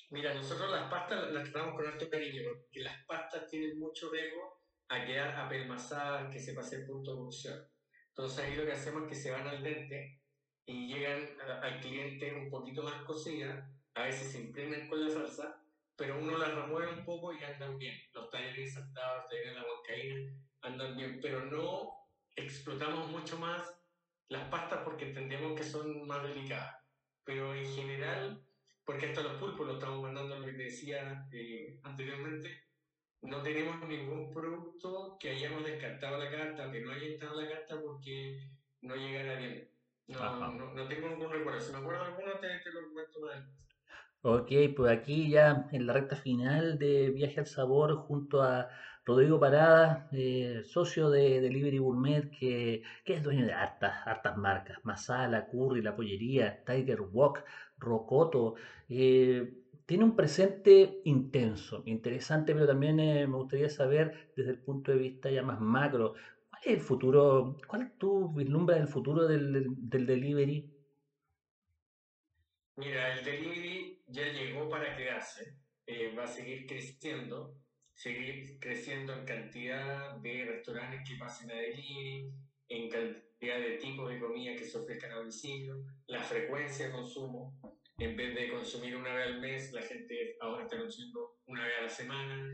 Mira, 0.10 0.34
nosotros 0.34 0.70
las 0.72 0.90
pastas 0.90 1.32
las 1.32 1.44
tratamos 1.50 1.76
con 1.76 1.88
alto 1.88 2.10
cariño, 2.10 2.44
porque 2.48 2.80
las 2.82 3.04
pastas 3.06 3.50
tienen 3.50 3.80
mucho 3.80 4.12
riesgo 4.12 4.63
a 4.94 5.06
quedar 5.06 5.36
apelmazadas, 5.36 6.32
que 6.32 6.40
se 6.40 6.54
pase 6.54 6.78
el 6.78 6.86
punto 6.86 7.12
de 7.12 7.18
cocción. 7.18 7.68
Entonces 8.10 8.40
ahí 8.40 8.56
lo 8.56 8.66
que 8.66 8.74
hacemos 8.74 9.04
es 9.04 9.10
que 9.10 9.16
se 9.16 9.32
van 9.32 9.48
al 9.48 9.64
dente 9.64 10.22
y 10.66 10.88
llegan 10.88 11.28
al 11.62 11.80
cliente 11.82 12.34
un 12.34 12.50
poquito 12.50 12.84
más 12.84 13.04
cocidas, 13.04 13.68
a 13.96 14.04
veces 14.04 14.32
se 14.32 14.40
imprimen 14.40 14.88
con 14.88 15.04
la 15.04 15.12
salsa 15.12 15.64
pero 15.96 16.20
uno 16.20 16.38
las 16.38 16.54
remueve 16.54 16.92
un 16.92 17.06
poco 17.06 17.34
y 17.34 17.44
andan 17.44 17.78
bien. 17.78 17.96
Los 18.14 18.30
talleres 18.30 18.74
saltados, 18.74 19.22
los 19.22 19.30
talleres 19.30 19.54
de 19.54 19.60
la 19.60 19.68
huascaína 19.68 20.34
andan 20.62 20.98
bien, 20.98 21.20
pero 21.22 21.46
no 21.46 21.92
explotamos 22.36 23.10
mucho 23.10 23.38
más 23.38 23.80
las 24.30 24.48
pastas 24.50 24.82
porque 24.84 25.10
entendemos 25.10 25.58
que 25.58 25.64
son 25.64 26.08
más 26.08 26.24
delicadas. 26.24 26.76
Pero 27.24 27.54
en 27.54 27.66
general, 27.66 28.44
porque 28.84 29.08
hasta 29.08 29.22
los 29.22 29.34
pulpos 29.34 29.68
los 29.68 29.76
estamos 29.76 30.02
mandando, 30.02 30.40
lo 30.40 30.46
que 30.46 30.54
te 30.54 30.64
decía 30.64 31.28
eh, 31.32 31.80
anteriormente, 31.84 32.64
no 33.24 33.42
tenemos 33.42 33.88
ningún 33.88 34.32
producto 34.34 35.18
que 35.20 35.32
hayamos 35.32 35.66
descartado 35.66 36.18
la 36.18 36.30
carta, 36.30 36.72
que 36.72 36.82
no 36.82 36.92
haya 36.92 37.08
entrado 37.08 37.42
la 37.42 37.50
carta 37.50 37.80
porque 37.82 38.50
no 38.82 38.96
llegara 38.96 39.36
bien. 39.36 39.70
No, 40.08 40.52
no, 40.52 40.88
tengo 40.88 41.08
ningún 41.10 41.32
recuerdo. 41.32 41.62
Si 41.62 41.72
me 41.72 41.78
acuerdo 41.78 42.04
alguno, 42.04 42.34
te, 42.40 42.48
te 42.60 42.72
lo 42.72 42.90
comento 42.90 43.20
más. 43.22 43.46
Ok, 44.22 44.52
pues 44.76 44.92
aquí 44.92 45.30
ya 45.30 45.68
en 45.72 45.88
la 45.88 45.94
recta 45.94 46.16
final 46.16 46.78
de 46.80 47.10
Viaje 47.12 47.40
al 47.40 47.48
Sabor 47.48 47.96
junto 47.96 48.42
a 48.42 48.70
Rodrigo 49.06 49.40
Parada, 49.40 50.10
eh, 50.14 50.62
socio 50.66 51.10
de 51.10 51.42
Delivery 51.42 51.78
Gourmet, 51.78 52.30
que, 52.30 52.84
que, 53.06 53.14
es 53.16 53.24
dueño 53.24 53.46
de 53.46 53.54
hartas, 53.54 54.06
hartas 54.06 54.38
marcas, 54.38 54.78
Masala, 54.84 55.48
Curry, 55.48 55.82
La 55.82 55.96
Pollería, 55.96 56.64
Tiger 56.66 57.02
Walk, 57.02 57.44
Rocoto. 57.78 58.56
Eh, 58.90 59.63
tiene 59.86 60.04
un 60.06 60.16
presente 60.16 61.00
intenso, 61.04 61.84
interesante, 61.86 62.54
pero 62.54 62.68
también 62.68 63.00
eh, 63.00 63.28
me 63.28 63.38
gustaría 63.38 63.70
saber 63.70 64.14
desde 64.36 64.52
el 64.52 64.60
punto 64.62 64.92
de 64.92 64.98
vista 64.98 65.30
ya 65.32 65.44
más 65.44 65.60
macro, 65.60 66.14
¿cuál 66.50 66.62
es 66.66 66.72
el 66.74 66.80
futuro, 66.82 67.56
cuál 67.68 67.84
es 67.84 67.98
tu 67.98 68.34
vislumbra 68.34 68.76
del 68.78 68.88
futuro 68.88 69.28
del, 69.28 69.66
del 69.78 70.06
delivery? 70.06 70.68
Mira, 72.76 73.14
el 73.18 73.24
delivery 73.26 74.02
ya 74.08 74.24
llegó 74.32 74.70
para 74.70 74.96
quedarse, 74.96 75.58
eh, 75.86 76.14
va 76.16 76.24
a 76.24 76.28
seguir 76.28 76.66
creciendo, 76.68 77.56
seguir 77.94 78.58
creciendo 78.60 79.14
en 79.14 79.26
cantidad 79.26 80.16
de 80.18 80.46
restaurantes 80.46 81.02
que 81.08 81.16
pasen 81.18 81.52
a 81.52 81.56
delivery, 81.56 82.32
en 82.70 82.90
cantidad 82.90 83.58
de 83.60 83.78
tipos 83.78 84.10
de 84.10 84.20
comida 84.20 84.56
que 84.56 84.66
se 84.66 84.78
ofrezcan 84.78 85.12
a 85.12 85.16
domicilio, 85.18 85.84
la 86.08 86.24
frecuencia 86.24 86.88
de 86.88 86.92
consumo. 86.94 87.60
En 88.04 88.18
vez 88.18 88.36
de 88.36 88.50
consumir 88.50 88.98
una 88.98 89.14
vez 89.14 89.28
al 89.28 89.40
mes, 89.40 89.72
la 89.72 89.82
gente 89.82 90.36
ahora 90.42 90.64
está 90.64 90.78
consumiendo 90.78 91.38
una 91.46 91.66
vez 91.66 91.74
a 91.80 91.84
la 91.84 91.90
semana. 91.90 92.54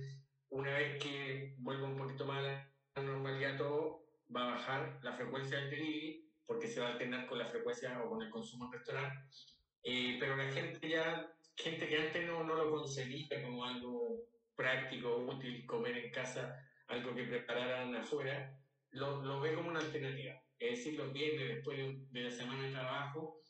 Una 0.50 0.78
vez 0.78 1.04
que 1.04 1.56
vuelva 1.58 1.88
un 1.88 1.97
poquito 1.97 2.24
más 2.26 2.43
la 2.43 3.02
normalidad 3.02 3.58
todo, 3.58 4.06
va 4.34 4.43
a 4.43 4.56
bajar 4.56 5.00
la 5.02 5.14
frecuencia 5.14 5.58
del 5.58 5.72
delivery 5.72 6.30
porque 6.45 6.68
se 6.68 6.80
va 6.80 6.89
a 6.89 6.91
alternar 6.91 7.26
con 7.26 7.39
la 7.39 7.47
frecuencia 7.47 8.00
o 8.04 8.10
con 8.10 8.22
el 8.22 8.30
consumo 8.30 8.66
en 8.66 8.74
restaurante. 8.74 9.18
Eh, 9.82 10.18
pero 10.20 10.36
la 10.36 10.52
gente 10.52 10.88
ya 10.88 11.34
gente 11.56 11.88
que 11.88 11.97
antes 11.97 12.28
no, 12.28 12.43
no 12.43 12.56
lo 12.56 12.70
concebía 12.70 13.43
como 13.43 13.66
algo 13.66 14.24
práctico, 14.56 15.18
útil, 15.18 15.66
comer 15.66 15.97
en 15.97 16.12
casa, 16.12 16.64
algo 16.88 17.16
que 17.16 17.24
prepararan 17.24 17.95
afuera, 17.95 18.56
lo, 18.91 19.24
lo 19.24 19.41
ve 19.41 19.56
como 19.56 19.70
una 19.70 19.80
alternativa. 19.80 20.39
Es 20.60 20.78
decir, 20.78 21.00
los 21.00 21.12
viernes 21.12 21.56
después 21.56 21.78
de, 22.12 22.22
la 22.22 22.32
semana 22.32 22.66
de 22.66 22.72
trabajo, 22.72 23.41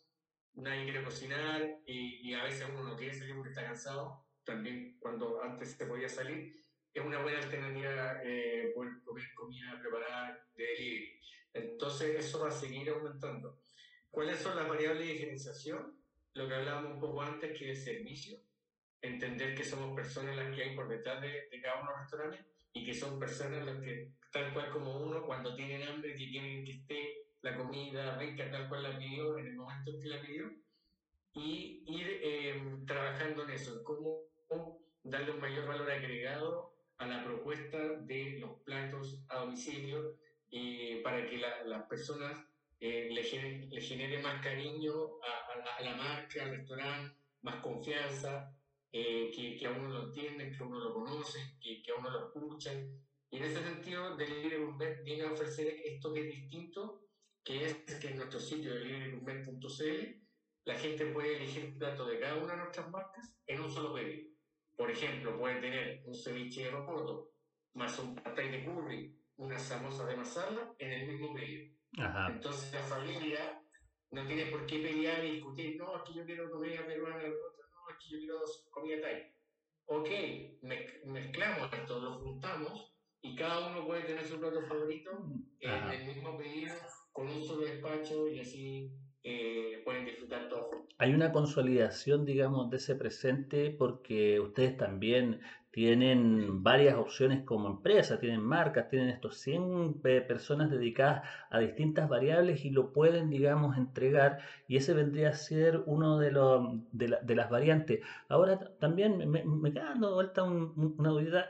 nadie 0.56 0.84
quiere 0.84 1.04
cocinar 1.04 1.80
y, 1.86 2.30
y, 2.30 2.34
a 2.34 2.43
veces 2.43 2.68
uno 2.70 2.84
no 2.84 2.95
quiere 2.95 3.14
salir 3.14 3.36
porque 3.36 3.50
está 3.50 3.64
cansado, 3.64 4.26
también 4.43 4.97
cuando 5.00 5.41
antes 5.41 5.72
se 5.72 5.86
podía 5.86 6.10
salir, 6.10 6.54
es 6.93 7.04
una 7.04 7.22
buena 7.22 7.39
alternativa 7.39 8.22
eh, 8.24 8.72
poder 8.76 9.02
comer 9.04 9.26
comida 9.36 9.80
preparada 9.80 10.47
de 10.56 10.64
delivery. 10.64 11.20
Entonces 11.54 12.26
eso 12.26 12.39
va 12.39 12.50
a 12.50 12.52
seguir 12.52 12.89
aumentando. 12.89 13.60
¿Cuáles 14.10 14.39
son 14.39 14.56
las 14.56 14.68
variables 14.68 15.08
de 15.08 15.14
diferenciación? 15.14 16.00
lo 16.34 16.47
que 16.47 16.56
hablábamos 16.56 16.93
un 16.93 17.00
poco 17.00 17.22
antes, 17.22 17.58
que 17.58 17.72
es 17.72 17.84
servicio. 17.84 18.39
Entender 19.02 19.56
que 19.56 19.64
somos 19.64 19.95
personas 19.95 20.36
las 20.36 20.56
que 20.56 20.64
hay 20.64 20.76
por 20.76 20.88
detrás 20.88 21.22
de, 21.22 21.47
de 21.50 21.62
cada 21.62 21.82
uno 21.82 21.91
de 21.91 21.97
los 21.97 22.02
restaurantes 22.02 22.45
y 22.74 22.86
que 22.86 22.93
son 22.93 23.20
personas 23.20 23.66
las 23.66 23.82
que, 23.82 24.14
tal 24.32 24.54
cual 24.54 24.70
como 24.72 25.00
uno, 25.00 25.26
cuando 25.26 25.56
tienen 25.56 25.84
hambre, 25.84 26.16
que 26.16 26.30
quieren 26.30 26.64
que 26.64 26.72
esté 26.72 27.28
la 27.42 27.56
comida 27.56 28.18
rica 28.18 28.50
tal 28.52 28.68
cual 28.70 28.84
la 28.84 28.98
pidió, 28.98 29.38
en 29.38 29.48
el 29.48 29.56
momento 29.56 29.92
en 29.92 30.02
que 30.02 30.08
la 30.08 30.22
pidió, 30.22 30.52
y 31.34 31.84
ir 31.88 32.20
eh, 32.24 32.62
trabajando 32.86 33.44
en 33.44 33.52
eso, 33.52 33.84
cómo 33.84 34.30
darle 35.04 35.32
un 35.32 35.40
mayor 35.40 35.68
valor 35.68 35.90
agregado 35.90 36.74
a 36.98 37.08
la 37.08 37.24
propuesta 37.24 37.78
de 37.78 38.40
los 38.40 38.60
platos 38.62 39.24
a 39.30 39.40
domicilio 39.40 40.18
y 40.50 40.96
para 41.02 41.26
que 41.30 41.38
las 41.38 41.84
personas 41.88 42.46
eh, 42.80 43.10
le, 43.12 43.24
genere, 43.24 43.68
le, 43.70 43.82
genere, 43.82 44.22
más 44.22 44.44
cariño 44.44 44.92
a, 45.22 45.78
a, 45.78 45.82
la 45.82 45.96
marca, 45.96 46.44
al 46.44 46.52
restaurante, 46.52 47.16
más 47.42 47.62
confianza, 47.62 48.54
eh, 48.92 49.32
que, 49.36 49.56
que, 49.58 49.68
a 49.68 49.72
uno 49.72 49.90
lo 49.90 50.04
entienden, 50.06 50.52
que 50.52 50.64
a 50.64 50.66
uno 50.66 50.80
lo 50.80 50.94
conoce, 50.94 51.58
que, 51.62 51.82
que 51.82 51.92
a 51.92 51.96
uno 51.96 52.10
lo 52.10 52.28
escuchan. 52.28 52.90
Y 53.30 53.38
en 53.38 53.44
ese 53.44 53.62
sentido, 53.62 54.16
Delivery 54.16 55.04
viene 55.04 55.24
a 55.24 55.32
ofrecer 55.32 55.68
esto 55.86 56.14
que 56.14 56.22
es 56.22 56.28
distinto, 56.28 57.09
que 57.50 57.66
es 57.66 57.95
que 57.95 58.10
en 58.10 58.18
nuestro 58.18 58.39
sitio 58.39 58.76
deliverygourmet.cl 58.76 60.22
la 60.66 60.76
gente 60.76 61.08
puede 61.08 61.38
elegir 61.38 61.76
plato 61.80 62.06
de 62.06 62.20
cada 62.20 62.36
una 62.36 62.54
de 62.54 62.60
nuestras 62.60 62.91
marcas 62.91 63.36
en 63.47 63.62
un 63.62 63.72
solo 63.72 63.91
pedido. 63.95 64.30
Por 64.78 64.91
ejemplo, 64.91 65.36
puede 65.39 65.60
tener 65.60 66.04
un 66.06 66.14
ceviche 66.14 66.66
de 66.66 66.70
rocoto, 66.70 67.32
más 67.74 67.97
un 67.97 68.14
patay 68.14 68.52
de 68.52 68.64
curry, 68.64 69.20
una 69.38 69.58
samosa 69.58 70.06
de 70.06 70.16
masala 70.16 70.76
en 70.78 70.91
el 70.91 71.08
mismo 71.08 71.34
pedido. 71.34 71.76
Entonces 72.30 72.72
la 72.72 72.82
familia 72.82 73.60
no 74.12 74.28
tiene 74.28 74.45
por 74.45 74.68
qué 74.68 74.78
pelear 74.78 75.26
y 75.26 75.32
discutir, 75.32 75.76
no, 75.76 75.95
aquí 75.95 76.14
yo 76.14 76.26
quiero 76.26 76.52
comida 76.52 76.86
peruana, 76.86 77.24
no, 77.24 77.89
aquí 77.91 78.12
yo 78.12 78.20
quiero 78.20 78.41
comida 78.70 79.02
thai. 79.02 79.34
Ok, 79.86 80.10
mezclamos 81.06 81.74
esto, 81.74 82.00
lo 82.00 82.20
juntamos 82.20 82.93
y 83.22 83.36
cada 83.36 83.72
uno 83.72 83.88
puede 83.88 84.04
tener 84.04 84.28
su 84.28 84.39
plato 84.39 84.62
favorito 84.68 85.10
en 85.62 85.89
el 85.89 86.06
mismo 86.06 86.38
pedido 86.38 86.76
con 87.20 87.28
un 87.28 87.43
solo 87.43 87.65
despacho 87.65 88.30
y 88.30 88.39
así 88.39 88.89
eh, 89.26 89.82
pueden 89.84 90.05
disfrutar 90.05 90.47
todo. 90.47 90.70
Hay 90.99 91.13
una 91.13 91.34
consolidación, 91.34 92.24
digamos, 92.24 92.70
de 92.70 92.78
ese 92.78 92.95
presente 92.95 93.72
porque 93.72 94.39
ustedes 94.39 94.78
también 94.78 95.41
tienen 95.72 96.63
varias 96.63 96.95
opciones 96.95 97.43
como 97.43 97.67
empresa, 97.67 98.22
tienen 98.22 98.41
marcas, 98.41 98.88
tienen 98.88 99.09
estos 99.09 99.38
100 99.38 100.01
personas 100.01 100.72
dedicadas 100.72 101.28
a 101.49 101.59
distintas 101.59 102.07
variables 102.07 102.63
y 102.63 102.70
lo 102.70 102.93
pueden, 102.93 103.30
digamos, 103.30 103.78
entregar 103.78 104.39
y 104.70 104.78
ese 104.78 104.93
vendría 104.93 105.30
a 105.30 105.34
ser 105.34 105.84
uno 105.88 106.20
de, 106.20 106.32
los, 106.32 106.70
de, 106.93 107.36
las 107.36 107.49
variantes. 107.49 107.99
Ahora 108.30 108.59
también 108.80 109.30
me, 109.30 109.43
me 109.43 109.74
queda 109.74 109.89
dando 109.89 110.15
vuelta 110.15 110.43
una 110.43 111.09
duda 111.09 111.49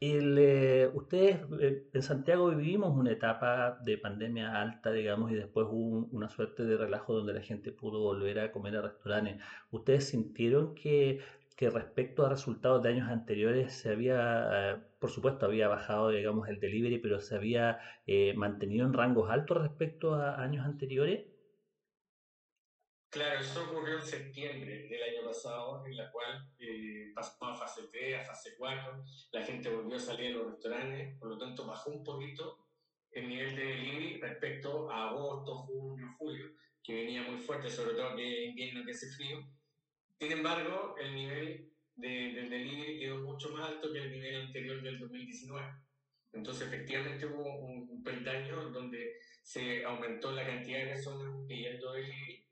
el, 0.00 0.38
eh, 0.38 0.90
ustedes 0.94 1.40
eh, 1.60 1.88
en 1.92 2.02
Santiago 2.02 2.50
vivimos 2.50 2.96
una 2.96 3.12
etapa 3.12 3.78
de 3.82 3.98
pandemia 3.98 4.60
alta, 4.60 4.92
digamos, 4.92 5.32
y 5.32 5.34
después 5.34 5.66
hubo 5.70 6.06
una 6.12 6.28
suerte 6.28 6.64
de 6.64 6.76
relajo 6.76 7.14
donde 7.14 7.32
la 7.34 7.42
gente 7.42 7.72
pudo 7.72 8.00
volver 8.00 8.38
a 8.40 8.52
comer 8.52 8.76
a 8.76 8.82
restaurantes. 8.82 9.42
¿Ustedes 9.70 10.08
sintieron 10.08 10.74
que, 10.74 11.20
que 11.56 11.70
respecto 11.70 12.24
a 12.24 12.28
resultados 12.28 12.82
de 12.82 12.90
años 12.90 13.08
anteriores 13.08 13.72
se 13.74 13.90
había, 13.90 14.72
eh, 14.74 14.76
por 15.00 15.10
supuesto, 15.10 15.46
había 15.46 15.68
bajado, 15.68 16.10
digamos, 16.10 16.48
el 16.48 16.60
delivery, 16.60 16.98
pero 16.98 17.20
se 17.20 17.34
había 17.36 17.78
mantenido 18.36 18.86
en 18.86 18.92
rangos 18.94 19.30
altos 19.30 19.58
respecto 19.58 20.14
a 20.14 20.40
años 20.40 20.64
anteriores? 20.64 21.26
Claro, 23.10 23.40
eso 23.40 23.64
ocurrió 23.64 23.98
en 23.98 24.04
septiembre 24.04 24.86
del 24.86 25.02
año 25.02 25.24
pasado, 25.24 25.86
en 25.86 25.96
la 25.96 26.10
cual 26.10 26.46
eh, 26.58 27.10
pasó 27.14 27.42
a 27.46 27.56
fase 27.56 27.84
3, 27.90 28.20
a 28.20 28.24
fase 28.24 28.54
4, 28.58 29.04
la 29.32 29.42
gente 29.42 29.70
volvió 29.70 29.96
a 29.96 30.00
salir 30.00 30.26
a 30.26 30.38
los 30.38 30.50
restaurantes, 30.50 31.18
por 31.18 31.30
lo 31.30 31.38
tanto 31.38 31.66
bajó 31.66 31.90
un 31.90 32.04
poquito 32.04 32.66
el 33.12 33.30
nivel 33.30 33.56
de 33.56 33.64
delivery 33.64 34.20
respecto 34.20 34.90
a 34.90 35.08
agosto, 35.08 35.56
junio, 35.56 36.14
julio, 36.18 36.52
que 36.84 36.96
venía 36.96 37.22
muy 37.22 37.38
fuerte, 37.38 37.70
sobre 37.70 37.94
todo 37.94 38.14
que 38.14 38.44
invierno 38.44 38.84
que 38.84 38.92
hace 38.92 39.10
frío. 39.12 39.42
Sin 40.20 40.30
embargo, 40.30 40.94
el 41.00 41.14
nivel 41.14 41.72
de, 41.96 42.08
del 42.08 42.50
delivery 42.50 42.98
quedó 42.98 43.22
mucho 43.22 43.48
más 43.50 43.70
alto 43.70 43.90
que 43.90 44.00
el 44.00 44.12
nivel 44.12 44.42
anterior 44.42 44.82
del 44.82 44.98
2019. 44.98 45.66
Entonces, 46.34 46.68
efectivamente 46.68 47.24
hubo 47.24 47.56
un, 47.60 47.88
un 47.88 48.02
peldaño 48.02 48.68
donde 48.68 49.18
se 49.42 49.82
aumentó 49.86 50.30
la 50.32 50.46
cantidad 50.46 50.80
de 50.80 50.88
personas 50.88 51.46
pidiendo 51.48 51.92
delivery 51.92 52.47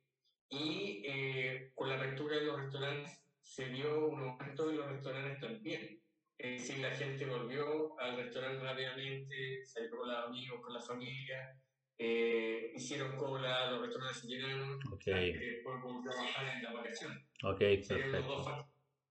y 0.48 1.02
eh, 1.06 1.72
con 1.74 1.88
la 1.88 1.96
apertura 1.96 2.36
de 2.36 2.46
los 2.46 2.60
restaurantes 2.60 3.22
se 3.42 3.68
dio 3.68 4.08
un 4.08 4.20
aumento 4.20 4.68
de 4.68 4.76
los 4.76 4.90
restaurantes 4.90 5.40
también. 5.40 6.00
Es 6.38 6.62
decir, 6.62 6.82
la 6.82 6.90
gente 6.90 7.24
volvió 7.24 7.98
al 7.98 8.16
restaurante 8.16 8.62
rápidamente, 8.62 9.64
salió 9.64 9.90
con 9.90 10.08
los 10.08 10.26
amigos, 10.26 10.60
con 10.62 10.74
la 10.74 10.80
familia, 10.80 11.58
eh, 11.98 12.72
hicieron 12.74 13.16
cola, 13.16 13.70
los 13.70 13.82
restaurantes 13.82 14.20
se 14.20 14.28
llenaron, 14.28 14.78
okay. 14.92 15.30
y 15.30 15.32
después 15.32 15.82
volvió 15.82 16.10
a 16.10 16.16
bajar 16.16 16.56
en 16.56 16.62
la 16.62 16.72
vacación. 16.74 17.26
Ok, 17.42 17.58
perfecto. 17.58 18.68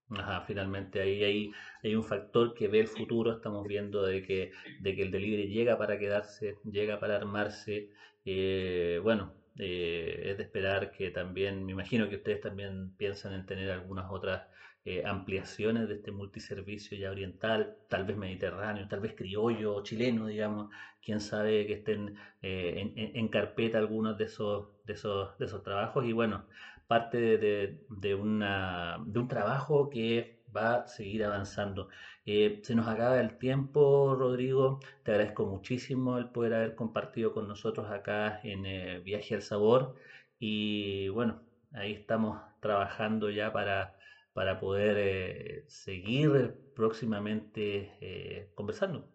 Ajá, 0.10 0.42
finalmente 0.42 1.02
ahí 1.02 1.24
hay, 1.24 1.52
hay 1.82 1.96
un 1.96 2.04
factor 2.04 2.54
que 2.54 2.68
ve 2.68 2.82
el 2.82 2.88
futuro, 2.88 3.34
estamos 3.34 3.66
viendo 3.68 4.04
de 4.04 4.22
que, 4.22 4.52
de 4.80 4.96
que 4.96 5.02
el 5.02 5.10
delivery 5.10 5.48
llega 5.48 5.80
para 5.80 5.98
quedarse, 5.98 6.60
llega 6.64 7.00
para 7.00 7.16
armarse. 7.16 7.90
Eh, 8.24 9.00
bueno, 9.02 9.34
eh, 9.58 10.32
es 10.32 10.38
de 10.38 10.44
esperar 10.44 10.92
que 10.92 11.12
también, 11.12 11.66
me 11.66 11.72
imagino 11.72 12.10
que 12.10 12.18
ustedes 12.18 12.42
también 12.42 12.96
piensan 12.98 13.34
en 13.34 13.46
tener 13.46 13.72
algunas 13.72 14.12
otras 14.12 14.44
eh, 14.88 15.04
ampliaciones 15.06 15.88
de 15.88 15.96
este 15.96 16.12
multiservicio 16.12 16.98
ya 16.98 17.10
oriental, 17.10 17.76
tal 17.90 18.06
vez 18.06 18.18
mediterráneo, 18.18 18.88
tal 18.88 19.00
vez 19.00 19.16
criollo, 19.16 19.82
chileno, 19.82 20.28
digamos, 20.28 20.70
quién 21.04 21.22
sabe 21.22 21.66
que 21.66 21.74
estén 21.74 22.16
eh, 22.42 22.94
en, 22.96 23.28
carpeta 23.30 23.80
algunos 23.80 24.18
de 24.18 24.26
esos, 24.26 24.68
de, 24.84 24.94
esos, 24.94 25.38
de 25.40 25.46
esos 25.46 25.64
trabajos 25.64 26.06
y 26.06 26.12
bueno, 26.14 26.46
parte 26.88 27.38
de, 27.38 27.80
de, 27.90 28.16
una, 28.16 28.98
de 29.06 29.20
un 29.20 29.28
trabajo 29.28 29.90
que 29.90 30.44
va 30.56 30.76
a 30.76 30.88
seguir 30.88 31.24
avanzando. 31.24 31.90
Eh, 32.26 32.62
se 32.64 32.74
nos 32.74 32.88
acaba 32.88 33.20
el 33.22 33.38
tiempo, 33.38 34.16
Rodrigo. 34.18 34.80
Te 35.04 35.12
agradezco 35.12 35.46
muchísimo 35.46 36.18
el 36.18 36.30
poder 36.30 36.56
haber 36.56 36.76
compartido 36.76 37.34
con 37.34 37.48
nosotros 37.48 37.92
acá 37.92 38.40
en 38.44 38.66
eh, 38.66 39.00
Viaje 39.00 39.36
al 39.36 39.44
Sabor. 39.44 39.96
Y 40.40 41.10
bueno, 41.10 41.44
ahí 41.72 41.94
estamos 41.94 42.42
trabajando 42.62 43.30
ya 43.30 43.54
para, 43.54 43.96
para 44.34 44.60
poder 44.60 44.98
eh, 44.98 45.66
seguir 45.68 46.56
próximamente 46.76 48.50
conversando. 48.56 49.08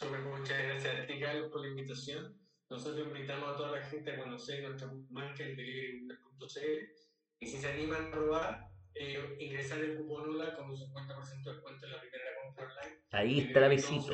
Muchas 0.00 0.62
gracias 0.62 1.00
a 1.00 1.06
ti, 1.06 1.18
Carlos, 1.18 1.50
por 1.50 1.62
la 1.62 1.68
invitación. 1.68 2.38
Nosotros 2.68 3.06
invitamos 3.06 3.54
a 3.54 3.56
toda 3.56 3.72
la 3.72 3.82
gente 3.82 4.12
a 4.12 4.18
conocer 4.18 4.62
nuestra 4.62 4.92
marca 5.10 5.42
en 5.42 5.56
delivery.cl 5.56 7.04
y 7.40 7.46
si 7.46 7.58
se 7.58 7.70
animan 7.70 8.06
a 8.06 8.10
probar, 8.10 8.73
eh, 8.94 9.36
ingresar 9.38 9.80
el 9.80 9.96
cupón 9.96 10.28
ULA 10.28 10.54
con 10.54 10.70
un 10.70 10.76
50% 10.76 11.44
de 11.44 11.52
descuento 11.52 11.86
en 11.86 11.92
la 11.92 12.00
primera 12.00 12.24
compra 12.44 12.64
online. 12.64 13.00
Ahí 13.10 13.40
está 13.40 13.60
la 13.60 13.68
visita. 13.68 14.12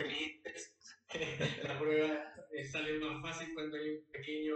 la 1.64 1.78
prueba 1.78 2.34
eh, 2.52 2.64
sale 2.64 2.98
más 2.98 3.22
fácil 3.22 3.52
cuando 3.54 3.76
hay 3.76 3.90
un 3.90 4.04
pequeño, 4.10 4.54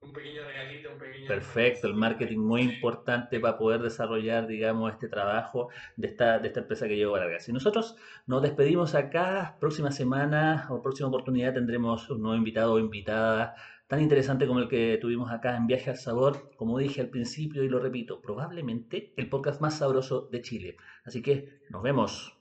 un 0.00 0.12
pequeño 0.12 0.44
regalito, 0.44 0.92
un 0.92 0.98
pequeño... 0.98 1.26
Perfecto, 1.28 1.86
el 1.88 1.94
marketing 1.94 2.38
muy 2.38 2.62
importante 2.62 3.38
para 3.38 3.58
poder 3.58 3.82
desarrollar, 3.82 4.46
digamos, 4.46 4.92
este 4.92 5.08
trabajo 5.08 5.68
de 5.96 6.08
esta, 6.08 6.38
de 6.38 6.48
esta 6.48 6.60
empresa 6.60 6.88
que 6.88 6.96
llegó 6.96 7.16
a 7.16 7.20
larga. 7.20 7.40
Si 7.40 7.52
nosotros 7.52 7.96
nos 8.26 8.42
despedimos 8.42 8.94
acá, 8.94 9.56
próxima 9.60 9.90
semana 9.90 10.66
o 10.70 10.82
próxima 10.82 11.08
oportunidad 11.08 11.54
tendremos 11.54 12.08
un 12.08 12.22
nuevo 12.22 12.36
invitado 12.36 12.74
o 12.74 12.78
invitada 12.78 13.54
tan 13.88 14.00
interesante 14.00 14.46
como 14.46 14.60
el 14.60 14.68
que 14.68 14.98
tuvimos 15.00 15.30
acá 15.30 15.56
en 15.56 15.66
Viaje 15.66 15.90
al 15.90 15.96
Sabor, 15.96 16.50
como 16.56 16.78
dije 16.78 17.00
al 17.00 17.08
principio 17.08 17.62
y 17.62 17.68
lo 17.68 17.78
repito, 17.78 18.20
probablemente 18.20 19.12
el 19.16 19.28
podcast 19.28 19.60
más 19.60 19.78
sabroso 19.78 20.28
de 20.32 20.42
Chile. 20.42 20.76
Así 21.04 21.22
que 21.22 21.60
nos 21.70 21.82
vemos. 21.82 22.32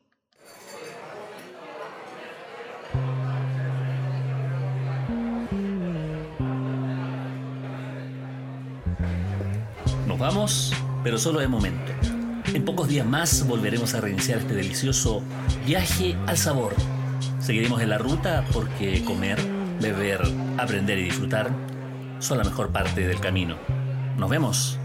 Nos 10.07 10.19
vamos, 10.19 10.73
pero 11.03 11.17
solo 11.17 11.39
de 11.39 11.47
momento. 11.47 11.91
En 12.53 12.63
pocos 12.63 12.87
días 12.87 13.05
más 13.05 13.47
volveremos 13.47 13.93
a 13.93 14.01
reiniciar 14.01 14.39
este 14.39 14.55
delicioso 14.55 15.21
viaje 15.67 16.15
al 16.25 16.37
sabor. 16.37 16.73
Seguiremos 17.39 17.81
en 17.81 17.89
la 17.89 17.97
ruta 17.97 18.45
porque 18.53 19.03
comer 19.03 19.54
beber, 19.79 20.21
aprender 20.57 20.97
y 20.99 21.03
disfrutar 21.03 21.49
son 22.19 22.37
la 22.37 22.43
mejor 22.43 22.71
parte 22.71 23.07
del 23.07 23.19
camino. 23.19 23.57
Nos 24.17 24.29
vemos. 24.29 24.79